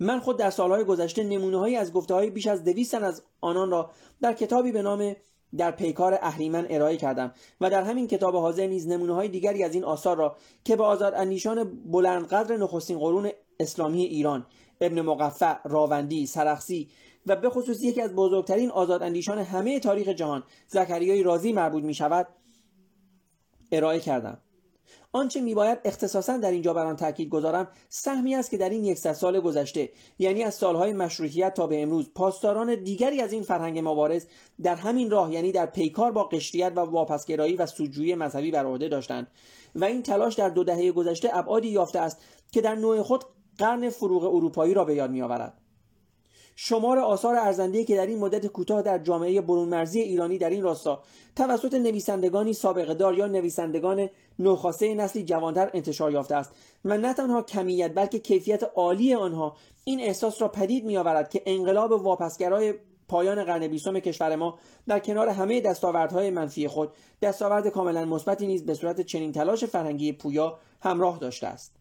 من 0.00 0.20
خود 0.20 0.38
در 0.38 0.50
سالهای 0.50 0.84
گذشته 0.84 1.24
نمونه 1.24 1.58
هایی 1.58 1.76
از 1.76 1.92
گفته 1.92 2.14
های 2.14 2.30
بیش 2.30 2.46
از 2.46 2.64
دویستن 2.64 3.04
از 3.04 3.22
آنان 3.40 3.70
را 3.70 3.90
در 4.20 4.32
کتابی 4.32 4.72
به 4.72 4.82
نام 4.82 5.16
در 5.56 5.70
پیکار 5.70 6.18
اهریمن 6.22 6.66
ارائه 6.70 6.96
کردم 6.96 7.32
و 7.60 7.70
در 7.70 7.82
همین 7.82 8.06
کتاب 8.06 8.36
حاضر 8.36 8.66
نیز 8.66 8.88
نمونه 8.88 9.14
های 9.14 9.28
دیگری 9.28 9.64
از 9.64 9.74
این 9.74 9.84
آثار 9.84 10.16
را 10.16 10.36
که 10.64 10.76
به 10.76 10.84
آزاد 10.84 11.14
اندیشان 11.14 11.82
بلندقدر 11.84 12.56
نخستین 12.56 12.98
قرون 12.98 13.30
اسلامی 13.60 14.04
ایران 14.04 14.46
ابن 14.80 15.00
مقفع، 15.00 15.56
راوندی، 15.64 16.26
سرخسی 16.26 16.88
و 17.26 17.36
به 17.36 17.50
خصوص 17.50 17.82
یکی 17.82 18.00
از 18.00 18.14
بزرگترین 18.14 18.70
آزاد 18.70 19.02
اندیشان 19.02 19.38
همه 19.38 19.80
تاریخ 19.80 20.08
جهان 20.08 20.42
زکریای 20.66 21.22
رازی 21.22 21.52
مربوط 21.52 21.84
می 21.84 21.94
شود 21.94 22.26
ارائه 23.72 24.00
کردم. 24.00 24.38
آنچه 25.12 25.40
میباید 25.40 25.78
اختصاصا 25.84 26.36
در 26.36 26.50
اینجا 26.50 26.74
بر 26.74 26.86
آن 26.86 26.96
تاکید 26.96 27.28
گذارم 27.28 27.68
سهمی 27.88 28.34
است 28.34 28.50
که 28.50 28.56
در 28.56 28.70
این 28.70 28.84
یکصد 28.84 29.12
سال 29.12 29.40
گذشته 29.40 29.90
یعنی 30.18 30.42
از 30.42 30.54
سالهای 30.54 30.92
مشروطیت 30.92 31.54
تا 31.54 31.66
به 31.66 31.82
امروز 31.82 32.10
پاسداران 32.14 32.74
دیگری 32.74 33.20
از 33.20 33.32
این 33.32 33.42
فرهنگ 33.42 33.78
مبارز 33.78 34.26
در 34.62 34.74
همین 34.74 35.10
راه 35.10 35.32
یعنی 35.32 35.52
در 35.52 35.66
پیکار 35.66 36.12
با 36.12 36.24
قشریت 36.24 36.72
و 36.76 36.80
واپسگرایی 36.80 37.56
و 37.56 37.66
سودجویی 37.66 38.14
مذهبی 38.14 38.50
بر 38.50 38.66
عهده 38.66 38.88
داشتند. 38.88 39.26
و 39.74 39.84
این 39.84 40.02
تلاش 40.02 40.34
در 40.34 40.48
دو 40.48 40.64
دهه 40.64 40.92
گذشته 40.92 41.30
ابعادی 41.32 41.68
یافته 41.68 41.98
است 41.98 42.18
که 42.52 42.60
در 42.60 42.74
نوع 42.74 43.02
خود 43.02 43.24
قرن 43.58 43.90
فروغ 43.90 44.24
اروپایی 44.24 44.74
را 44.74 44.84
به 44.84 44.94
یاد 44.94 45.10
میآورد. 45.10 45.67
شمار 46.60 46.98
آثار 46.98 47.36
ارزنده 47.36 47.84
که 47.84 47.96
در 47.96 48.06
این 48.06 48.18
مدت 48.18 48.46
کوتاه 48.46 48.82
در 48.82 48.98
جامعه 48.98 49.40
برون 49.40 49.68
مرزی 49.68 50.00
ایرانی 50.00 50.38
در 50.38 50.50
این 50.50 50.62
راستا 50.62 51.02
توسط 51.36 51.74
نویسندگانی 51.74 52.52
سابقه 52.52 52.94
دار 52.94 53.18
یا 53.18 53.26
نویسندگان 53.26 54.08
نوخاسته 54.38 54.94
نسلی 54.94 55.24
جوانتر 55.24 55.70
انتشار 55.74 56.12
یافته 56.12 56.34
است 56.34 56.52
و 56.84 56.98
نه 56.98 57.14
تنها 57.14 57.42
کمیت 57.42 57.94
بلکه 57.94 58.18
کیفیت 58.18 58.62
عالی 58.74 59.14
آنها 59.14 59.56
این 59.84 60.00
احساس 60.00 60.42
را 60.42 60.48
پدید 60.48 60.84
میآورد 60.84 61.30
که 61.30 61.42
انقلاب 61.46 61.92
واپسگرای 61.92 62.74
پایان 63.08 63.44
قرن 63.44 63.68
بیستم 63.68 64.00
کشور 64.00 64.36
ما 64.36 64.58
در 64.86 64.98
کنار 64.98 65.28
همه 65.28 65.60
دستاوردهای 65.60 66.30
منفی 66.30 66.68
خود 66.68 66.92
دستاورد 67.22 67.68
کاملا 67.68 68.04
مثبتی 68.04 68.46
نیز 68.46 68.66
به 68.66 68.74
صورت 68.74 69.00
چنین 69.00 69.32
تلاش 69.32 69.64
فرهنگی 69.64 70.12
پویا 70.12 70.58
همراه 70.80 71.18
داشته 71.18 71.46
است. 71.46 71.77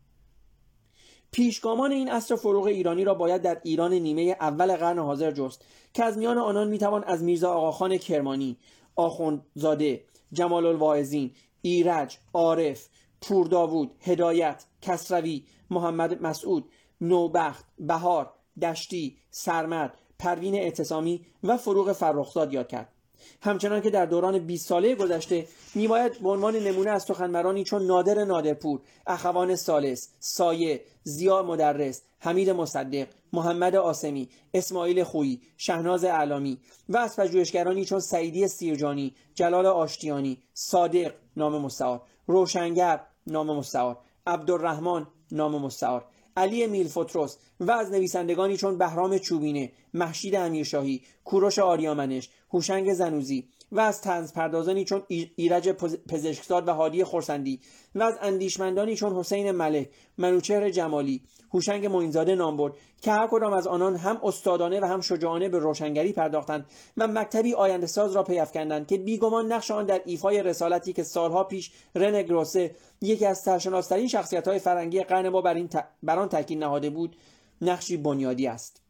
پیشگامان 1.37 1.91
این 1.91 2.11
اصر 2.11 2.35
فروغ 2.35 2.65
ایرانی 2.65 3.03
را 3.03 3.13
باید 3.13 3.41
در 3.41 3.61
ایران 3.63 3.93
نیمه 3.93 4.21
اول 4.21 4.75
قرن 4.75 4.99
حاضر 4.99 5.31
جست 5.31 5.65
که 5.93 6.03
از 6.03 6.17
میان 6.17 6.37
آنان 6.37 6.67
می‌توان 6.67 7.03
از 7.03 7.23
میرزا 7.23 7.53
آقاخان 7.53 7.97
کرمانی 7.97 8.57
آخوندزاده 8.95 10.03
جمال 10.33 10.65
الواعظین 10.65 11.31
ایرج 11.61 12.17
عارف 12.33 12.89
پور 13.21 13.47
داوود 13.47 13.91
هدایت 14.01 14.65
کسروی 14.81 15.43
محمد 15.69 16.21
مسعود 16.21 16.69
نوبخت 17.01 17.65
بهار 17.79 18.33
دشتی 18.61 19.17
سرمد 19.29 19.93
پروین 20.19 20.55
اعتصامی 20.55 21.25
و 21.43 21.57
فروغ 21.57 21.91
فرخزاد 21.91 22.53
یاد 22.53 22.67
کرد. 22.67 22.93
همچنان 23.41 23.81
که 23.81 23.89
در 23.89 24.05
دوران 24.05 24.39
20 24.39 24.67
ساله 24.67 24.95
گذشته 24.95 25.47
میباید 25.75 26.19
به 26.19 26.29
عنوان 26.29 26.55
نمونه 26.55 26.89
از 26.89 27.03
سخنورانی 27.03 27.63
چون 27.63 27.85
نادر 27.85 28.23
نادرپور 28.23 28.79
اخوان 29.07 29.55
سالس 29.55 30.09
سایه 30.19 30.81
زیا 31.03 31.43
مدرس 31.43 32.01
حمید 32.19 32.49
مصدق 32.49 33.07
محمد 33.33 33.75
آسمی 33.75 34.29
اسماعیل 34.53 35.03
خویی 35.03 35.41
شهناز 35.57 36.03
اعلامی 36.03 36.57
و 36.89 36.97
از 36.97 37.15
پژوهشگرانی 37.15 37.85
چون 37.85 37.99
سعیدی 37.99 38.47
سیرجانی 38.47 39.15
جلال 39.35 39.65
آشتیانی 39.65 40.37
صادق 40.53 41.13
نام 41.37 41.61
مستعار 41.61 42.01
روشنگر 42.27 43.01
نام 43.27 43.57
مستعار 43.57 43.97
عبدالرحمن 44.27 45.07
نام 45.31 45.61
مستعار. 45.61 46.05
علی 46.37 46.67
میلفوتروس 46.67 47.37
و 47.59 47.71
از 47.71 47.91
نویسندگانی 47.91 48.57
چون 48.57 48.77
بهرام 48.77 49.17
چوبینه 49.17 49.71
محشید 49.93 50.35
امیرشاهی 50.35 51.01
کوروش 51.23 51.59
آریامنش 51.59 52.29
هوشنگ 52.49 52.93
زنوزی 52.93 53.47
و 53.71 53.79
از 53.79 54.01
تنز 54.01 54.33
پردازانی 54.33 54.85
چون 54.85 55.03
ایرج 55.35 55.69
پزشکزاد 56.09 56.67
و 56.67 56.71
هادی 56.71 57.03
خورسندی 57.03 57.59
و 57.95 58.03
از 58.03 58.13
اندیشمندانی 58.21 58.95
چون 58.95 59.15
حسین 59.15 59.51
ملک 59.51 59.89
منوچهر 60.17 60.69
جمالی 60.69 61.21
هوشنگ 61.53 61.85
معینزاده 61.85 62.35
نام 62.35 62.57
برد 62.57 62.73
که 63.01 63.11
هر 63.11 63.27
کدام 63.27 63.53
از 63.53 63.67
آنان 63.67 63.95
هم 63.95 64.19
استادانه 64.23 64.79
و 64.79 64.85
هم 64.85 65.01
شجاعانه 65.01 65.49
به 65.49 65.59
روشنگری 65.59 66.13
پرداختند 66.13 66.65
و 66.97 67.07
مکتبی 67.07 67.53
آینده 67.53 67.87
ساز 67.87 68.15
را 68.15 68.23
پیافکندند 68.23 68.87
که 68.87 68.97
بیگمان 68.97 69.51
نقش 69.51 69.71
آن 69.71 69.85
در 69.85 70.01
ایفای 70.05 70.43
رسالتی 70.43 70.93
که 70.93 71.03
سالها 71.03 71.43
پیش 71.43 71.71
رن 71.95 72.21
گروسه 72.21 72.75
یکی 73.01 73.25
از 73.25 73.39
سرشناسترین 73.39 74.07
شخصیت 74.07 74.47
های 74.47 74.59
فرنگی 74.59 75.03
قرن 75.03 75.29
ما 75.29 75.41
بر, 75.41 75.53
این 75.53 75.69
بر 76.03 76.19
آن 76.19 76.29
تاکید 76.29 76.59
نهاده 76.59 76.89
بود 76.89 77.15
نقشی 77.61 77.97
بنیادی 77.97 78.47
است. 78.47 78.86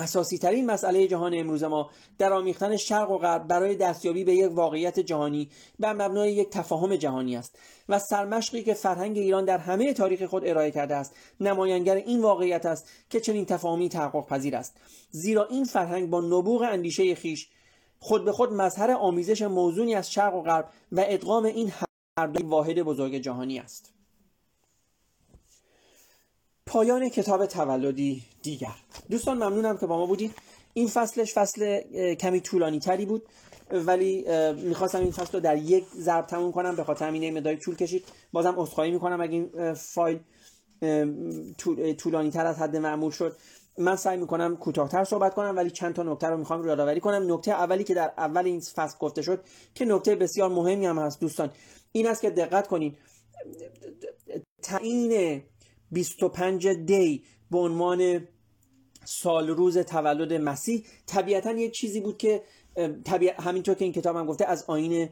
اساسی 0.00 0.38
ترین 0.38 0.66
مسئله 0.66 1.08
جهان 1.08 1.34
امروز 1.34 1.64
ما 1.64 1.90
در 2.18 2.32
آمیختن 2.32 2.76
شرق 2.76 3.10
و 3.10 3.18
غرب 3.18 3.46
برای 3.46 3.76
دستیابی 3.76 4.24
به 4.24 4.34
یک 4.34 4.52
واقعیت 4.52 5.00
جهانی 5.00 5.48
بر 5.78 5.92
مبنای 5.92 6.32
یک 6.32 6.50
تفاهم 6.50 6.96
جهانی 6.96 7.36
است 7.36 7.58
و 7.88 7.98
سرمشقی 7.98 8.62
که 8.62 8.74
فرهنگ 8.74 9.18
ایران 9.18 9.44
در 9.44 9.58
همه 9.58 9.92
تاریخ 9.92 10.22
خود 10.22 10.46
ارائه 10.46 10.70
کرده 10.70 10.94
است 10.94 11.14
نمایانگر 11.40 11.94
این 11.94 12.22
واقعیت 12.22 12.66
است 12.66 12.88
که 13.10 13.20
چنین 13.20 13.44
تفاهمی 13.44 13.88
تحقق 13.88 14.26
پذیر 14.26 14.56
است. 14.56 14.76
زیرا 15.10 15.46
این 15.46 15.64
فرهنگ 15.64 16.10
با 16.10 16.20
نبوغ 16.20 16.62
اندیشه 16.62 17.14
خیش 17.14 17.48
خود 17.98 18.24
به 18.24 18.32
خود 18.32 18.52
مظهر 18.52 18.90
آمیزش 18.90 19.42
موزونی 19.42 19.94
از 19.94 20.12
شرق 20.12 20.34
و 20.34 20.42
غرب 20.42 20.68
و 20.92 21.04
ادغام 21.08 21.44
این 21.44 21.72
هر 22.18 22.30
واحد 22.44 22.82
بزرگ 22.82 23.14
جهانی 23.14 23.58
است. 23.58 23.99
پایان 26.70 27.08
کتاب 27.08 27.46
تولدی 27.46 28.22
دیگر. 28.42 28.74
دوستان 29.10 29.36
ممنونم 29.36 29.78
که 29.78 29.86
با 29.86 29.98
ما 29.98 30.06
بودید 30.06 30.34
این 30.74 30.88
فصلش 30.88 31.34
فصل 31.34 31.80
کمی 32.14 32.40
طولانی 32.40 32.78
تری 32.78 33.06
بود 33.06 33.22
ولی 33.70 34.24
می‌خواستم 34.52 35.00
این 35.00 35.10
فصل 35.10 35.32
رو 35.32 35.40
در 35.40 35.56
یک 35.56 35.84
ضرب 35.96 36.26
تموم 36.26 36.52
کنم 36.52 36.76
به 36.76 36.84
خاطر 36.84 37.08
همین 37.08 37.38
مدای 37.38 37.56
طول 37.56 37.76
کشید. 37.76 38.04
بازم 38.32 38.54
عذرخواهی 38.56 38.90
می‌کنم 38.90 39.20
اگه 39.20 39.32
این 39.32 39.74
فایل 39.74 40.20
طولانی 41.98 42.30
تر 42.30 42.46
از 42.46 42.58
حد 42.58 42.76
معمول 42.76 43.10
شد. 43.10 43.36
من 43.78 43.96
سعی 43.96 44.16
می‌کنم 44.16 44.56
کوتاهتر 44.56 45.04
صحبت 45.04 45.34
کنم 45.34 45.56
ولی 45.56 45.70
چند 45.70 45.94
تا 45.94 46.02
نکته 46.02 46.26
رو 46.26 46.36
می‌خوام 46.36 46.66
یادآوری 46.66 47.00
کنم. 47.00 47.34
نکته 47.34 47.50
اولی 47.50 47.84
که 47.84 47.94
در 47.94 48.12
اول 48.18 48.44
این 48.44 48.60
فصل 48.60 48.98
گفته 48.98 49.22
شد 49.22 49.44
که 49.74 49.84
نکته 49.84 50.16
بسیار 50.16 50.50
مهمی 50.50 50.86
هم 50.86 50.98
هست 50.98 51.20
دوستان. 51.20 51.50
این 51.92 52.06
است 52.06 52.22
که 52.22 52.30
دقت 52.30 52.66
کنید 52.66 52.98
تعیین 54.62 55.42
25 55.92 56.68
دی 56.68 57.24
به 57.50 57.58
عنوان 57.58 58.28
سال 59.04 59.48
روز 59.48 59.78
تولد 59.78 60.32
مسیح. 60.32 60.84
طبیعتا 61.06 61.52
یه 61.52 61.70
چیزی 61.70 62.00
بود 62.00 62.18
که 62.18 62.42
همینطور 63.38 63.74
که 63.74 63.84
این 63.84 63.92
کتاب 63.92 64.16
هم 64.16 64.26
گفته 64.26 64.44
از 64.44 64.64
آین 64.68 65.08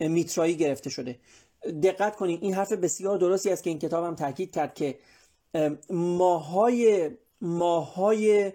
میترایی 0.00 0.56
گرفته 0.56 0.90
شده. 0.90 1.18
دقت 1.82 2.16
کنید 2.16 2.42
این 2.42 2.54
حرف 2.54 2.72
بسیار 2.72 3.18
درستی 3.18 3.50
است 3.50 3.62
که 3.62 3.70
این 3.70 3.78
کتاب 3.78 4.04
هم 4.04 4.14
تاکید 4.14 4.54
کرد 4.54 4.74
که 4.74 4.98
ماهای 5.90 7.10
ماهای 7.40 8.52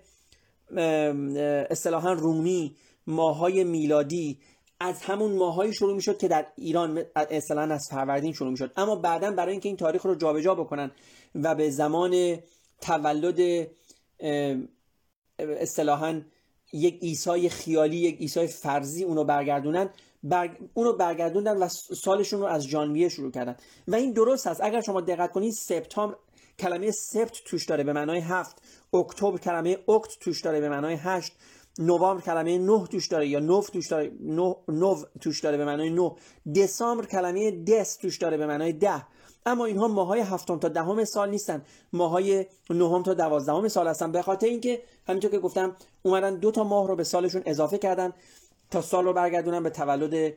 اصطلاحا 1.69 2.13
رومی 2.13 2.75
ماهای 3.07 3.63
میلادی 3.63 4.39
از 4.79 5.01
همون 5.01 5.35
ماهایی 5.35 5.73
شروع 5.73 5.95
می‌شد 5.95 6.17
که 6.17 6.27
در 6.27 6.47
ایران 6.55 7.03
اصطلاحا 7.15 7.73
از 7.73 7.87
فروردین 7.91 8.33
شروع 8.33 8.51
می‌شد. 8.51 8.71
اما 8.77 8.95
بعدا 8.95 9.31
برای 9.31 9.51
اینکه 9.51 9.69
این 9.69 9.77
تاریخ 9.77 10.05
رو 10.05 10.15
جابجا 10.15 10.55
بکنن 10.55 10.91
و 11.35 11.55
به 11.55 11.69
زمان 11.69 12.39
تولد 12.81 13.67
اصطلاحا 15.39 16.21
یک 16.73 16.97
ایسای 17.01 17.49
خیالی 17.49 17.97
یک 17.97 18.17
ایسای 18.19 18.47
فرضی 18.47 19.03
اونو 19.03 19.23
برگردونن 19.23 19.89
اونو 20.73 20.93
برگردوندن 20.93 21.57
و 21.57 21.67
سالشون 22.03 22.39
رو 22.39 22.45
از 22.45 22.67
ژانویه 22.67 23.09
شروع 23.09 23.31
کردن. 23.31 23.55
و 23.87 23.95
این 23.95 24.13
درست 24.13 24.47
هست 24.47 24.61
اگر 24.63 24.81
شما 24.81 25.01
دقت 25.01 25.31
کنید 25.31 25.53
سپتامبر 25.53 26.15
کلمه 26.59 26.91
سپت 26.91 27.41
توش 27.45 27.65
داره 27.65 27.83
به 27.83 27.93
معنای 27.93 28.19
هفت. 28.19 28.61
اکتبر 28.93 29.37
کلمه 29.37 29.77
اکت 29.89 30.19
توش 30.19 30.41
داره 30.41 30.59
به 30.59 30.69
معنای 30.69 30.95
هشت. 30.95 31.33
نوامبر 31.79 32.21
کلمه 32.21 32.57
نه 32.57 32.87
توش 32.87 33.07
داره 33.07 33.27
یا 33.27 33.39
نوف 33.39 33.69
توش 33.69 33.87
داره 33.87 34.11
نو, 34.19 34.53
نو 34.67 35.03
توش 35.21 35.41
داره 35.41 35.57
به 35.57 35.65
معنای 35.65 35.89
نو 35.89 36.15
دسامبر 36.55 37.05
کلمه 37.05 37.51
دس 37.51 37.95
توش 37.95 38.17
داره 38.17 38.37
به 38.37 38.45
معنای 38.45 38.73
ده. 38.73 39.05
اما 39.45 39.65
اینها 39.65 39.87
ماهای 39.87 40.19
هفتم 40.19 40.59
تا 40.59 40.67
دهم 40.67 41.05
سال 41.05 41.29
نیستن. 41.29 41.65
ماهای 41.93 42.45
نهم 42.69 43.03
تا 43.03 43.13
دوازدهم 43.13 43.67
سال 43.67 43.87
هستن. 43.87 44.11
به 44.11 44.21
خاطر 44.21 44.47
اینکه 44.47 44.81
همینطور 45.07 45.31
که 45.31 45.39
گفتم 45.39 45.75
اومدن 46.03 46.35
دو 46.35 46.51
تا 46.51 46.63
ماه 46.63 46.87
رو 46.87 46.95
به 46.95 47.03
سالشون 47.03 47.43
اضافه 47.45 47.77
کردن 47.77 48.13
تا 48.71 48.81
سال 48.81 49.05
رو 49.05 49.13
برگردونن 49.13 49.63
به 49.63 49.69
تولد 49.69 50.33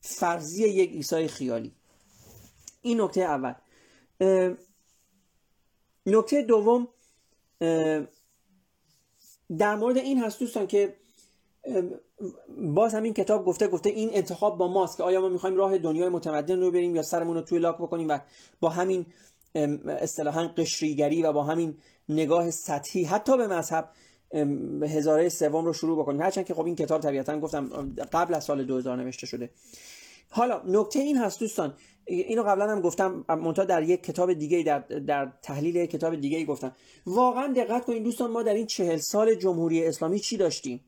فرضی 0.00 0.68
یک 0.68 0.90
عیسی 0.90 1.28
خیالی. 1.28 1.72
این 2.82 3.00
نکته 3.00 3.20
اول. 3.20 3.54
نکته 6.06 6.42
دوم 6.42 6.88
در 9.58 9.74
مورد 9.76 9.96
این 9.96 10.24
هست 10.24 10.40
دوستان 10.40 10.66
که 10.66 10.96
باز 12.74 12.94
همین 12.94 13.14
کتاب 13.14 13.44
گفته 13.44 13.68
گفته 13.68 13.90
این 13.90 14.10
انتخاب 14.12 14.58
با 14.58 14.68
ماست 14.68 14.96
که 14.96 15.02
آیا 15.02 15.20
ما 15.20 15.28
می‌خوایم 15.28 15.56
راه 15.56 15.78
دنیای 15.78 16.08
متمدن 16.08 16.60
رو 16.60 16.70
بریم 16.70 16.96
یا 16.96 17.02
سرمون 17.02 17.36
رو 17.36 17.42
توی 17.42 17.58
لاک 17.58 17.76
بکنیم 17.76 18.08
و 18.08 18.18
با 18.60 18.68
همین 18.68 19.06
اصطلاحا 19.88 20.48
قشریگری 20.48 21.22
و 21.22 21.32
با 21.32 21.44
همین 21.44 21.74
نگاه 22.08 22.50
سطحی 22.50 23.04
حتی 23.04 23.36
به 23.36 23.46
مذهب 23.46 23.88
هزاره 24.82 25.28
سوم 25.28 25.64
رو 25.64 25.72
شروع 25.72 25.98
بکنیم. 26.02 26.22
هرچند 26.22 26.46
که 26.46 26.54
خب 26.54 26.64
این 26.64 26.76
کتاب 26.76 27.00
طبیعتا 27.00 27.40
گفتم 27.40 27.94
قبل 28.12 28.34
از 28.34 28.44
سال 28.44 28.64
2000 28.64 28.96
نوشته 28.96 29.26
شده. 29.26 29.50
حالا 30.30 30.62
نکته 30.66 30.98
این 30.98 31.16
هست 31.16 31.40
دوستان. 31.40 31.74
اینو 32.06 32.42
قبلا 32.42 32.70
هم 32.70 32.80
گفتم 32.80 33.24
منتها 33.28 33.64
در 33.64 33.82
یک 33.82 34.02
کتاب 34.02 34.32
دیگه 34.32 34.62
در, 34.62 34.78
در 34.78 35.32
تحلیل 35.42 35.86
کتاب 35.86 36.14
دیگه 36.16 36.44
گفتم. 36.44 36.76
واقعا 37.06 37.52
دقت 37.52 37.84
کنید 37.84 38.02
دوستان 38.02 38.30
ما 38.30 38.42
در 38.42 38.54
این 38.54 38.66
چهل 38.66 38.96
سال 38.96 39.34
جمهوری 39.34 39.86
اسلامی 39.86 40.20
چی 40.20 40.36
داشتیم؟ 40.36 40.80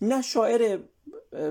نه 0.00 0.22
شاعر 0.22 0.78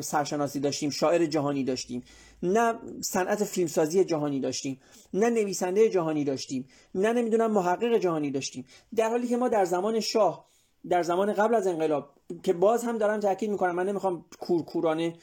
سرشناسی 0.02 0.60
داشتیم 0.60 0.90
شاعر 0.90 1.26
جهانی 1.26 1.64
داشتیم 1.64 2.04
نه 2.44 2.74
صنعت 3.02 3.44
فیلمسازی 3.44 4.04
جهانی 4.04 4.40
داشتیم 4.40 4.82
نه 5.14 5.30
نویسنده 5.30 5.90
جهانی 5.90 6.24
داشتیم 6.24 6.68
نه 6.96 7.14
نمی‌دونم 7.14 7.52
محقق 7.52 7.98
جهانی 7.98 8.32
داشتیم. 8.32 8.66
در 8.96 9.10
حالی 9.10 9.28
که 9.28 9.38
ما 9.38 9.50
در 9.50 9.66
زمان 9.66 10.00
شاه 10.00 10.46
در 10.90 11.04
زمان 11.04 11.34
قبل 11.34 11.56
از 11.56 11.68
انقلاب 11.68 12.10
که 12.44 12.54
باز 12.54 12.84
هم 12.84 12.98
دارم 12.98 13.20
تاکید 13.20 13.50
می‌کنم 13.50 13.76
من 13.76 13.90
نمی‌خوام 13.90 14.26
کورکورانه 14.40 15.14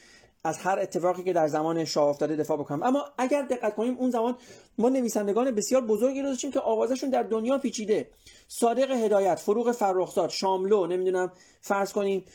از 0.43 0.57
هر 0.57 0.79
اتفاقی 0.79 1.23
که 1.23 1.33
در 1.33 1.47
زمان 1.47 1.85
شاه 1.85 2.07
افتاده 2.07 2.35
دفاع 2.35 2.57
بکنم. 2.57 2.83
اما 2.83 3.05
اگر 3.17 3.41
دقت 3.41 3.75
کنیم 3.75 3.97
اون 3.97 4.09
زمان 4.09 4.37
ما 4.77 4.89
نویسندگان 4.89 5.51
بسیار 5.51 5.81
بزرگی 5.81 6.21
رو 6.21 6.27
داشتیم 6.27 6.51
که 6.51 6.59
آوازشون 6.59 7.09
در 7.09 7.23
دنیا 7.23 7.57
پیچیده. 7.57 8.09
صادق 8.47 8.91
هدایت 8.91 9.39
فروغ 9.39 9.71
فرخزاد 9.71 10.29
شاملو 10.29 10.87
نمی‌دونم 10.87 11.31
فرض 11.61 11.93
کنیم 11.93 12.25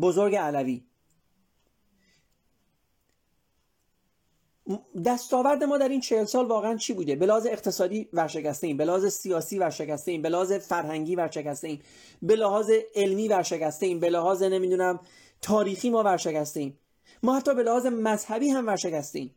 بزرگ 0.00 0.34
علوی. 0.34 0.84
دستاورد 5.04 5.64
ما 5.64 5.78
در 5.78 5.88
این 5.88 6.00
چهل 6.00 6.24
سال 6.24 6.46
واقعا 6.46 6.76
چی 6.76 6.92
بوده؟ 6.92 7.16
به 7.16 7.26
لحاظ 7.26 7.46
اقتصادی 7.46 8.08
ورشکسته 8.12 8.66
ایم 8.66 8.76
به 8.76 8.84
لحاظ 8.84 9.06
سیاسی 9.06 9.58
ورشکسته 9.58 10.12
ایم 10.12 10.22
به 10.22 10.28
لحاظ 10.28 10.52
فرهنگی 10.52 11.16
ورشکسته 11.16 11.68
ایم 11.68 11.82
به 12.22 12.36
لحاظ 12.36 12.70
علمی 12.94 13.28
ورشکسته 13.28 13.86
ایم 13.86 14.00
به 14.00 14.10
لحاظ 14.10 14.42
نمی‌دونم 14.42 15.00
تاریخی 15.42 15.90
ما 15.90 16.02
ورشکسته 16.02 16.60
ایم. 16.60 16.78
ما 17.22 17.36
حتی 17.36 17.54
به 17.54 17.90
مذهبی 17.90 18.48
هم 18.48 18.66
ورشکسته 18.66 19.18
ایم. 19.18 19.34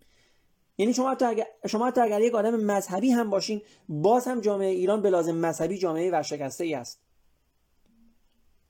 یعنی 0.78 0.94
شما 0.94 1.12
حتی 1.12 1.26
اگر, 1.26 1.48
شما 1.68 1.88
حتی 1.88 2.02
اگر 2.02 2.22
یک 2.22 2.36
آدم 2.36 2.56
مذهبی 2.56 3.12
هم 3.12 3.30
باشین 3.30 3.62
باز 3.90 4.28
هم 4.28 4.42
جامعه 4.42 4.70
ایران 4.70 5.02
به 5.02 5.10
مذهبی 5.32 5.78
جامعه 5.78 6.12
ورشکسته 6.12 6.64
ای 6.64 6.74
است. 6.74 7.07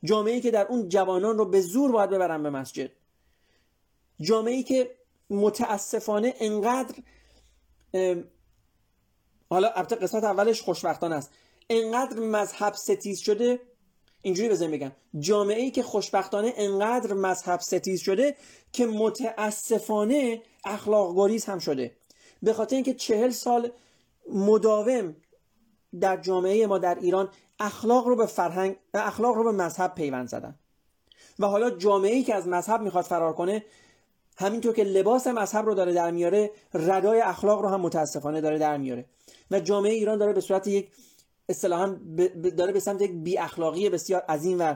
جامعه 0.03 0.41
که 0.41 0.51
در 0.51 0.67
اون 0.67 0.89
جوانان 0.89 1.37
رو 1.37 1.45
به 1.45 1.61
زور 1.61 1.91
باید 1.91 2.09
ببرن 2.09 2.43
به 2.43 2.49
مسجد. 2.49 2.91
جامعه 4.21 4.63
که 4.63 4.95
متاسفانه 5.29 6.33
انقدر 6.39 6.95
حالا 9.49 9.69
البته 9.69 9.95
قسمت 9.95 10.23
اولش 10.23 10.61
خوشبختانه 10.61 11.15
است. 11.15 11.31
انقدر 11.69 12.19
مذهب 12.19 12.73
ستیز 12.73 13.19
شده 13.19 13.59
اینجوری 14.21 14.49
بزنیم 14.49 14.71
بگم. 14.71 14.91
جامعه 15.19 15.61
ای 15.61 15.71
که 15.71 15.83
خوشبختانه 15.83 16.53
انقدر 16.57 17.13
مذهب 17.13 17.59
ستیز 17.59 18.01
شده 18.01 18.35
که 18.71 18.85
متاسفانه 18.85 20.41
اخلاق 20.65 21.15
گریز 21.15 21.45
هم 21.45 21.59
شده. 21.59 21.95
به 22.43 22.53
خاطر 22.53 22.75
اینکه 22.75 22.93
چهل 22.93 23.29
سال 23.29 23.71
مداوم 24.31 25.15
در 25.99 26.17
جامعه 26.17 26.67
ما 26.67 26.77
در 26.77 26.95
ایران 26.95 27.29
اخلاق 27.59 28.07
رو 28.07 28.15
به 28.15 28.25
فرهنگ 28.25 28.75
اخلاق 28.93 29.35
رو 29.35 29.43
به 29.43 29.51
مذهب 29.51 29.95
پیوند 29.95 30.27
زدن. 30.27 30.55
و 31.39 31.47
حالا 31.47 31.69
جامعه 31.69 32.13
ای 32.13 32.23
که 32.23 32.35
از 32.35 32.47
مذهب 32.47 32.81
می‌خواد 32.81 33.05
فرار 33.05 33.33
کنه 33.33 33.65
همینطور 34.37 34.73
که 34.73 34.83
لباس 34.83 35.27
مذهب 35.27 35.65
رو 35.65 35.73
داره 35.73 35.93
در 35.93 36.11
میاره 36.11 36.51
ردای 36.73 37.21
اخلاق 37.21 37.61
رو 37.61 37.69
هم 37.69 37.81
متاسفانه 37.81 38.41
داره 38.41 38.57
در 38.57 38.77
میاره. 38.77 39.05
و 39.51 39.59
جامعه 39.59 39.93
ایران 39.93 40.17
داره 40.17 40.33
به 40.33 40.41
صورت 40.41 40.67
یک 40.67 40.91
اصطلاحا 41.49 41.97
داره 42.57 42.73
به 42.73 42.79
سمت 42.79 43.01
یک 43.01 43.11
بی 43.11 43.37
اخلاقی 43.37 43.89
بسیار 43.89 44.21
عظیم 44.21 44.59
و 44.59 44.75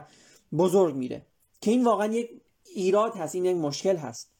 بزرگ 0.56 0.94
میره. 0.94 1.26
که 1.60 1.70
این 1.70 1.84
واقعا 1.84 2.06
یک 2.06 2.30
ایراد 2.74 3.16
هست 3.16 3.34
این 3.34 3.44
یک 3.44 3.56
مشکل 3.56 3.96
هست. 3.96 4.30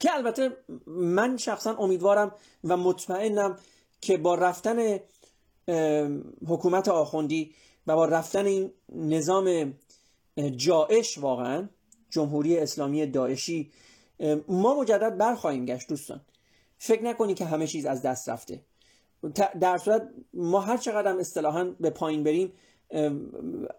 که 0.00 0.14
البته 0.14 0.56
من 0.86 1.36
شخصا 1.36 1.76
امیدوارم 1.76 2.32
و 2.64 2.76
مطمئنم 2.76 3.56
که 4.00 4.16
با 4.16 4.34
رفتن 4.34 4.98
حکومت 6.48 6.88
آخوندی 6.88 7.54
و 7.86 7.96
با 7.96 8.04
رفتن 8.04 8.46
این 8.46 8.70
نظام 8.94 9.74
جایش 10.56 11.18
واقعا 11.18 11.68
جمهوری 12.10 12.58
اسلامی 12.58 13.06
داعشی 13.06 13.70
ما 14.48 14.80
مجدد 14.80 15.16
برخواهیم 15.16 15.64
گشت 15.64 15.88
دوستان. 15.88 16.20
فکر 16.78 17.04
نکنی 17.04 17.34
که 17.34 17.44
همه 17.44 17.66
چیز 17.66 17.86
از 17.86 18.02
دست 18.02 18.28
رفته. 18.28 18.60
در 19.60 19.78
صورت 19.78 20.08
ما 20.34 20.60
هر 20.60 20.76
چقدر 20.76 21.18
اصطلاحا 21.18 21.64
به 21.80 21.90
پایین 21.90 22.24
بریم 22.24 22.52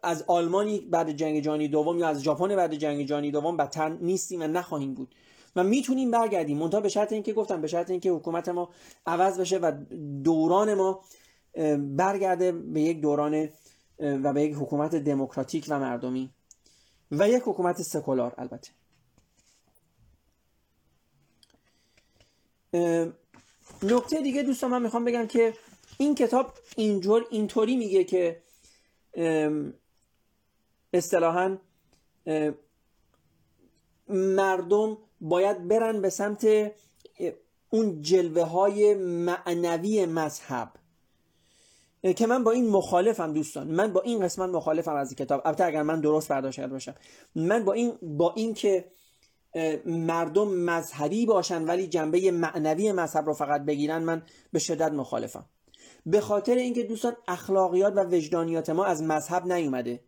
از 0.03 0.23
آلمانی 0.27 0.79
بعد 0.79 1.11
جنگ 1.11 1.39
جهانی 1.39 1.67
دوم 1.67 1.99
یا 1.99 2.07
از 2.07 2.23
ژاپن 2.23 2.55
بعد 2.55 2.75
جنگ 2.75 3.05
جهانی 3.05 3.31
دوم 3.31 3.57
بدتر 3.57 3.89
نیستیم 3.89 4.41
و 4.41 4.47
نخواهیم 4.47 4.93
بود. 4.93 5.15
و 5.55 5.63
می‌تونیم 5.63 6.11
برگردیم. 6.11 6.57
منتها 6.57 6.81
به 6.81 6.89
شرط 6.89 7.13
اینکه 7.13 7.33
گفتم 7.33 7.61
به 7.61 7.67
شرط 7.67 7.89
اینکه 7.89 8.11
حکومت 8.11 8.49
ما 8.49 8.69
عوض 9.05 9.39
بشه 9.39 9.57
و 9.57 9.71
دوران 10.23 10.73
ما 10.73 11.01
برگرده 11.77 12.51
به 12.51 12.81
یک 12.81 13.01
دوران 13.01 13.49
و 13.99 14.33
به 14.33 14.41
یک 14.41 14.55
حکومت 14.55 14.95
دموکراتیک 14.95 15.65
و 15.69 15.79
مردمی 15.79 16.29
و 17.11 17.29
یک 17.29 17.43
حکومت 17.45 17.81
سکولار 17.81 18.33
البته. 18.37 18.71
نکته 23.83 24.21
دیگه 24.21 24.43
دوستان 24.43 24.71
من 24.71 24.81
می‌خوام 24.81 25.05
بگم 25.05 25.27
که 25.27 25.53
این 25.97 26.15
کتاب 26.15 26.53
اینجور 26.75 27.25
اینطوری 27.31 27.75
میگه 27.77 28.03
که 28.03 28.41
اصطلاحا 30.93 31.57
مردم 34.09 34.97
باید 35.21 35.67
برن 35.67 36.01
به 36.01 36.09
سمت 36.09 36.71
اون 37.69 38.01
جلوه 38.01 38.43
های 38.43 38.95
معنوی 38.95 40.05
مذهب. 40.05 40.71
که 42.15 42.27
من 42.27 42.43
با 42.43 42.51
این 42.51 42.69
مخالفم 42.69 43.33
دوستان. 43.33 43.67
من 43.67 43.93
با 43.93 44.01
این 44.01 44.19
قسمت 44.19 44.49
مخالفم 44.49 44.95
از 44.95 45.09
این 45.09 45.15
کتاب. 45.15 45.41
البته 45.45 45.65
اگر 45.65 45.83
من 45.83 46.01
درست 46.01 46.27
برداشت 46.27 46.57
کرده 46.57 46.73
باشم. 46.73 46.95
من 47.35 47.65
با 47.65 47.73
این 47.73 47.93
با 48.01 48.33
این 48.35 48.53
که 48.53 48.91
مردم 49.85 50.47
مذهبی 50.47 51.25
باشن 51.25 51.65
ولی 51.65 51.87
جنبه 51.87 52.31
معنوی 52.31 52.91
مذهب 52.91 53.25
رو 53.25 53.33
فقط 53.33 53.65
بگیرن 53.65 54.03
من 54.03 54.23
به 54.51 54.59
شدت 54.59 54.91
مخالفم. 54.91 55.45
به 56.05 56.21
خاطر 56.21 56.55
اینکه 56.55 56.83
دوستان 56.83 57.15
اخلاقیات 57.27 57.93
و 57.95 58.03
وجدانیات 58.03 58.69
ما 58.69 58.85
از 58.85 59.03
مذهب 59.03 59.53
نیومده. 59.53 60.03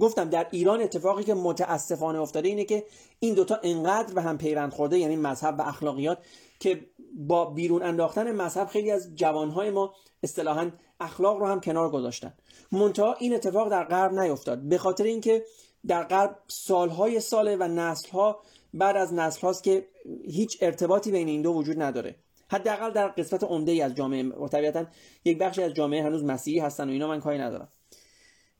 گفتم 0.00 0.30
در 0.30 0.46
ایران 0.50 0.82
اتفاقی 0.82 1.24
که 1.24 1.34
متاسفانه 1.34 2.20
افتاده 2.20 2.48
اینه 2.48 2.64
که 2.64 2.86
این 3.18 3.34
دوتا 3.34 3.60
انقدر 3.62 4.14
به 4.14 4.22
هم 4.22 4.38
پیوند 4.38 4.72
خورده 4.72 4.98
یعنی 4.98 5.16
مذهب 5.16 5.58
و 5.58 5.62
اخلاقیات 5.62 6.18
که 6.60 6.86
با 7.14 7.44
بیرون 7.44 7.82
انداختن 7.82 8.32
مذهب 8.32 8.68
خیلی 8.68 8.90
از 8.90 9.14
جوانهای 9.14 9.70
ما 9.70 9.94
اصطلاحا 10.22 10.70
اخلاق 11.00 11.38
رو 11.38 11.46
هم 11.46 11.60
کنار 11.60 11.90
گذاشتن. 11.90 12.34
منتها 12.72 13.14
این 13.14 13.34
اتفاق 13.34 13.70
در 13.70 13.84
غرب 13.84 14.12
نیفتاد. 14.12 14.58
به 14.58 14.78
خاطر 14.78 15.04
اینکه 15.04 15.44
در 15.86 16.04
غرب 16.04 16.38
سالهای 16.48 17.20
ساله 17.20 17.56
و 17.56 17.62
نسلها 17.62 18.42
بعد 18.74 18.96
از 18.96 19.14
نسل 19.14 19.40
هاست 19.40 19.62
که 19.62 19.88
هیچ 20.24 20.58
ارتباطی 20.60 21.10
بین 21.10 21.28
این 21.28 21.42
دو 21.42 21.52
وجود 21.52 21.82
نداره. 21.82 22.16
حداقل 22.48 22.90
در 22.90 23.08
قسمت 23.08 23.44
عمده 23.44 23.72
ای 23.72 23.82
از 23.82 23.94
جامعه 23.94 24.22
و 24.28 24.48
طبیعتا 24.48 24.86
یک 25.24 25.38
بخشی 25.38 25.62
از 25.62 25.74
جامعه 25.74 26.02
هنوز 26.02 26.24
مسیحی 26.24 26.58
هستن 26.58 26.88
و 26.88 26.92
اینا 26.92 27.08
من 27.08 27.20
کاری 27.20 27.38
ندارم. 27.38 27.68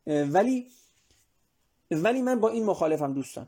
ولی 0.07 0.67
ولی 1.91 2.23
من 2.23 2.41
با 2.41 2.49
این 2.49 2.65
مخالفم 2.65 3.13
دوستان. 3.13 3.47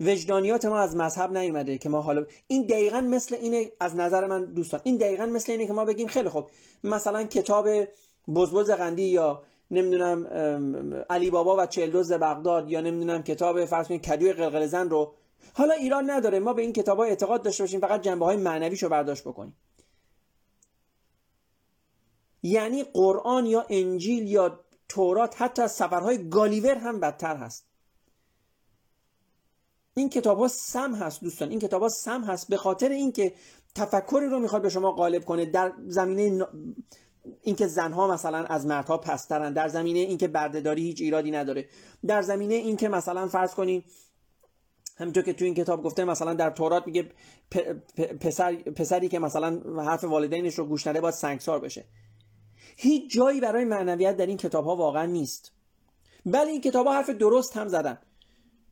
وجدانیات 0.00 0.64
ما 0.64 0.78
از 0.78 0.96
مذهب 0.96 1.36
نیومده 1.36 1.78
که 1.78 1.88
ما 1.88 2.00
حالا 2.00 2.26
این 2.46 2.62
دقیقا 2.66 3.00
مثل 3.00 3.34
اینه 3.34 3.72
از 3.80 3.96
نظر 3.96 4.26
من 4.26 4.44
دوستان 4.44 4.80
این 4.84 4.96
دقیقا 4.96 5.26
مثل 5.26 5.52
اینه 5.52 5.66
که 5.66 5.72
ما 5.72 5.84
بگیم 5.84 6.08
خیلی 6.08 6.28
خوب. 6.28 6.50
مثلا 6.84 7.24
کتاب 7.24 7.68
بزبز 8.34 8.70
قندی 8.70 9.02
یا 9.02 9.42
نمی‌دونم 9.70 10.26
علی 11.10 11.30
بابا 11.30 11.56
و 11.56 11.66
چلدوز 11.66 12.12
بغداد 12.12 12.70
یا 12.70 12.80
نمی‌دونم 12.80 13.22
کتاب 13.22 13.64
فرض 13.64 13.88
کنید 13.88 14.02
کدوی 14.02 14.32
قلقل 14.32 14.66
زن 14.66 14.90
رو. 14.90 15.14
حالا 15.54 15.74
ایران 15.74 16.10
نداره. 16.10 16.38
ما 16.38 16.52
به 16.52 16.62
این 16.62 16.72
کتاب 16.72 16.98
های 16.98 17.10
اعتقاد 17.10 17.42
داشته 17.42 17.62
باشیم 17.62 17.80
فقط 17.80 18.02
جنبه 18.02 18.24
های 18.24 18.36
معنویش 18.36 18.82
رو 18.82 18.88
برداشت 18.88 19.22
بکنیم. 19.22 19.56
یعنی 22.42 22.84
قرآن 22.84 23.46
یا 23.46 23.66
انجیل 23.70 24.28
یا 24.28 24.60
تورات 24.88 25.42
حتی 25.42 25.62
از 25.62 25.72
سفرهای 25.72 26.28
گالیور 26.28 26.74
هم 26.74 27.00
بدتر 27.00 27.36
هست. 27.36 27.66
این 29.94 30.08
کتاب 30.08 30.38
ها 30.38 30.48
سم 30.48 30.94
هست 30.94 31.20
دوستان. 31.20 31.50
این 31.50 31.58
کتاب 31.58 31.82
ها 31.82 31.88
سم 31.88 32.24
هست 32.24 32.48
به 32.48 32.56
خاطر 32.56 32.88
اینکه 32.88 33.34
تفکری 33.74 34.26
رو 34.26 34.38
می‌خواد 34.38 34.62
به 34.62 34.68
شما 34.68 34.92
غالب 34.92 35.24
کنه. 35.24 35.46
در 35.46 35.72
زمینه 35.86 36.46
اینکه 37.42 37.66
زنها 37.66 38.08
مثلا 38.08 38.44
از 38.44 38.66
مردها 38.66 38.98
پسترن. 38.98 39.52
در 39.52 39.68
زمینه 39.68 39.98
اینکه 39.98 40.28
بردهداری 40.28 40.82
هیچ 40.82 41.00
ایرادی 41.00 41.30
نداره. 41.30 41.68
در 42.06 42.22
زمینه 42.22 42.54
اینکه 42.54 42.88
مثلا 42.88 43.28
فرض 43.28 43.54
کنیم 43.54 43.84
همینطور 44.96 45.22
که 45.22 45.32
تو 45.32 45.44
این 45.44 45.54
کتاب 45.54 45.82
گفته 45.82 46.04
مثلا 46.04 46.34
در 46.34 46.50
تورات 46.50 46.86
میگه 46.86 47.10
پسر، 48.20 48.54
پسری 48.54 49.08
که 49.08 49.18
مثلا 49.18 49.60
حرف 49.84 50.04
والدینش 50.04 50.54
رو 50.54 50.64
گوش 50.64 50.86
نده 50.86 51.00
باید 51.00 51.14
سنگسار 51.14 51.60
بشه. 51.60 51.84
هیچ 52.80 53.12
جایی 53.12 53.40
برای 53.40 53.64
معنویت 53.64 54.16
در 54.16 54.26
این 54.26 54.36
کتاب 54.36 54.64
ها 54.64 54.76
واقعا 54.76 55.06
نیست. 55.06 55.52
بله 56.26 56.50
این 56.50 56.60
کتاب 56.60 56.86
ها 56.86 56.92
حرف 56.92 57.10
درست 57.10 57.56
هم 57.56 57.68
زدن. 57.68 57.98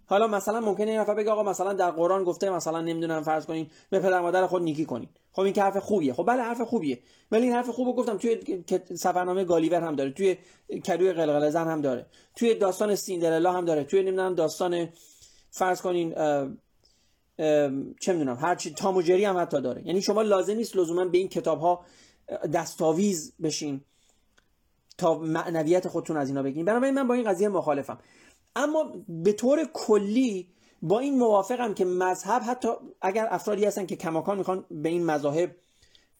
حالا 0.09 0.27
مثلا 0.27 0.61
ممکنه 0.61 0.91
این 0.91 1.01
نفر 1.01 1.15
بگه 1.15 1.31
آقا 1.31 1.43
مثلا 1.43 1.73
در 1.73 1.91
قرآن 1.91 2.25
گفته 2.25 2.51
مثلا 2.51 2.81
نمی‌دونم 2.81 3.23
فرض 3.23 3.47
کنین 3.47 3.71
به 3.91 4.01
پدر 4.01 4.21
مادر 4.21 4.47
خود 4.47 4.63
نیکی 4.63 4.85
کنین. 4.85 5.09
خب 5.33 5.43
این 5.43 5.53
که 5.53 5.63
حرف 5.63 5.77
خوبیه. 5.77 6.13
خب 6.13 6.27
بله 6.27 6.43
حرف 6.43 6.61
خوبیه. 6.61 6.99
ولی 7.31 7.43
این 7.43 7.53
حرف 7.53 7.69
خوبو 7.69 7.95
گفتم 7.95 8.19
توی 8.19 8.65
سفرنامه 8.95 9.45
گالیور 9.45 9.81
هم 9.81 9.97
داره 9.97 10.11
توی 10.11 10.37
کدوی 10.87 11.13
قلقل 11.13 11.51
زن 11.51 11.69
هم 11.69 11.81
داره 11.81 12.07
توی 12.37 12.55
داستان 12.55 12.95
سیندرلا 12.95 13.53
هم 13.53 13.65
داره 13.65 13.85
توی 13.85 14.03
نمی‌دونم 14.03 14.35
داستان 14.35 14.89
فرض 15.51 15.81
کنین 15.81 16.15
چه 18.01 18.13
می‌دونم 18.13 18.39
هر 18.41 18.55
چی 18.55 18.71
تام 18.71 19.01
هم 19.01 19.39
حتی 19.39 19.61
داره. 19.61 19.87
یعنی 19.87 20.03
شما 20.03 20.23
لازم 20.23 20.55
نیست 20.55 20.77
لزوما 20.77 21.05
به 21.05 21.19
این 21.19 21.29
کتاب 21.29 21.61
ها 21.61 21.85
دستاویز 22.55 23.35
بشین. 23.43 23.81
تا 24.99 25.19
معنویت 25.19 25.89
خودتون 25.89 26.17
از 26.17 26.29
اینا 26.29 26.43
بگین. 26.43 26.65
بنابراین 26.65 26.95
من 26.95 27.09
با 27.09 27.15
این 27.15 27.31
قضیه 27.31 27.49
مخالفم. 27.49 27.99
اما 28.57 28.93
به 29.09 29.33
طور 29.33 29.65
کلی 29.73 30.49
با 30.83 30.99
این 30.99 31.19
موافقم 31.19 31.75
که 31.75 31.85
مذهب 31.85 32.43
حتی 32.47 32.69
اگر 33.01 33.29
افرادی 33.31 33.65
هستن 33.65 33.87
که 33.87 33.97
کماکان 33.97 34.39
می‌خوان 34.39 34.65
به 34.71 34.89
این 34.89 35.05
مذاهب 35.05 35.57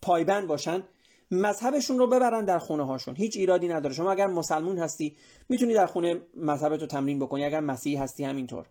پایبند 0.03 0.47
باشن 0.47 0.83
مذهبشون 1.31 1.99
رو 1.99 2.07
ببرن 2.07 2.45
در 2.45 2.59
خونه 2.59 2.87
هاشون 2.87 3.17
هیچ 3.17 3.37
ایرادی 3.37 3.69
نداره. 3.69 3.95
شما 3.95 4.13
اگر 4.13 4.27
مسلمون 4.27 4.79
هستی 4.79 5.17
می‌تونی 5.49 5.75
در 5.75 5.87
خونه 5.87 6.21
مذهبت 6.37 6.81
رو 6.81 6.87
تمرین 6.87 7.19
بکنی. 7.19 7.45
اگر 7.45 7.61
مسیحی 7.61 7.97
هستی 7.97 8.25
همینطور. 8.25 8.67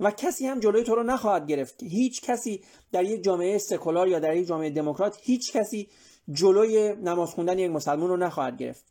و 0.00 0.10
کسی 0.10 0.46
هم 0.46 0.60
جلوی 0.60 0.84
تو 0.84 0.94
رو 0.94 1.02
نخواهد 1.02 1.46
گرفت. 1.46 1.82
هیچ 1.82 2.22
کسی 2.22 2.64
در 2.92 3.04
یک 3.04 3.22
جامعه 3.22 3.58
سکولار 3.58 4.08
یا 4.08 4.18
در 4.18 4.36
یک 4.36 4.46
جامعه 4.46 4.70
دموکرات 4.70 5.18
هیچ 5.22 5.52
کسی 5.52 5.88
جلوی 6.32 6.94
نماز 6.94 7.30
خوندن 7.30 7.58
یک 7.58 7.70
مسلمان 7.70 8.08
رو 8.08 8.16
نخواهد 8.16 8.56
گرفت. 8.56 8.84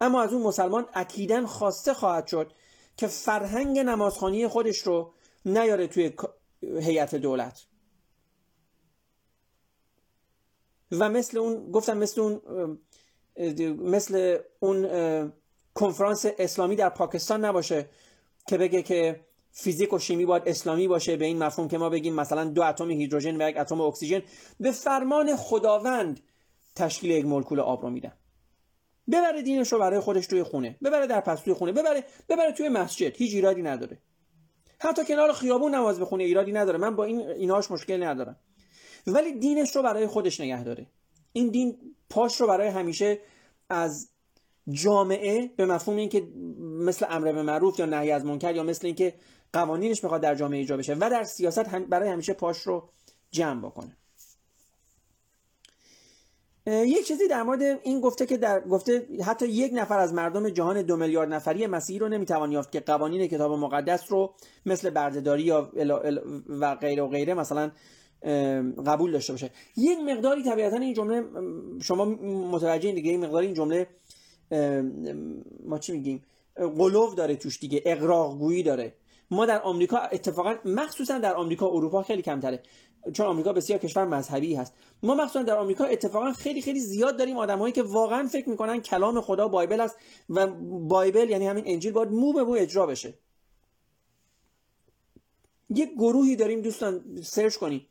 اما 0.00 0.22
از 0.22 0.32
اون 0.32 0.42
مسلمان 0.42 0.86
اکیدا 0.94 1.46
خواسته 1.46 1.94
خواهد 1.94 2.26
شد 2.26 2.52
که 2.96 3.06
فرهنگ 3.06 3.78
نمازخانی 3.78 4.48
خودش 4.48 4.78
رو 4.78 5.12
نیاره 5.44 5.86
توی 5.86 6.12
هیئت 6.62 7.14
دولت. 7.14 7.66
و 10.92 11.08
مثل 11.08 11.38
اون 11.38 11.70
گفتم 11.72 11.96
مثل 11.98 12.20
اون 12.20 12.40
مثل 13.78 14.38
اون 14.60 15.32
کنفرانس 15.74 16.26
اسلامی 16.38 16.76
در 16.76 16.88
پاکستان 16.88 17.44
نباشه 17.44 17.88
که 18.46 18.58
بگه 18.58 18.82
که 18.82 19.20
فیزیک 19.52 19.92
و 19.92 19.98
شیمی 19.98 20.26
باید 20.26 20.42
اسلامی 20.46 20.88
باشه 20.88 21.16
به 21.16 21.24
این 21.24 21.38
مفهوم 21.38 21.68
که 21.68 21.78
ما 21.78 21.90
بگیم 21.90 22.14
مثلا 22.14 22.44
دو 22.44 22.62
اتم 22.62 22.90
هیدروژن 22.90 23.42
و 23.42 23.48
یک 23.48 23.56
اتم 23.56 23.80
اکسیژن. 23.80 24.22
به 24.60 24.72
فرمان 24.72 25.36
خداوند 25.36 26.20
تشکیل 26.78 27.10
یک 27.10 27.24
مولکول 27.24 27.60
آب 27.60 27.82
رو 27.82 27.90
میدن. 27.90 28.12
ببره 29.12 29.42
دینش 29.42 29.72
رو 29.72 29.78
برای 29.78 30.00
خودش 30.00 30.26
توی 30.26 30.42
خونه 30.42 30.78
ببره 30.84 31.06
در 31.06 31.20
پستوی 31.20 31.54
خونه 31.54 31.72
ببره 31.72 32.04
ببره 32.28 32.52
توی 32.52 32.68
مسجد 32.68 33.16
هیچ 33.16 33.34
ایرادی 33.34 33.62
نداره. 33.62 33.98
حتی 34.80 35.04
کنار 35.04 35.32
خیابون 35.32 35.74
نماز 35.74 36.00
بخونه 36.00 36.24
ایرادی 36.24 36.52
نداره. 36.52 36.78
من 36.78 36.96
با 36.96 37.04
این 37.04 37.20
اینهاش 37.20 37.70
مشکل 37.70 38.02
ندارم. 38.02 38.36
ولی 39.06 39.38
دینش 39.38 39.76
رو 39.76 39.82
برای 39.82 40.06
خودش 40.06 40.40
نگه 40.40 40.64
داره. 40.64 40.86
این 41.32 41.48
دین 41.48 41.78
پاش 42.10 42.40
رو 42.40 42.46
برای 42.46 42.68
همیشه 42.68 43.18
از 43.70 44.08
جامعه 44.70 45.50
به 45.56 45.66
مفهوم 45.66 45.98
اینکه 45.98 46.28
مثل 46.60 47.06
امر 47.10 47.32
به 47.32 47.42
معروف 47.42 47.78
یا 47.78 47.86
نهی 47.86 48.10
از 48.10 48.24
منکر 48.24 48.54
یا 48.54 48.62
مثل 48.62 48.86
اینکه 48.86 49.14
قوانینش 49.52 50.04
می‌خواد 50.04 50.20
در 50.20 50.34
جامعه 50.34 50.58
ایجا 50.58 50.76
بشه 50.76 50.94
و 50.94 51.10
در 51.10 51.24
سیاست 51.24 51.68
برای 51.68 52.08
همیشه 52.08 52.32
پاش 52.32 52.58
رو 52.58 52.88
جمع 53.30 53.60
بکنه. 53.66 53.96
یک 56.68 57.06
چیزی 57.06 57.28
در 57.28 57.42
مورد 57.42 57.62
این 57.62 58.00
گفته 58.00 58.26
که 58.26 58.36
در 58.36 58.60
گفته 58.60 59.06
حتی 59.26 59.48
یک 59.48 59.72
نفر 59.74 59.98
از 59.98 60.14
مردم 60.14 60.48
جهان 60.48 60.82
دو 60.82 60.96
میلیارد 60.96 61.32
نفری 61.32 61.66
مسیحی 61.66 61.98
رو 61.98 62.08
نمی‌توان 62.08 62.52
یافت 62.52 62.72
که 62.72 62.80
قوانین 62.80 63.26
کتاب 63.26 63.52
مقدس 63.52 64.12
رو 64.12 64.34
مثل 64.66 64.90
بردهداری 64.90 65.42
یا 65.42 65.70
و 66.48 66.74
غیره 66.74 67.02
و 67.02 67.08
غیره 67.08 67.34
مثلا 67.34 67.70
قبول 68.86 69.12
داشته 69.12 69.32
باشه. 69.32 69.50
یک 69.76 69.98
مقداری 69.98 70.42
طبیعتا 70.42 70.76
این 70.76 70.94
جمله 70.94 71.24
شما 71.82 72.04
متوجه 72.50 72.92
دیگه 72.92 73.10
این 73.10 73.20
مقداری 73.26 73.46
این 73.46 73.54
جمله 73.54 73.86
ما 75.64 75.78
چی 75.78 75.92
میگیم؟ 75.92 76.24
قلوف 76.56 77.14
داره 77.14 77.36
توش 77.36 77.60
دیگه 77.60 77.82
اقراق 77.86 78.38
گویی 78.38 78.62
داره. 78.62 78.94
ما 79.30 79.46
در 79.46 79.62
آمریکا 79.62 79.98
اتفاقا 79.98 80.54
مخصوصا 80.64 81.18
در 81.18 81.34
آمریکا 81.34 81.66
اروپا 81.66 82.02
خیلی 82.02 82.22
کمتره. 82.22 82.62
چون 83.12 83.26
آمریکا 83.26 83.52
بسیار 83.52 83.78
کشور 83.78 84.04
مذهبی 84.04 84.54
هست. 84.54 84.74
ما 85.02 85.14
مخصوصا 85.14 85.42
در 85.42 85.56
آمریکا 85.56 85.84
اتفاقا 85.84 86.32
خیلی 86.32 86.62
خیلی 86.62 86.80
زیاد 86.80 87.18
داریم 87.18 87.36
آدمایی 87.36 87.72
که 87.72 87.82
واقعا 87.82 88.26
فکر 88.26 88.48
می‌کنن 88.48 88.80
کلام 88.80 89.20
خدا 89.20 89.48
بایبل 89.48 89.80
است 89.80 89.96
و 90.28 90.46
بایبل 90.88 91.30
یعنی 91.30 91.46
همین 91.46 91.64
انجیل 91.66 91.92
باید 91.92 92.10
مو 92.10 92.32
به 92.32 92.44
مو 92.44 92.52
اجرا 92.52 92.86
بشه. 92.86 93.14
یک 95.70 95.92
گروهی 95.92 96.36
داریم 96.36 96.60
دوستان 96.60 97.22
سرچ 97.22 97.56
کنید 97.56 97.86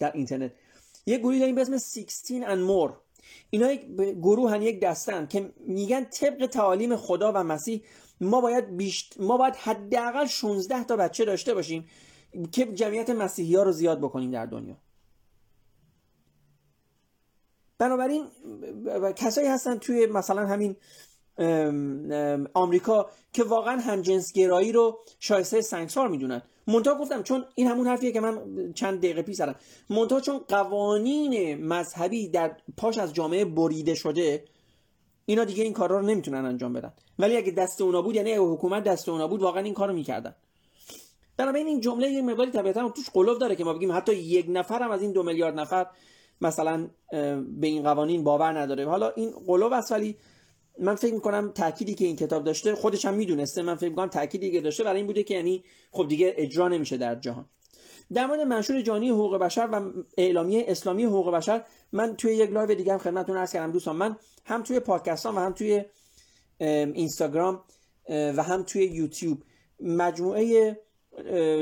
در 0.00 0.12
اینترنت. 0.12 0.52
یک 1.06 1.20
گروهی 1.20 1.38
داریم 1.38 1.54
به 1.54 1.60
اسم 1.60 1.78
16 1.78 2.54
and 2.54 2.68
more 2.68 2.92
اینا 3.50 3.72
یک 3.72 3.86
گروه 3.96 4.50
هن 4.50 4.62
یک 4.62 4.80
دستن 4.80 5.26
که 5.26 5.52
میگن 5.66 6.04
طبق 6.04 6.46
تعالیم 6.46 6.96
خدا 6.96 7.32
و 7.32 7.36
مسیح 7.36 7.82
ما 8.20 8.40
باید 8.40 8.76
بیشت... 8.76 9.14
ما 9.20 9.36
باید 9.36 9.56
حداقل 9.56 10.26
16 10.26 10.84
تا 10.84 10.96
بچه 10.96 11.24
داشته 11.24 11.54
باشیم 11.54 11.88
که 12.52 12.66
جمعیت 12.66 13.10
مسیحی 13.10 13.56
ها 13.56 13.62
رو 13.62 13.72
زیاد 13.72 13.98
بکنیم 13.98 14.30
در 14.30 14.46
دنیا. 14.46 14.76
بنابراین 17.78 18.24
کسایی 19.16 19.48
هستن 19.48 19.78
توی 19.78 20.06
مثلا 20.06 20.46
همین 20.46 20.76
آمریکا 22.54 23.10
که 23.32 23.44
واقعا 23.44 23.80
هم 23.80 24.02
جنس 24.02 24.32
گرایی 24.32 24.72
رو 24.72 24.98
شایسته 25.18 25.60
سنگسار 25.60 26.08
می‌دونن. 26.08 26.42
منتها 26.66 26.94
گفتم 26.98 27.22
چون 27.22 27.44
این 27.54 27.66
همون 27.66 27.86
حرفیه 27.86 28.12
که 28.12 28.20
من 28.20 28.38
چند 28.72 28.98
دقیقه 28.98 29.22
پیش 29.22 29.36
زدم. 29.36 29.54
منتها 29.90 30.20
چون 30.20 30.38
قوانین 30.38 31.64
مذهبی 31.66 32.28
در 32.28 32.56
پاش 32.76 32.98
از 32.98 33.14
جامعه 33.14 33.44
بریده 33.44 33.94
شده 33.94 34.44
اینا 35.26 35.44
دیگه 35.44 35.64
این 35.64 35.72
کارا 35.72 36.00
رو 36.00 36.06
نمی‌تونن 36.06 36.44
انجام 36.44 36.72
بدن. 36.72 36.92
ولی 37.18 37.36
اگه 37.36 37.52
دست 37.52 37.80
اونا 37.80 38.02
بود 38.02 38.16
یعنی 38.16 38.32
اگه 38.32 38.40
حکومت 38.40 38.84
دست 38.84 39.08
اونا 39.08 39.28
بود 39.28 39.42
واقعا 39.42 39.62
این 39.62 39.74
کارو 39.74 39.92
می‌کردن. 39.92 40.34
بنابراین 41.36 41.66
این 41.66 41.80
جمله 41.80 42.10
یه 42.10 42.22
مقداری 42.22 42.50
طبیعتا 42.50 42.88
توش 42.88 43.10
قلوف 43.10 43.38
داره 43.38 43.56
که 43.56 43.64
ما 43.64 43.72
بگیم 43.72 43.92
حتی 43.92 44.14
یک 44.14 44.46
نفرم 44.48 44.90
از 44.90 45.02
این 45.02 45.12
دو 45.12 45.22
میلیارد 45.22 45.60
نفر 45.60 45.86
مثلا 46.40 46.90
به 47.60 47.66
این 47.66 47.82
قوانین 47.82 48.24
باور 48.24 48.58
نداره. 48.58 48.88
حالا 48.88 49.10
این 49.10 49.30
قلوف 49.46 49.72
است 49.72 49.92
ولی 49.92 50.16
من 50.78 50.94
فکر 50.94 51.14
می‌کنم 51.14 51.52
تأکیدی 51.54 51.94
که 51.94 52.04
این 52.04 52.16
کتاب 52.16 52.44
داشته 52.44 52.74
خودش 52.74 53.04
هم 53.04 53.14
می‌دونسته 53.14 53.62
من 53.62 53.74
فکر 53.74 53.88
می‌کنم 53.88 54.08
تأکیدی 54.08 54.50
که 54.50 54.60
داشته 54.60 54.84
برای 54.84 54.96
این 54.96 55.06
بوده 55.06 55.22
که 55.22 55.34
یعنی 55.34 55.64
خب 55.90 56.08
دیگه 56.08 56.34
اجرا 56.36 56.68
نمیشه 56.68 56.96
در 56.96 57.14
جهان. 57.14 57.48
در 58.12 58.26
مورد 58.26 58.40
منشور 58.40 58.82
جهانی 58.82 59.08
حقوق 59.08 59.36
بشر 59.36 59.68
و 59.72 59.92
اعلامیه 60.18 60.64
اسلامی 60.68 61.04
حقوق 61.04 61.30
بشر 61.30 61.64
من 61.92 62.16
توی 62.16 62.34
یک 62.34 62.50
لایو 62.50 62.74
دیگه 62.74 62.92
هم 62.92 62.98
خدمتتون 62.98 63.36
عرض 63.36 63.52
کردم 63.52 63.72
دوستان. 63.72 63.96
من 63.96 64.16
هم 64.44 64.62
توی 64.62 64.80
پادکستام 64.80 65.34
و 65.34 65.38
هم 65.38 65.52
توی 65.52 65.84
اینستاگرام 66.60 67.64
و 68.08 68.42
هم 68.42 68.62
توی 68.62 68.84
یوتیوب 68.84 69.42
مجموعه 69.80 70.76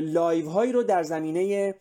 لایو 0.01 0.49
هایی 0.49 0.73
رو 0.73 0.83
در 0.83 1.03
زمینه 1.03 1.75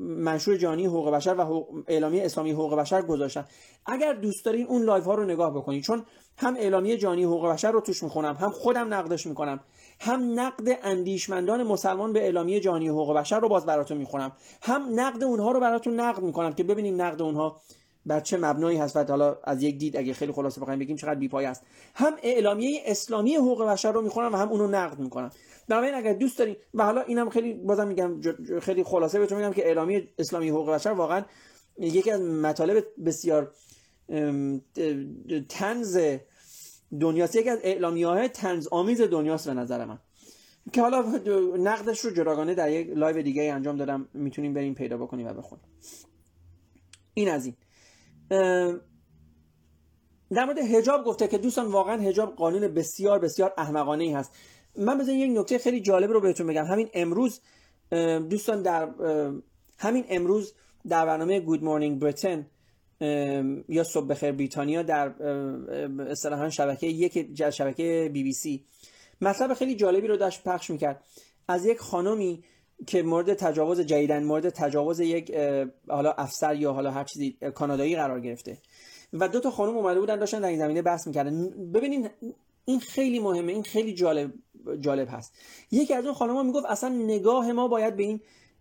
منشور 0.00 0.56
جهانی 0.56 0.86
حقوق 0.86 1.10
بشر 1.10 1.34
و 1.34 1.66
اعلامیه 1.88 2.24
اسلامی 2.24 2.52
حقوق 2.52 2.74
بشر 2.74 3.02
گذاشتم 3.02 3.44
اگر 3.86 4.12
دوست 4.12 4.44
دارین 4.44 4.66
اون 4.66 4.82
لایو 4.82 5.04
ها 5.04 5.14
رو 5.14 5.24
نگاه 5.24 5.54
بکنید 5.54 5.82
چون 5.82 6.04
هم 6.36 6.56
اعلامیه 6.56 6.96
جهانی 6.96 7.24
حقوق 7.24 7.46
بشر 7.46 7.70
رو 7.70 7.80
توش 7.80 8.02
می‌خونم 8.02 8.34
هم 8.34 8.50
خودم 8.50 8.94
نقدش 8.94 9.26
می‌کنم 9.26 9.60
هم 10.00 10.40
نقد 10.40 10.78
اندیشمندان 10.82 11.62
مسلمان 11.62 12.12
به 12.12 12.20
اعلامیه 12.20 12.60
جهانی 12.60 12.88
حقوق 12.88 13.16
بشر 13.16 13.40
رو 13.40 13.48
باز 13.48 13.66
براتون 13.66 13.96
می‌خونم 13.96 14.32
هم 14.62 15.00
نقد 15.00 15.24
اونها 15.24 15.50
رو 15.50 15.60
براتون 15.60 16.00
نقد 16.00 16.22
می‌کنم 16.22 16.52
که 16.52 16.64
ببینیم 16.64 17.02
نقد 17.02 17.22
اونها 17.22 17.60
بر 18.06 18.20
چه 18.20 18.36
مبنایی 18.36 18.78
هست 18.78 18.96
و 18.96 19.04
حالا 19.04 19.36
از 19.44 19.62
یک 19.62 19.78
دید 19.78 19.96
اگه 19.96 20.12
خیلی 20.12 20.32
خلاصه 20.32 20.60
بخوایم 20.60 20.78
بگیم 20.78 20.96
چقدر 20.96 21.14
بیپای 21.14 21.44
است. 21.44 21.62
هم 21.94 22.12
اعلامیه 22.22 22.82
اسلامی 22.86 23.36
حقوق 23.36 23.62
بشر 23.64 23.92
رو 23.92 24.02
می‌خونم 24.02 24.32
و 24.32 24.36
هم 24.36 24.48
اونو 24.48 24.66
نقد 24.66 24.98
می‌کنم. 24.98 25.30
بنابراین 25.70 25.94
اگر 25.94 26.12
دوست 26.12 26.38
دارین 26.38 26.56
و 26.74 26.84
حالا 26.84 27.00
اینم 27.00 27.30
خیلی 27.30 27.54
بازم 27.54 27.88
میگم 27.88 28.20
خیلی 28.60 28.84
خلاصه 28.84 29.18
بهتون 29.18 29.38
میگم 29.38 29.52
که 29.52 29.66
اعلامیه 29.66 30.08
اسلامی 30.18 30.48
حقوق 30.48 30.70
بشر 30.70 30.90
واقعا 30.90 31.24
یکی 31.78 32.10
از 32.10 32.20
مطالب 32.20 32.84
بسیار 33.06 33.52
تنز 35.48 35.98
دنیاست. 37.00 37.36
یکی 37.36 37.50
از 37.50 37.58
اعلامیه 37.62 38.06
های 38.06 38.28
تنز 38.28 38.68
آمیز 38.70 39.00
دنیاست 39.00 39.48
به 39.48 39.54
نظر 39.54 39.84
من. 39.84 39.98
که 40.72 40.82
حالا 40.82 41.00
نقدش 41.58 42.00
رو 42.00 42.10
جداگانه 42.10 42.54
در 42.54 42.70
یک 42.70 42.90
لایو 42.94 43.22
دیگه 43.22 43.52
انجام 43.52 43.76
دادم. 43.76 44.08
می‌تونیم 44.14 44.54
بریم 44.54 44.74
پیدا 44.74 44.96
بکنیم 44.96 45.26
و 45.26 45.32
بخونیم. 45.32 45.64
این 47.14 47.28
از 47.28 47.46
این. 47.46 47.56
در 50.30 50.44
مورد 50.44 50.58
حجاب 50.58 51.04
گفته 51.04 51.28
که 51.28 51.38
دوستان 51.38 51.66
واقعا 51.66 51.96
حجاب 51.96 52.36
قانون 52.36 52.68
بسیار 52.68 53.18
بسیار 53.18 53.54
احمقانه 53.58 54.04
ای 54.04 54.12
هست. 54.12 54.32
من 54.76 54.98
بذارین 54.98 55.20
یک 55.20 55.38
نکته 55.38 55.58
خیلی 55.58 55.80
جالب 55.80 56.10
رو 56.10 56.20
بهتون 56.20 56.46
بگم. 56.46 56.64
همین 56.64 56.88
امروز 56.94 57.40
دوستان 58.30 58.62
در 58.62 58.88
همین 59.78 60.04
امروز 60.08 60.54
در 60.88 61.06
برنامه 61.06 61.40
Good 61.40 61.64
Morning 61.64 61.98
Britain 61.98 62.46
یا 63.68 63.84
صبح 63.84 64.06
بخیر 64.06 64.32
بریتانیا 64.32 64.82
در 64.82 65.22
اصطلاحا 66.02 66.50
شبکه 66.50 66.86
یک 66.86 67.50
شبکه 67.50 68.10
بی 68.12 68.22
بی 68.22 68.32
سی. 68.32 68.64
مطلب 69.20 69.54
خیلی 69.54 69.74
جالبی 69.74 70.06
رو 70.06 70.16
داشت 70.16 70.44
پخش 70.44 70.70
می‌کرد. 70.70 71.04
از 71.48 71.66
یک 71.66 71.78
خانمی 71.78 72.44
که 72.86 73.02
مورد 73.02 73.34
تجاوز 73.34 73.80
جدیدن 73.80 74.24
مورد 74.24 74.48
تجاوز 74.48 75.00
یک 75.00 75.34
حالا 75.88 76.12
افسر 76.12 76.54
یا 76.54 76.72
حالا 76.72 76.90
هر 76.90 77.04
چیزی 77.04 77.36
کانادایی 77.54 77.96
قرار 77.96 78.20
گرفته. 78.20 78.58
و 79.12 79.28
دو 79.28 79.40
تا 79.40 79.50
خانم 79.50 79.76
اومده 79.76 80.00
بودن 80.00 80.18
داشتن 80.18 80.40
در 80.40 80.48
این 80.48 80.58
زمینه 80.58 80.82
بحث 80.82 81.06
می‌کردن. 81.06 81.50
ببینین 81.72 82.08
این 82.64 82.80
خیلی 82.80 83.18
مهمه 83.18 83.52
این 83.52 83.62
خیلی 83.62 83.94
جالب. 83.94 84.32
جالب 84.80 85.08
هست. 85.10 85.32
یکی 85.70 85.94
از 85.94 86.04
اون 86.04 86.14
خانم‌ها 86.14 86.42
می‌گفت 86.42 86.66
اصلا 86.66 86.88
نگاه 86.88 87.52
ما 87.52 87.68
باید 87.68 87.96
به 87.96 88.02
این 88.02 88.20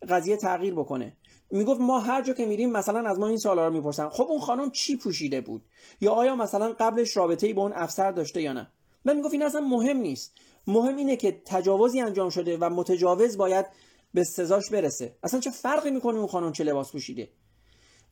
قضیه 0.09 0.37
تغییر 0.37 0.73
بکنه. 0.73 1.13
می‌گفت 1.51 1.81
ما 1.81 1.99
هر 1.99 2.21
جا 2.21 2.33
که 2.33 2.45
میریم 2.45 2.71
مثلا 2.71 3.09
از 3.09 3.19
ما 3.19 3.27
این 3.27 3.37
سوالا 3.37 3.67
رو 3.67 3.73
می‌پرسن. 3.73 4.09
خب 4.09 4.23
اون 4.23 4.39
خانم 4.39 4.71
چی 4.71 4.95
پوشیده 4.95 5.41
بود؟ 5.41 5.61
یا 6.01 6.11
آیا 6.11 6.35
مثلا 6.35 6.75
قبلش 6.79 7.17
رابطه 7.17 7.47
ای 7.47 7.53
با 7.53 7.61
اون 7.61 7.73
افسر 7.73 8.11
داشته 8.11 8.41
یا 8.41 8.53
نه؟ 8.53 8.71
من 9.05 9.15
می‌گفت 9.15 9.33
این 9.33 9.43
اصلا 9.43 9.61
مهم 9.61 9.97
نیست. 9.97 10.33
مهم 10.67 10.95
اینه 10.95 11.15
که 11.15 11.41
تجاوزی 11.45 12.01
انجام 12.01 12.29
شده 12.29 12.57
و 12.57 12.69
متجاوز 12.69 13.37
باید 13.37 13.65
به 14.13 14.23
سزاش 14.23 14.69
برسه. 14.69 15.15
اصلا 15.23 15.39
چه 15.39 15.51
فرقی 15.51 15.91
می‌کنه 15.91 16.17
اون 16.17 16.27
خانم 16.27 16.51
چه 16.51 16.63
لباس 16.63 16.91
پوشیده؟ 16.91 17.29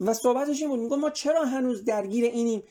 و 0.01 0.13
صحبتش 0.13 0.61
این 0.61 0.69
بود. 0.69 0.79
می‌گفت 0.79 1.01
ما 1.01 1.09
چرا 1.09 1.45
هنوز 1.45 1.85
درگیر 1.85 2.25
اینیم 2.25 2.63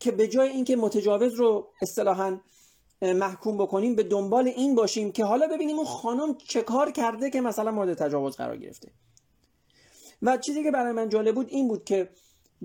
که 0.00 0.10
به 0.10 0.28
جای 0.28 0.48
اینکه 0.48 0.76
متجاوز 0.76 1.34
رو 1.34 1.68
اصطلاحا 1.82 2.38
محکوم 3.02 3.56
بکنیم 3.56 3.94
به 3.94 4.02
دنبال 4.02 4.48
این 4.48 4.74
باشیم 4.74 5.12
که 5.12 5.24
حالا 5.24 5.46
ببینیم 5.46 5.76
اون 5.76 5.86
خانم 5.86 6.34
چه 6.34 6.62
کار 6.62 6.90
کرده 6.90 7.30
که 7.30 7.40
مثلا 7.40 7.70
مورد 7.70 7.94
تجاوز 7.94 8.36
قرار 8.36 8.56
گرفته. 8.56 8.88
و 10.22 10.36
چیزی 10.36 10.62
که 10.62 10.70
برای 10.70 10.92
من 10.92 11.08
جالب 11.08 11.34
بود 11.34 11.46
این 11.50 11.68
بود 11.68 11.84
که 11.84 12.08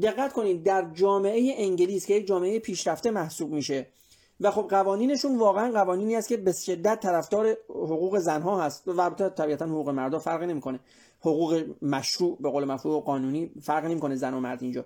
دقت 0.02 0.34
کنید 0.34 0.64
در 0.64 0.92
جامعه 0.94 1.54
انگلیس 1.58 2.06
که 2.06 2.14
یک 2.14 2.28
جامعه 2.28 2.60
پیشرفته 2.60 3.12
محسوب 3.12 3.52
میشه 3.52 3.88
و 4.42 4.52
خب 4.52 4.68
قوانینشون 4.70 5.38
واقعا 5.38 5.72
قوانینی 5.72 6.16
است 6.16 6.28
که 6.28 6.38
به 6.38 6.52
شدت 6.52 7.00
طرفدار 7.00 7.58
حقوق 7.70 8.20
زنها 8.20 8.64
هست 8.64 8.88
و 8.88 9.02
البته 9.02 9.30
طبیعتا 9.30 9.66
حقوق 9.66 9.90
مردا 9.90 10.20
فرقی 10.20 10.46
نمی‌کنه. 10.46 10.80
حقوق 11.20 11.64
مشروع 11.82 12.38
به 12.42 12.50
قول 12.50 12.66
مفهوم 12.66 13.00
قانونی 13.00 13.52
فرق 13.62 13.86
نمی‌کنه 13.86 14.16
زن 14.16 14.34
و 14.34 14.40
مرد 14.40 14.64
اینجا. 14.64 14.86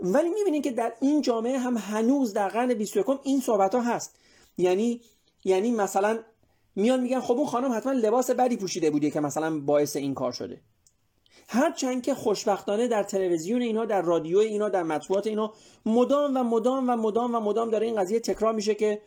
ولی 0.00 0.28
می‌بینید 0.28 0.64
که 0.64 0.70
در 0.70 0.92
این 1.00 1.22
جامعه 1.22 1.58
هم 1.58 1.76
هنوز 1.76 2.32
در 2.32 2.48
قرن 2.48 2.74
21 2.74 3.06
این 3.22 3.40
صحبت 3.40 3.74
ها 3.74 3.80
هست. 3.80 4.16
یعنی 4.56 5.00
یعنی 5.44 5.70
مثلا 5.72 6.18
میان 6.76 7.00
میگن 7.00 7.20
خب 7.20 7.34
اون 7.34 7.46
خانم 7.46 7.72
حتما 7.72 7.92
لباس 7.92 8.30
بدی 8.30 8.56
پوشیده 8.56 8.90
بودی 8.90 9.10
که 9.10 9.20
مثلا 9.20 9.60
باعث 9.60 9.96
این 9.96 10.14
کار 10.14 10.32
شده. 10.32 10.60
هرچند 11.48 12.02
که 12.02 12.14
خوشبختانه 12.14 12.88
در 12.88 13.02
تلویزیون 13.02 13.62
اینا 13.62 13.84
در 13.84 14.02
رادیو 14.02 14.38
اینا 14.38 14.68
در 14.68 14.82
مطبوعات 14.82 15.26
اینا 15.26 15.52
مدام 15.86 16.36
و 16.36 16.42
مدام 16.42 16.90
و 16.90 16.96
مدام 16.96 17.34
و 17.34 17.40
مدام 17.40 17.70
داره 17.70 17.86
این 17.86 18.00
قضیه 18.00 18.20
تکرار 18.20 18.54
میشه 18.54 18.74
که 18.74 19.00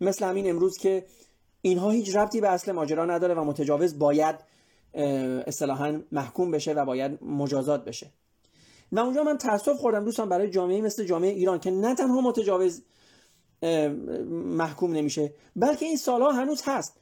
مثل 0.00 0.24
همین 0.24 0.50
امروز 0.50 0.78
که 0.78 1.06
اینها 1.62 1.90
هیچ 1.90 2.16
ربطی 2.16 2.40
به 2.40 2.48
اصل 2.48 2.72
ماجرا 2.72 3.04
نداره 3.04 3.34
و 3.34 3.44
متجاوز 3.44 3.98
باید 3.98 4.36
اصطلاحا 5.46 6.00
محکوم 6.12 6.50
بشه 6.50 6.72
و 6.72 6.84
باید 6.84 7.24
مجازات 7.24 7.84
بشه. 7.84 8.10
و 8.92 8.98
اونجا 8.98 9.22
من 9.22 9.38
تاسف 9.38 9.76
خوردم 9.76 10.04
دوستان 10.04 10.28
برای 10.28 10.50
جامعه 10.50 10.80
مثل 10.80 11.04
جامعه 11.04 11.30
ایران 11.30 11.58
که 11.58 11.70
نه 11.70 11.94
تنها 11.94 12.20
متجاوز 12.20 12.82
محکوم 14.30 14.92
نمیشه. 14.92 15.34
بلکه 15.56 15.86
این 15.86 15.96
سالها 15.96 16.32
هنوز 16.32 16.62
هست. 16.64 17.00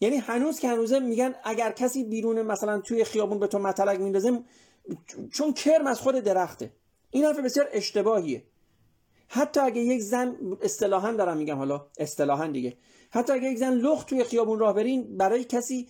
یعنی 0.00 0.16
هنوز 0.16 0.60
که 0.60 0.68
هنوزه 0.68 0.98
میگن 0.98 1.34
اگر 1.44 1.72
کسی 1.72 2.04
بیرون 2.04 2.42
مثلا 2.42 2.80
توی 2.80 3.04
خیابون 3.04 3.38
به 3.38 3.46
تو 3.46 3.58
مطلق 3.58 4.00
میندازه 4.00 4.42
چون 5.32 5.52
کرم 5.52 5.86
از 5.86 6.00
خود 6.00 6.14
درخته. 6.14 6.72
این 7.10 7.24
حرف 7.24 7.38
بسیار 7.38 7.68
اشتباهیه. 7.72 8.42
حتی 9.28 9.60
اگه 9.60 9.80
یک 9.80 10.00
زن 10.00 10.36
اصطلاحا 10.62 11.12
دارم 11.12 11.36
میگم 11.36 11.56
حالا 11.56 11.86
اصطلاحا 11.98 12.46
دیگه. 12.46 12.76
حتی 13.10 13.32
اگه 13.32 13.48
یک 13.48 13.58
زن 13.58 13.72
لخت 13.72 14.08
توی 14.08 14.24
خیابون 14.24 14.58
راه 14.58 14.74
برین 14.74 15.16
برای 15.16 15.44
کسی 15.44 15.88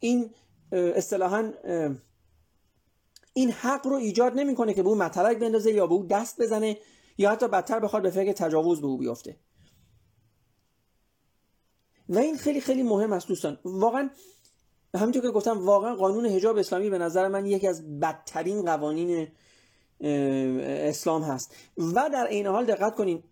این 0.00 0.30
اصطلاحا 0.72 1.52
این 3.34 3.50
حق 3.50 3.86
رو 3.86 3.94
ایجاد 3.94 4.34
نمی‌کنه 4.34 4.74
که 4.74 4.82
به 4.82 4.88
اون 4.88 4.98
مطلق 4.98 5.38
بندازه 5.38 5.72
یا 5.72 5.86
به 5.86 5.94
او 5.94 6.06
دست 6.06 6.40
بزنه. 6.40 6.76
یا 7.18 7.30
حتی 7.30 7.48
بدتر 7.48 7.80
بخواد 7.80 8.02
به 8.02 8.10
فکر 8.10 8.32
تجاوز 8.32 8.80
به 8.80 8.86
او 8.86 8.98
بیفته. 8.98 9.36
و 12.08 12.18
این 12.18 12.36
خیلی 12.36 12.60
خیلی 12.60 12.82
مهم 12.82 13.12
است 13.12 13.28
دوستان. 13.28 13.58
واقعا 13.64 14.10
همونطور 14.94 15.22
که 15.22 15.30
گفتم 15.30 15.66
واقعا 15.66 15.94
قانون 15.94 16.26
حجاب 16.26 16.58
اسلامی 16.58 16.90
به 16.90 16.98
نظر 16.98 17.28
من 17.28 17.46
یکی 17.46 17.68
از 17.68 18.00
بدترین 18.00 18.62
قوانین 18.62 19.28
اسلام 20.00 21.22
هست. 21.22 21.54
و 21.78 22.10
در 22.12 22.26
این 22.26 22.46
حال 22.46 22.64
دقت 22.64 22.94
کنین 22.94 23.22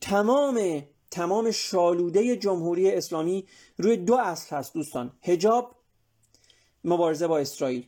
تمام 0.00 0.82
تمام 1.10 1.50
شالوده 1.50 2.36
جمهوری 2.36 2.90
اسلامی 2.90 3.46
روی 3.78 3.96
دو 3.96 4.14
اصل 4.14 4.56
هست 4.56 4.74
دوستان. 4.74 5.18
حجاب 5.22 5.76
مبارزه 6.84 7.26
با 7.26 7.38
اسرائیل. 7.38 7.86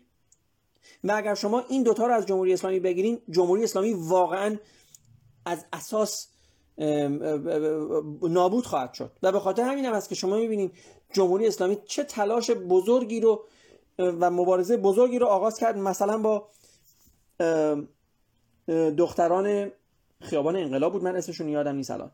و 1.05 1.12
اگر 1.16 1.34
شما 1.34 1.64
این 1.68 1.82
دوتا 1.82 2.07
رو 2.07 2.14
از 2.14 2.26
جمهوری 2.26 2.53
اسلامی 2.53 2.80
بگیرین 2.80 3.20
جمهوری 3.30 3.64
اسلامی 3.64 3.93
واقعا 3.93 4.57
از 5.47 5.64
اساس 5.72 6.28
نابود 8.22 8.66
خواهد 8.66 8.95
شد. 8.95 9.12
و 9.22 9.32
به 9.32 9.41
خاطر 9.41 9.62
همین 9.62 9.84
هم 9.84 9.93
است 9.93 10.09
که 10.09 10.14
شما 10.14 10.36
می‌بینید 10.36 10.72
جمهوری 11.12 11.47
اسلامی 11.47 11.78
چه 11.84 12.05
تلاش 12.05 12.51
بزرگی 12.51 13.20
رو 13.20 13.45
و 13.99 14.30
مبارزه 14.30 14.76
بزرگی 14.76 15.18
رو 15.18 15.26
آغاز 15.26 15.59
کرد 15.59 15.78
مثلا 15.78 16.18
با 16.18 16.49
دختران 18.97 19.70
خیابان 20.20 20.57
انقلاب 20.57 20.93
بود. 20.93 21.03
من 21.03 21.16
اسمشون 21.16 21.49
یادم 21.49 21.74
نیست 21.76 21.91
الان. 21.91 22.11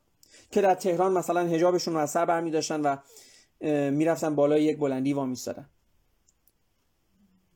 که 0.51 0.61
در 0.61 0.75
تهران 0.75 1.13
مثلا 1.13 1.41
هجابشون 1.41 1.95
رو 1.95 2.01
از 2.01 2.11
سر 2.11 2.25
برمی 2.25 2.51
داشتن 2.51 2.81
و 2.81 2.97
می‌رفتن 3.91 4.35
بالای 4.35 4.65
یک 4.65 4.79
بلندی 4.79 5.13
وا 5.13 5.25
میستادن 5.25 5.69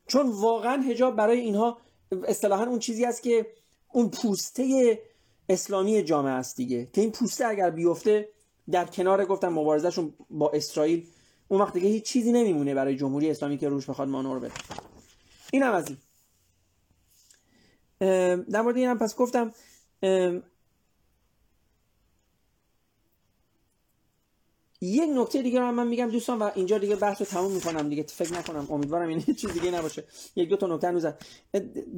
چون 0.08 0.30
واقعا 0.30 0.82
هجاب 0.82 1.16
برای 1.16 1.40
اینها 1.40 1.78
اصطلاحا 2.26 2.64
اون 2.64 2.78
چیزی 2.78 3.04
است 3.04 3.22
که 3.22 3.46
اون 3.92 4.10
پوسته 4.10 4.98
اسلامی 5.48 6.02
جامعه 6.02 6.32
است 6.32 6.56
دیگه. 6.56 6.88
که 6.92 7.00
این 7.00 7.12
پوسته 7.12 7.46
اگر 7.46 7.70
بیفته 7.70 8.28
در 8.70 8.84
کنار 8.84 9.24
گفتم 9.24 9.48
مبارزهشون 9.48 10.14
با 10.30 10.50
اسرائیل 10.50 11.06
اون 11.48 11.60
وقت 11.60 11.72
دیگه 11.72 11.88
هیچ 11.88 12.04
چیزی 12.04 12.32
نمیمونه 12.32 12.74
برای 12.74 12.96
جمهوری 12.96 13.30
اسلامی 13.30 13.58
که 13.58 13.68
روش 13.68 13.90
بخواد 13.90 14.08
مانور 14.08 14.38
بده. 14.38 14.52
این 15.52 15.62
هم 15.62 15.74
از 15.74 15.88
این. 15.88 15.96
در 18.42 18.60
مورد 18.60 18.76
این 18.76 18.88
هم 18.88 18.98
پس 18.98 19.16
گفتم 19.16 19.52
یک 24.80 25.10
نکته 25.14 25.42
دیگه 25.42 25.60
رو 25.60 25.72
من 25.72 25.86
میگم 25.86 26.10
دوستان 26.10 26.38
و 26.38 26.50
اینجا 26.54 26.78
دیگه 26.78 26.96
بحث 26.96 27.20
رو 27.20 27.26
تموم 27.26 27.52
می‌کنم 27.52 27.88
دیگه 27.88 28.02
فکر 28.02 28.32
نکنم 28.32 28.66
امیدوارم 28.70 29.08
این 29.08 29.20
چیز 29.40 29.52
دیگه 29.52 29.70
نباشه. 29.70 30.04
یک 30.36 30.48
دو 30.48 30.56
تا 30.56 30.66
نکته 30.66 30.88
هنوز 30.88 31.06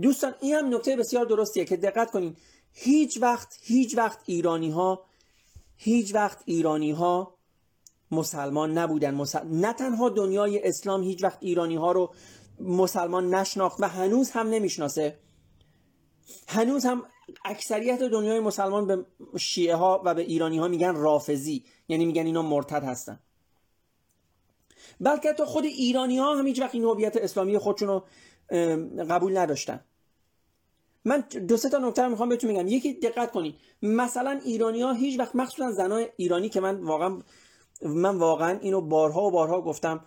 دوستان 0.03 0.35
این 0.41 0.55
هم 0.55 0.75
نکته 0.75 0.97
بسیار 0.97 1.27
درستیه 1.27 1.65
که 1.65 1.77
دقت 1.77 2.11
کنین. 2.11 2.37
هیچ 2.73 3.19
وقت 3.23 3.59
هیچ 3.63 3.97
وقت 3.97 4.19
ایرانی 4.27 4.71
ها 4.71 5.05
هیچ 5.77 6.15
وقت 6.15 6.39
ایرانی 6.45 6.91
ها 6.91 7.35
مسلمان 8.11 8.79
نبودن. 8.79 9.25
نه 9.45 9.73
تنها 9.73 10.09
دنیای 10.09 10.69
اسلام 10.69 11.03
هیچ 11.03 11.25
وقت 11.25 11.39
ایرانی 11.41 11.77
ها 11.77 11.93
رو 11.93 12.15
مسلمان 12.61 13.35
نشناخت 13.35 13.81
و 13.81 13.89
هنوز 13.89 14.31
هم 14.31 14.49
نمی‌شناسه. 14.49 15.19
هنوز 16.49 16.85
هم 16.85 17.03
اکثریت 17.45 18.03
دنیای 18.03 18.41
مسلمان 18.41 18.87
به 18.87 19.05
شیعه 19.39 19.75
ها 19.75 20.03
و 20.05 20.15
به 20.15 20.23
ایرانی 20.23 20.59
ها 20.59 20.69
میگن 20.69 20.95
رافزی 20.95 21.65
یعنی 21.89 22.07
میگن 22.07 22.27
اینا 22.27 22.43
مرتد 22.43 22.85
هستن. 22.85 23.21
بلکه 25.01 25.33
تا 25.33 25.45
خود 25.45 25.65
ایرانی 25.65 26.19
ها 26.19 26.35
هم 26.35 26.47
هیچ 26.47 26.61
وقت 26.61 26.75
این 26.75 26.85
هویت 26.85 27.17
اسلامی 27.17 27.59
خودشون 27.59 27.89
رو 27.89 28.05
قبول 29.05 29.39
نداشتن. 29.39 29.81
من 31.05 31.21
دو 31.49 31.57
سه 31.57 31.69
تا 31.69 31.79
نکته 31.79 32.09
می‌خوام 32.09 32.29
بهتون 32.29 32.51
میگم 32.51 32.69
یکی 32.69 32.93
دقت 32.93 33.33
کنید 33.33 33.55
مثلا 33.83 34.41
ایرانی 34.45 34.83
ها 34.83 34.93
هیچ 34.93 35.19
وقت 35.19 35.37
مخصوصا 35.37 35.73
زنای 35.73 36.09
ایرانی 36.17 36.49
که 36.49 36.61
من 36.61 36.81
واقعا 36.81 37.19
من 37.83 38.17
واقعا 38.17 38.59
اینو 38.59 38.81
بارها 38.81 39.23
و 39.23 39.31
بارها 39.31 39.61
گفتم 39.61 40.05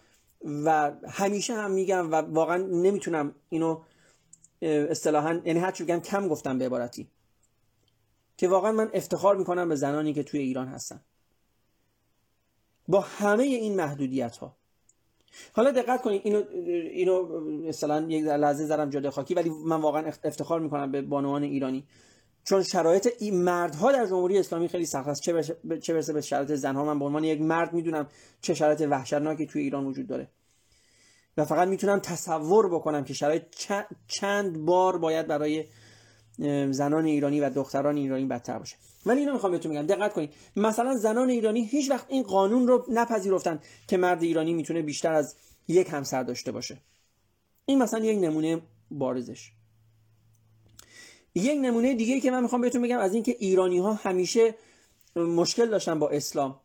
و 0.66 0.92
همیشه 1.10 1.54
هم 1.54 1.72
میگم 1.72 2.12
و 2.12 2.16
واقعا 2.16 2.58
نمی‌تونم 2.58 3.36
اینو 3.50 3.82
اصطلاحا 4.64 5.42
یعنی 5.46 5.60
هر 5.60 5.72
بگم 5.72 6.00
کم 6.00 6.28
گفتم 6.28 6.58
به 6.58 6.66
عبارتی. 6.66 7.08
که 8.38 8.48
واقعا 8.48 8.72
من 8.72 8.90
افتخار 8.94 9.36
می‌کنم 9.36 9.70
به 9.70 9.76
زنانی 9.76 10.14
که 10.14 10.24
توی 10.24 10.40
ایران 10.40 10.68
هستن. 10.68 11.02
با 12.88 13.00
همه 13.00 13.44
این 13.44 13.76
محدودیت 13.76 14.38
ها 14.38 14.56
حالا 15.54 15.72
دقت 15.72 16.02
کنید 16.02 16.22
اینو 16.26 16.44
اینو 16.92 17.40
مثلا 17.68 18.06
یک 18.10 18.24
لحظه 18.24 18.66
زدم 18.66 18.90
جاده 18.90 19.12
خاکی 19.12 19.34
ولی 19.34 19.50
من 19.50 19.82
واقعا 19.82 20.12
افتخار 20.24 20.60
می‌کنم 20.60 20.92
به 20.92 21.02
بانوان 21.02 21.44
ایرانی. 21.44 21.88
چون 22.44 22.64
شرایط 22.64 23.10
این 23.20 23.44
مردها 23.44 23.92
در 23.92 24.06
جمهوری 24.06 24.40
اسلامی 24.40 24.68
خیلی 24.68 24.86
سخت 24.86 25.08
است. 25.08 25.22
چه 25.82 25.94
برسه 25.94 26.14
به 26.14 26.22
شرایط 26.22 26.52
زنها 26.52 26.86
من 26.86 27.00
به 27.00 27.06
عنوان 27.06 27.24
یک 27.24 27.42
مرد 27.42 27.74
می‌دونم 27.74 28.08
چه 28.42 28.54
شرایط 28.54 28.82
وحشتناکی 28.90 29.46
توی 29.46 29.62
ایران 29.62 29.86
وجود 29.86 30.08
داره. 30.08 30.28
و 31.38 31.46
فقط 31.46 31.68
می‌تونم 31.68 32.00
تصور 32.00 32.70
بکنم 32.76 33.04
که 33.04 33.14
شرایط 33.14 33.44
چند 34.08 34.66
بار 34.66 34.98
باید 34.98 35.28
برای 35.28 35.66
زنان 36.72 37.06
ایرانی 37.06 37.40
و 37.40 37.50
دختران 37.50 37.98
ایرانی 37.98 38.26
بدتر 38.26 38.60
باشه. 38.60 38.76
ولی 39.06 39.20
اینو 39.20 39.34
می‌خوام 39.34 39.52
بهتون 39.52 39.72
میگم 39.72 39.88
دقت 39.88 40.14
کنید. 40.14 40.34
مثلا 40.56 40.98
زنان 40.98 41.30
ایرانی 41.30 41.66
هیچ 41.66 41.92
وقت 41.92 42.06
این 42.10 42.24
قانون 42.24 42.68
رو 42.68 42.86
نپذیرفتن 42.90 43.60
که 43.88 43.98
مرد 43.98 44.24
ایرانی 44.24 44.54
می‌تونه 44.54 44.82
بیشتر 44.82 45.14
از 45.14 45.36
یک 45.68 45.88
همسر 45.92 46.24
داشته 46.24 46.52
باشه. 46.52 46.78
این 47.66 47.84
مثلا 47.84 48.00
یک 48.00 48.20
نمونه 48.24 48.62
بارزش. 48.92 49.52
یک 51.36 51.60
نمونه 51.62 51.96
دیگه 51.96 52.20
که 52.20 52.32
من 52.32 52.42
می‌خوام 52.42 52.62
بهتون 52.62 52.82
بگم 52.82 53.00
از 53.00 53.14
اینکه 53.14 53.36
ایرانی 53.40 53.80
ها 53.80 53.94
همیشه 53.94 54.56
مشکل 55.16 55.70
داشتن 55.70 56.00
با 56.00 56.10
اسلام. 56.10 56.60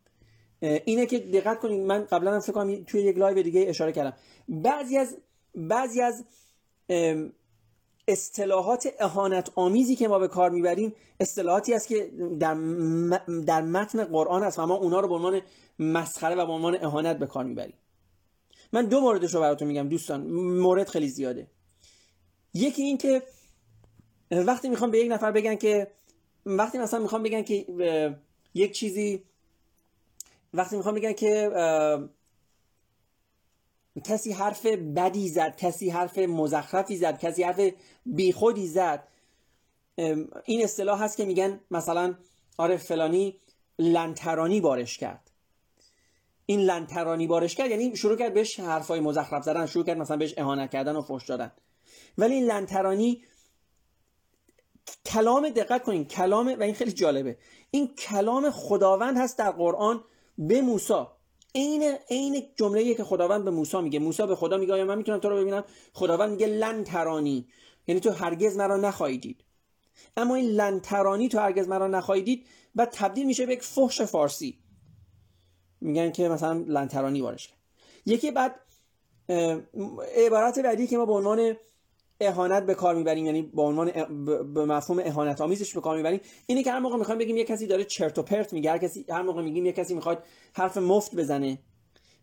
اینه 0.61 1.06
که 1.06 1.18
دقت 1.18 1.61
کنید 1.61 1.80
من 1.80 2.04
قبلا 2.04 2.32
هم 2.32 2.40
فکر 2.40 2.52
کنم 2.52 2.84
توی 2.84 3.02
یک 3.02 3.18
لایو 3.18 3.42
دیگه 3.42 3.64
اشاره 3.68 3.92
کردم. 3.92 4.16
بعضی 4.48 4.96
از 4.96 5.16
بعضی 5.54 6.00
از 6.00 6.24
اصطلاحات 8.09 8.88
اهانت 8.98 9.50
آمیزی 9.54 9.96
که 9.96 10.09
ما 10.09 10.18
به 10.18 10.28
کار 10.28 10.50
می‌بریم 10.50 10.94
اصطلاحاتی 11.20 11.74
است 11.74 11.88
که 11.88 12.11
در, 12.40 12.54
در 13.46 13.62
متن 13.62 14.04
قرآن 14.04 14.42
است 14.42 14.59
و 14.59 14.66
ما 14.66 14.74
اونا 14.74 15.00
رو 15.00 15.09
به 15.09 15.14
عنوان 15.14 15.40
مسخره 15.78 16.34
و 16.34 16.46
به 16.46 16.52
عنوان 16.52 16.84
اهانت 16.84 17.18
به 17.18 17.26
کار 17.26 17.44
می‌بریم. 17.44 17.74
من 18.72 18.86
دو 18.86 19.00
موردش 19.00 19.34
رو 19.34 19.40
براتون 19.40 19.68
میگم 19.68 19.88
دوستان 19.88 20.26
مورد 20.61 20.88
خیلی 20.88 21.09
زیاده. 21.09 21.46
یکی 22.54 22.82
این 22.82 22.98
که 22.98 23.22
وقتی 24.30 24.68
می‌خوام 24.68 24.90
به 24.90 24.98
یک 24.98 25.12
نفر 25.12 25.32
بگن 25.32 25.54
که 25.54 25.90
وقتی 26.46 26.78
مثلا 26.78 27.00
می‌خوام 27.00 27.22
بگن 27.22 27.42
که 27.42 27.66
یک 28.54 28.72
چیزی 28.72 29.22
وقتی 30.55 30.76
می‌خوام 30.76 30.94
بگن 30.94 31.12
که 31.12 31.51
کسی 34.05 34.32
حرف 34.32 34.66
بدی 34.66 35.28
زد 35.28 35.57
کسی 35.57 35.90
حرف 35.90 36.18
مزخرفی 36.18 36.96
زد 36.96 37.18
کسی 37.18 37.42
حرف 37.42 37.61
بیخودی 38.07 38.66
زد 38.66 39.09
این 40.44 40.64
اصطلاح 40.64 41.03
هست 41.03 41.16
که 41.16 41.24
میگن 41.24 41.61
مثلا 41.70 42.14
آره 42.59 42.76
فلانی 42.76 43.40
لنترانی 43.78 44.61
بارش 44.61 44.99
کرد. 44.99 45.30
این 46.46 46.61
لنترانی 46.61 47.26
بارش 47.26 47.55
کرد 47.55 47.70
یعنی 47.70 47.96
شروع 47.96 48.16
کرد 48.16 48.34
بهش 48.34 48.61
حرفای 48.61 49.01
مزخرف 49.01 49.44
زدن 49.44 49.66
شروع 49.66 49.84
کرد 49.84 49.99
مثلا 49.99 50.16
بهش 50.16 50.34
اهانت 50.36 50.70
کردن 50.70 50.96
و 50.96 51.03
فحش 51.03 51.26
دادن. 51.26 51.53
ولی 52.18 52.34
این 52.34 52.44
لنترانی 52.44 53.24
کلام 55.07 55.49
دقت 55.49 55.82
کنین 55.82 56.05
کلام 56.05 56.46
و 56.46 56.62
این 56.62 56.74
خیلی 56.74 56.92
جالبه. 56.92 57.38
این 57.70 57.94
کلام 57.94 58.51
خداوند 58.51 59.16
هست 59.18 59.38
در 59.38 59.51
قرآن 59.51 60.05
به 60.39 60.61
موسی. 60.61 61.07
عین 61.55 61.97
عین 62.11 62.43
جمله 62.57 62.95
که 62.95 63.05
خداوند 63.05 63.45
به 63.45 63.51
موسی 63.51 63.80
میگه. 63.80 63.99
موسی 63.99 64.26
به 64.26 64.36
خدا 64.36 64.57
میگه 64.57 64.84
من 64.84 64.99
می‌تونم 64.99 65.18
تو 65.18 65.28
رو 65.28 65.36
ببینم؟ 65.36 65.64
خداوند 65.93 66.30
میگه 66.30 66.47
لن 66.47 66.84
ترانی. 66.84 67.49
یعنی 67.86 68.01
تو 68.01 68.11
هرگز 68.11 68.57
مرا 68.57 68.76
نخواهی 68.76 69.18
دید. 69.18 69.45
اما 70.16 70.34
این 70.34 70.51
لن 70.51 70.80
ترانی 70.80 71.28
تو 71.28 71.39
هرگز 71.39 71.68
مرا 71.68 71.86
نخواهی 71.86 72.22
دید 72.22 72.47
بعد 72.74 72.91
تبدیل 72.93 73.26
میشه 73.26 73.47
به 73.47 73.53
یک 73.53 73.62
فحش 73.62 74.01
فارسی. 74.01 74.59
میگن 75.80 76.12
که 76.12 76.28
مثلا 76.28 76.64
لن 76.66 76.89
ترانی 76.89 77.20
وارش 77.20 77.49
کرد. 77.49 77.59
یکی 78.07 78.30
بعد 78.30 78.55
عبارت 80.16 80.59
بعدی 80.59 80.86
که 80.86 80.97
ما 80.97 81.07
به 81.07 81.12
عنوان 81.12 81.57
اهانت 82.21 82.66
به 82.66 82.75
کار 82.75 82.95
می‌بریم 82.95 83.27
یعنی 83.27 83.43
با 83.43 83.62
عنوان 83.62 83.91
به 84.55 84.64
مفهوم 84.64 85.03
اهانت 85.05 85.41
آمیزش 85.41 85.75
به 85.75 85.81
کار 85.81 85.97
می‌بریم 85.97 86.21
اینه 86.47 86.62
که 86.62 86.73
هر 86.73 86.79
موقع 86.79 86.97
می‌خوایم 86.97 87.19
بگیم 87.19 87.37
یه 87.37 87.45
کسی 87.45 87.66
داره 87.66 87.85
چرت 87.85 88.19
و 88.19 88.23
پرت 88.23 88.53
میگه 88.53 88.71
هر 88.71 88.79
کسی 88.79 89.05
هر 89.09 89.23
موقع 89.23 89.43
میگیم 89.43 89.66
یه 89.66 89.73
کسی 89.73 89.95
می‌خواد 89.95 90.25
حرف 90.53 90.77
مفت 90.77 91.14
بزنه 91.14 91.59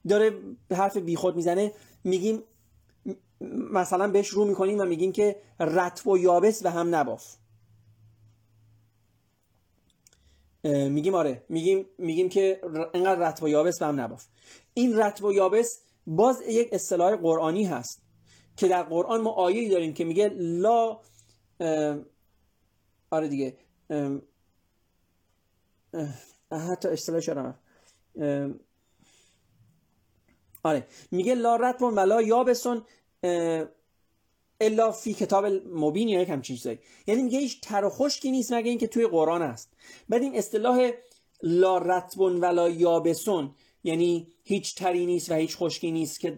داره 0.08 0.32
حرف 0.72 0.98
بیخود 0.98 1.36
می‌زنه 1.36 1.72
میگیم 2.04 2.44
مثلا 3.72 4.08
بهش 4.08 4.28
رو 4.28 4.46
می‌کنیم 4.46 4.80
و 4.80 4.86
میگیم 4.86 5.12
که 5.12 5.36
رتب 5.60 6.08
و 6.08 6.18
یابس 6.18 6.64
به 6.64 6.70
هم 6.72 6.96
نباف. 6.96 7.36
میگیم 10.64 11.16
آره 11.16 11.44
میگیم 11.50 11.86
میگیم 11.98 12.30
که 12.30 12.62
انقدر 12.94 13.30
رتب 13.30 13.44
و 13.44 13.50
یابس 13.50 13.80
به 13.80 13.86
هم 13.86 14.00
نباف. 14.00 14.26
این 14.74 14.98
رتب 14.98 15.24
و 15.24 15.34
یابس 15.34 15.82
باز 16.08 16.42
یک 16.48 16.70
اصطلاح 16.72 17.16
قرآنی 17.16 17.66
هست. 17.66 18.05
که 18.58 18.68
در 18.68 18.84
قرآن 18.84 19.22
ما 19.22 19.30
آیه 19.30 19.70
داریم 19.70 19.94
که 19.94 20.04
میگه 20.04 20.30
لا 20.38 21.00
آره 23.12 23.28
دیگه 23.28 23.58
حتی 26.52 26.88
اصطلاح 26.88 27.20
شدم 27.20 27.60
آره 30.64 30.88
میگه 31.12 31.36
لا 31.36 31.56
رتب 31.56 31.84
ولا 31.84 32.22
یابسون 32.22 32.84
الا 34.62 34.92
فی 34.92 35.14
کتاب 35.14 35.46
مبین 35.74 36.08
یا 36.08 36.22
یک 36.22 36.30
همچین 36.30 36.56
چیزایی. 36.56 36.80
یعنی 37.08 37.24
میگه 37.24 37.40
هیچ 37.40 37.62
تر 37.62 37.86
و 37.86 37.90
خشکی 37.90 38.32
نیست 38.32 38.54
مگه 38.54 38.70
اینکه 38.70 38.88
توی 38.88 39.08
قرآن 39.08 39.42
است. 39.42 39.74
بعد 40.10 40.22
این 40.22 40.36
اصطلاح 40.36 40.92
لا 41.44 41.78
رتب 41.78 42.20
ولا 42.20 42.70
یابسون 42.70 43.56
یعنی 43.86 44.28
هیچ 44.44 44.76
تری 44.76 45.06
نیست 45.06 45.32
و 45.32 45.34
هیچ 45.34 45.58
خشکی 45.58 45.92
نیست 45.92 46.20
که 46.20 46.32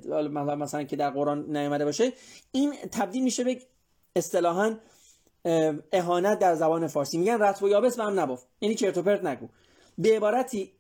مثلا 0.58 0.84
که 0.84 0.96
در 0.96 1.10
قرآن 1.10 1.58
نیامده 1.58 1.86
باشه. 1.86 2.14
این 2.52 2.74
تبدیل 2.92 3.24
میشه 3.24 3.44
به 3.44 3.62
اصطلاحا 4.16 4.78
اهانت 5.92 6.40
در 6.40 6.56
زبان 6.56 6.88
فارسی. 6.88 7.18
میگن 7.18 7.40
رتب 7.40 7.64
و 7.64 7.70
یابس 7.70 7.98
به 7.98 8.04
هم 8.04 8.20
نباف. 8.20 8.44
یعنی 8.62 8.76
چرت 8.76 8.98
و 8.98 9.02
پرت 9.02 9.24
نگو. 9.24 9.48
به 9.98 10.16
عبارتی 10.16 10.72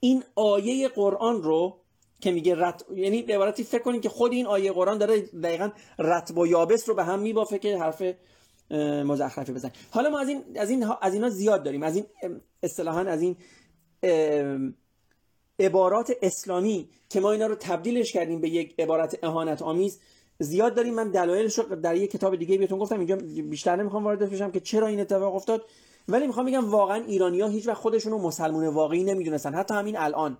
این 0.00 0.24
آیه 0.34 0.88
قرآن 0.88 1.42
رو 1.42 1.80
که 2.20 2.32
میگه 2.32 2.54
رت... 2.54 2.84
یعنی 2.94 3.22
به 3.22 3.34
عبارتی 3.34 3.64
فکر 3.64 3.82
کنید 3.82 4.02
که 4.02 4.08
خود 4.08 4.32
این 4.32 4.46
آیه 4.46 4.72
قرآن 4.72 4.98
داره 4.98 5.20
دقیقا 5.20 5.70
رتب 5.98 6.38
و 6.38 6.46
یابس 6.46 6.88
رو 6.88 6.94
به 6.94 7.04
هم 7.04 7.20
میبافه 7.20 7.58
که 7.58 7.78
حرف 7.78 8.02
مزخرفی 9.04 9.52
بزن 9.52 9.70
حالا 9.90 10.10
ما 10.10 10.20
از 10.20 10.28
این 10.28 10.44
از 10.56 10.70
این 10.70 10.86
از 11.02 11.14
اینا 11.14 11.28
زیاد 11.28 11.62
داریم. 11.62 11.82
از 11.82 11.96
این 11.96 12.06
اصطلاحا 12.62 13.00
از 13.00 13.22
این 13.22 13.36
عبارات 15.58 16.12
اسلامی 16.22 16.88
که 17.08 17.20
ما 17.20 17.32
اینا 17.32 17.46
رو 17.46 17.54
تبدیلش 17.54 18.12
کردیم 18.12 18.40
به 18.40 18.48
یک 18.48 18.74
عبارت 18.78 19.18
اهانت 19.22 19.62
آمیز 19.62 20.00
زیاد 20.38 20.74
داریم. 20.74 20.94
من 20.94 21.10
دلایلش 21.10 21.58
رو 21.58 21.76
در 21.76 21.96
یک 21.96 22.10
کتاب 22.10 22.36
دیگه 22.36 22.58
بهتون 22.58 22.78
گفتم. 22.78 22.98
اینجا 22.98 23.16
بیشتر 23.50 23.76
نمی‌خوام 23.76 24.04
وارد 24.04 24.30
بشم 24.30 24.50
که 24.50 24.60
چرا 24.60 24.86
این 24.86 25.00
اتفاق 25.00 25.34
افتاد. 25.34 25.64
ولی 26.08 26.26
می‌خوام 26.26 26.46
بگم 26.46 26.70
واقعا 26.70 27.04
ایرانیا 27.04 27.48
هیچ 27.48 27.68
وقت 27.68 27.76
خودشون 27.76 28.12
رو 28.12 28.18
مسلمون 28.18 28.66
واقعی 28.66 29.04
نمی‌دونستن. 29.04 29.54
حتی 29.54 29.74
همین 29.74 29.96
الان. 29.98 30.38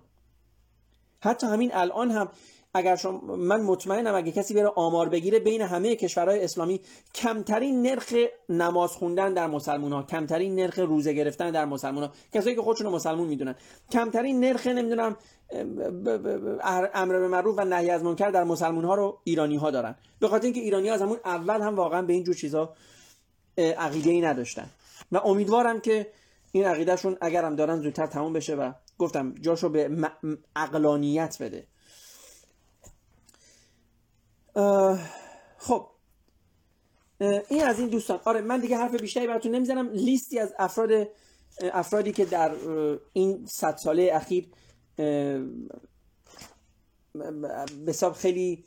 حتی 1.19 1.47
همین 1.47 1.71
الان 1.73 2.11
هم 2.11 2.29
اگر 2.77 2.95
شما 2.95 3.35
من 3.35 3.61
مطمئنم 3.61 4.15
اگه 4.15 4.31
کسی 4.31 4.53
بره 4.53 4.67
آمار 4.67 5.09
بگیره 5.09 5.39
بین 5.39 5.61
همه 5.61 5.95
کشورهای 5.95 6.43
اسلامی 6.43 6.81
کمترین 7.13 7.81
نرخ 7.81 8.13
نماز 8.49 8.91
خوندن 8.91 9.33
در 9.33 9.47
مسلمان 9.47 9.93
ها 9.93 10.03
کمترین 10.03 10.55
نرخ 10.55 10.79
روزه 10.79 11.13
گرفتن 11.13 11.51
در 11.51 11.65
مسلمان 11.65 12.03
ها 12.03 12.11
کسایی 12.33 12.55
که 12.55 12.61
خودشون 12.61 12.87
مسلمون 12.87 13.27
می‌دونن. 13.27 13.55
کمترین 13.91 14.39
نرخ 14.39 14.67
نمی‌دونم 14.67 15.17
امر 16.93 17.19
به 17.19 17.27
معروف 17.27 17.55
و 17.57 17.65
نهی 17.65 17.89
از 17.89 18.03
منکر 18.03 18.29
در 18.29 18.43
مسلمان 18.43 18.85
ها 18.85 18.95
رو 18.95 19.19
ایرانی 19.23 19.55
ها 19.55 19.71
دارن. 19.71 19.95
به 20.19 20.27
خاطر 20.27 20.45
اینکه 20.45 20.61
ایرانی 20.61 20.87
ها 20.87 20.95
از 20.95 21.01
همون 21.01 21.17
اول 21.25 21.61
هم 21.61 21.75
واقعا 21.75 22.01
به 22.01 22.13
این 22.13 22.23
جور 22.23 22.35
چیزا 22.35 22.73
عقیده 23.57 24.09
ای 24.09 24.21
نداشتن. 24.21 24.69
و 25.11 25.17
امیدوارم 25.17 25.79
که 25.79 26.07
این 26.51 26.65
عقیدهشون 26.65 27.17
اگرم 27.21 27.55
دارن 27.55 27.81
زودتر 27.81 28.07
تموم 28.07 28.33
بشه 28.33 28.55
و 28.55 28.71
گفتم 28.97 29.35
جاشو 29.41 29.69
به 29.69 29.89
عقلانیت 30.55 31.37
بده. 31.41 31.63
خب 35.57 35.87
این 37.49 37.63
از 37.63 37.79
این 37.79 37.89
دوستان. 37.89 38.19
آره 38.25 38.41
من 38.41 38.59
دیگه 38.59 38.77
حرف 38.77 38.95
بیشتری 38.95 39.27
براتون 39.27 39.55
نمی‌زنم. 39.55 39.89
لیستی 39.89 40.39
از 40.39 40.53
افراد 40.59 41.07
افرادی 41.73 42.11
که 42.11 42.25
در 42.25 42.51
این 43.13 43.45
صد 43.45 43.75
ساله 43.75 44.09
اخیر 44.13 44.47
به 47.85 47.93
خیلی 48.15 48.65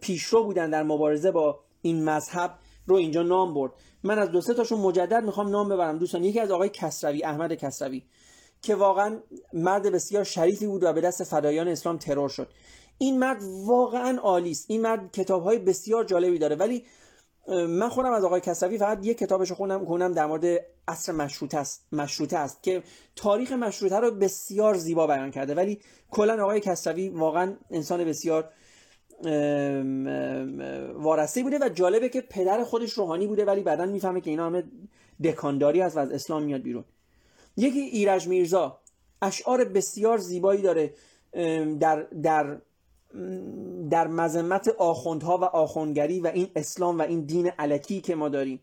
پیشرو 0.00 0.44
بودن 0.44 0.70
در 0.70 0.82
مبارزه 0.82 1.30
با 1.30 1.60
این 1.82 2.04
مذهب 2.04 2.58
رو 2.86 2.96
اینجا 2.96 3.22
نام 3.22 3.54
برد. 3.54 3.72
من 4.02 4.18
از 4.18 4.30
دو 4.30 4.40
سه 4.40 4.54
تاشون 4.54 4.80
مجدد 4.80 5.24
می‌خوام 5.24 5.48
نام 5.48 5.68
ببرم. 5.68 5.98
دوستان 5.98 6.24
یکی 6.24 6.40
از 6.40 6.50
آقای 6.50 6.68
کسروی 6.68 7.24
احمد 7.24 7.54
کسروی 7.54 8.02
که 8.62 8.74
واقعا 8.74 9.20
مرد 9.52 9.92
بسیار 9.92 10.24
شریفی 10.24 10.66
بود 10.66 10.82
و 10.82 10.92
به 10.92 11.00
دست 11.00 11.24
فدایان 11.24 11.68
اسلام 11.68 11.98
ترور 11.98 12.28
شد. 12.28 12.48
این 12.98 13.18
مرد 13.18 13.42
واقعا 13.64 14.18
عالی 14.18 14.50
است. 14.50 14.64
این 14.68 14.82
مرد 14.82 15.12
کتاب 15.12 15.42
های 15.42 15.58
بسیار 15.58 16.04
جالبی 16.04 16.38
داره. 16.38 16.56
ولی 16.56 16.84
من 17.48 17.88
خودم 17.88 18.12
از 18.12 18.24
آقای 18.24 18.40
کسروی 18.40 18.78
فقط 18.78 19.06
یک 19.06 19.18
کتابش 19.18 19.52
خوندم 19.52 19.84
کنم 19.84 20.12
در 20.12 20.26
مورد 20.26 20.60
عصر 20.88 21.12
مشروطه 21.12 21.58
است 21.58 21.86
مشروطه 21.92 22.36
است 22.36 22.62
که 22.62 22.82
تاریخ 23.16 23.52
مشروطه 23.52 23.96
رو 23.96 24.10
بسیار 24.10 24.74
زیبا 24.74 25.06
بیان 25.06 25.30
کرده. 25.30 25.54
ولی 25.54 25.80
کلا 26.10 26.42
آقای 26.42 26.60
کسروی 26.60 27.08
واقعا 27.08 27.56
انسان 27.70 28.04
بسیار 28.04 28.48
وارسته 30.94 31.42
بوده 31.42 31.58
و 31.58 31.68
جالبه 31.68 32.08
که 32.08 32.20
پدر 32.20 32.64
خودش 32.64 32.92
روحانی 32.92 33.26
بوده 33.26 33.44
ولی 33.44 33.60
بعدا 33.62 33.86
می‌فهمه 33.86 34.20
که 34.20 34.30
اینا 34.30 34.46
همه 34.46 34.64
دکانداری 35.24 35.82
است 35.82 35.96
و 35.96 36.00
از 36.00 36.10
اسلام 36.10 36.42
میاد 36.42 36.62
بیرون. 36.62 36.84
یکی 37.56 37.80
ایرج 37.80 38.28
میرزا 38.28 38.78
اشعار 39.22 39.64
بسیار 39.64 40.18
زیبایی 40.18 40.62
داره 40.62 40.94
در 41.80 42.02
در 42.02 42.58
در 43.90 44.06
مذمت 44.06 44.68
آخوندها 44.68 45.38
و 45.38 45.44
آخوندگری 45.44 46.20
و 46.20 46.26
این 46.26 46.50
اسلام 46.56 46.98
و 46.98 47.02
این 47.02 47.20
دین 47.20 47.46
علکی 47.58 48.00
که 48.00 48.14
ما 48.14 48.28
داریم. 48.28 48.60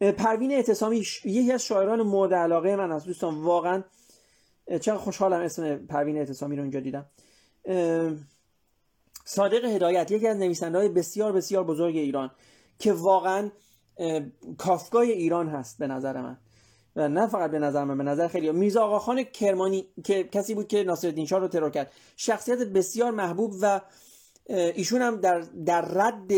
پروین 0.00 0.52
اعتصامی 0.52 1.04
یکی 1.24 1.52
از 1.52 1.64
شاعران 1.64 2.02
مورد 2.02 2.34
علاقه 2.34 2.76
من 2.76 2.92
از 2.92 3.04
دوستان 3.04 3.34
واقعا 3.34 3.82
چقدر 4.80 4.98
خوشحالم 4.98 5.40
اسم 5.40 5.76
پروین 5.76 6.16
اعتصامی 6.16 6.56
رو 6.56 6.62
اینجا 6.62 6.80
دیدم. 6.80 7.06
صادق 9.24 9.64
هدایت 9.64 10.10
یکی 10.10 10.26
از 10.26 10.36
نویسنده 10.36 10.78
های 10.78 10.88
بسیار 10.88 11.32
بسیار 11.32 11.64
بزرگ 11.64 11.96
ایران 11.96 12.30
که 12.78 12.92
واقعا 12.92 13.50
کافگاه 14.58 15.02
ایران 15.02 15.48
هست 15.48 15.78
به 15.78 15.86
نظر 15.86 16.20
من. 16.20 16.38
و 16.96 17.08
نه 17.08 17.26
فقط 17.26 17.50
به 17.50 17.58
نظر 17.58 17.84
من 17.84 17.98
به 17.98 18.04
نظر 18.04 18.28
خیلی. 18.28 18.52
میرزا 18.52 18.84
آقاخان 18.84 19.22
کرمانی 19.22 19.88
که 20.04 20.24
کسی 20.24 20.54
بود 20.54 20.68
که 20.68 20.82
ناصرالدین 20.82 21.26
شاه 21.26 21.40
رو 21.40 21.48
ترور 21.48 21.70
کرد. 21.70 21.92
شخصیت 22.16 22.58
بسیار 22.58 23.10
محبوب 23.10 23.54
و 23.60 23.80
ایشون 24.48 25.02
هم 25.02 25.16
در, 25.16 25.40
در 25.40 25.80
رد 25.80 26.32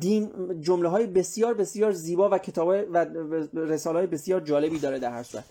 دین 0.00 0.32
جمله 0.60 0.88
های 0.88 1.06
بسیار 1.06 1.54
بسیار 1.54 1.92
زیبا 1.92 2.28
و 2.32 2.38
کتاب 2.38 2.68
و 2.68 3.06
رساله 3.54 3.98
های 3.98 4.06
بسیار 4.06 4.40
جالبی 4.40 4.78
داره 4.78 4.98
در 4.98 5.10
هر 5.10 5.22
صورت. 5.22 5.44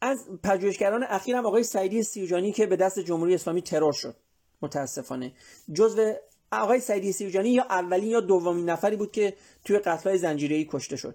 از 0.00 0.24
پژوهشگران 0.42 1.02
اخیر 1.02 1.36
هم 1.36 1.46
آقای 1.46 1.62
سعیدی 1.62 2.02
سیوجانی 2.02 2.52
که 2.52 2.66
به 2.66 2.76
دست 2.76 2.98
جمهوری 2.98 3.34
اسلامی 3.34 3.62
ترور 3.62 3.92
شد. 3.92 4.16
متاسفانه. 4.62 5.32
جزو 5.72 6.14
آقای 6.52 6.80
سعیدی 6.80 7.12
سیوجانی 7.12 7.48
یا 7.48 7.62
اولین 7.62 8.10
یا 8.10 8.20
دومین 8.20 8.70
نفری 8.70 8.96
بود 8.96 9.12
که 9.12 9.34
توی 9.64 9.78
قتل‌های 9.78 10.18
زنجیره‌ای 10.18 10.68
کشته 10.70 10.96
شد. 10.96 11.14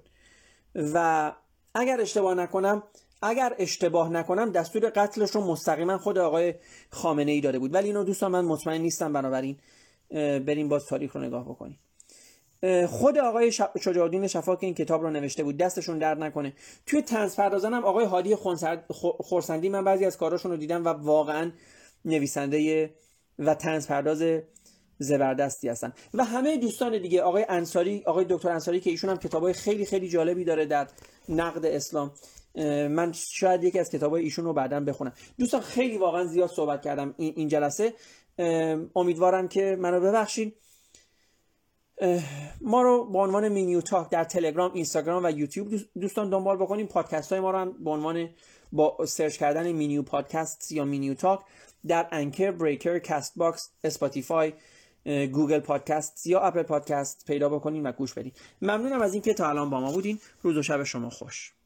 و 0.76 1.32
اگر 1.76 2.02
اشتباه 2.02 2.34
نکنم 2.34 2.84
اگر 3.22 3.56
اشتباه 3.60 4.10
نکنم 4.10 4.52
دستور 4.52 4.90
قتلش 4.90 5.32
رو 5.32 5.42
مستقیما 5.42 5.98
خود 5.98 6.18
آقای 6.18 6.54
خامنه 6.90 7.32
ای 7.32 7.42
داده 7.42 7.60
بود. 7.60 7.74
ولی 7.74 7.88
اینو 7.88 8.04
دوستان 8.04 8.32
من 8.32 8.46
مطمئن 8.46 8.82
نیستم. 8.82 9.14
بنابراین 9.14 9.58
بریم 10.40 10.70
باز 10.70 10.86
تاریخ 10.86 11.16
رو 11.16 11.22
نگاه 11.22 11.46
بکنیم. 11.46 11.80
خود 12.88 13.18
آقای 13.18 13.52
شجاع 13.52 14.28
شفا 14.28 14.56
که 14.56 14.66
این 14.66 14.76
کتاب 14.76 15.02
رو 15.02 15.10
نوشته 15.10 15.44
بود 15.44 15.58
دستشون 15.58 15.98
درد 15.98 16.24
نکنه. 16.24 16.54
توی 16.86 17.02
تنز 17.02 17.36
پردازان 17.36 17.74
آقای 17.74 18.06
هادی 18.06 18.36
خورسندی 19.20 19.70
من 19.70 19.84
بعضی 19.84 20.06
از 20.06 20.18
کاراشون 20.18 20.52
رو 20.52 20.58
دیدم 20.58 20.86
و 20.86 20.88
واقعا 20.88 21.52
نویسنده 22.06 22.90
و 23.40 23.56
تنز 23.56 23.88
پرداز 23.88 24.42
زبردستی 25.00 25.70
هستن. 25.70 25.94
و 26.14 26.24
همه 26.24 26.58
دوستان 26.58 27.02
دیگه 27.02 27.22
آقای 27.22 27.46
انصاری 27.50 28.04
آقای 28.06 28.26
دکتر 28.30 28.50
انصاری 28.50 28.80
که 28.80 28.90
ایشون 28.90 29.10
هم 29.10 29.18
کتابای 29.18 29.54
خیلی 29.54 29.86
خیلی 29.86 30.10
جالبی 30.10 30.44
داره 30.44 30.66
در 30.66 30.88
نقد 31.30 31.66
اسلام. 31.66 32.12
من 32.90 33.12
شاید 33.12 33.64
یکی 33.64 33.80
از 33.80 33.90
کتابای 33.90 34.24
ایشون 34.24 34.46
رو 34.46 34.54
بعدا 34.54 34.80
بخونم. 34.80 35.14
دوستان 35.40 35.62
خیلی 35.62 35.98
واقعا 35.98 36.26
زیاد 36.26 36.50
صحبت 36.50 36.82
کردم 36.82 37.16
این 37.18 37.48
جلسه. 37.48 37.94
امیدوارم 38.96 39.48
که 39.48 39.78
منو 39.80 40.00
ببخشید 40.00 40.56
ما 42.62 42.82
رو 42.82 43.12
به 43.12 43.20
عنوان 43.20 43.50
مینیو 43.50 43.82
Talk 43.82 44.10
در 44.10 44.24
تلگرام 44.24 44.74
اینستاگرام 44.74 45.26
و 45.26 45.32
یوتیوب 45.32 45.68
دوستان 46.02 46.30
دنبال 46.30 46.58
بکنیم. 46.58 46.88
پادکست 46.88 47.32
های 47.32 47.42
ما 47.42 47.52
رو 47.52 47.58
هم 47.58 47.84
به 47.84 47.90
عنوان 47.90 48.30
با 48.72 49.06
سرچ 49.06 49.38
کردن 49.38 49.72
مینیو 49.72 50.04
پادکست 50.04 50.72
یا 50.72 50.86
مینیو 50.86 51.14
Talk 51.14 51.40
در 51.88 52.08
Anchor 52.12 52.52
Breaker 52.52 53.00
Castbox 53.00 53.70
Spotify 53.84 54.54
Google 55.08 55.60
Podcast 55.60 56.28
یا 56.28 56.40
Apple 56.40 56.64
Podcast 56.64 57.24
پیدا 57.28 57.50
بکنین 57.50 57.86
و 57.86 57.92
گوش 57.92 58.14
بدین. 58.14 58.32
ممنونم 58.62 59.02
از 59.02 59.14
اینکه 59.14 59.34
تا 59.34 59.50
الان 59.50 59.70
با 59.70 59.80
ما 59.80 59.92
بودین. 59.92 60.20
روز 60.42 60.58
و 60.58 60.62
شب 60.62 60.84
شما 60.84 61.10
خوش. 61.10 61.57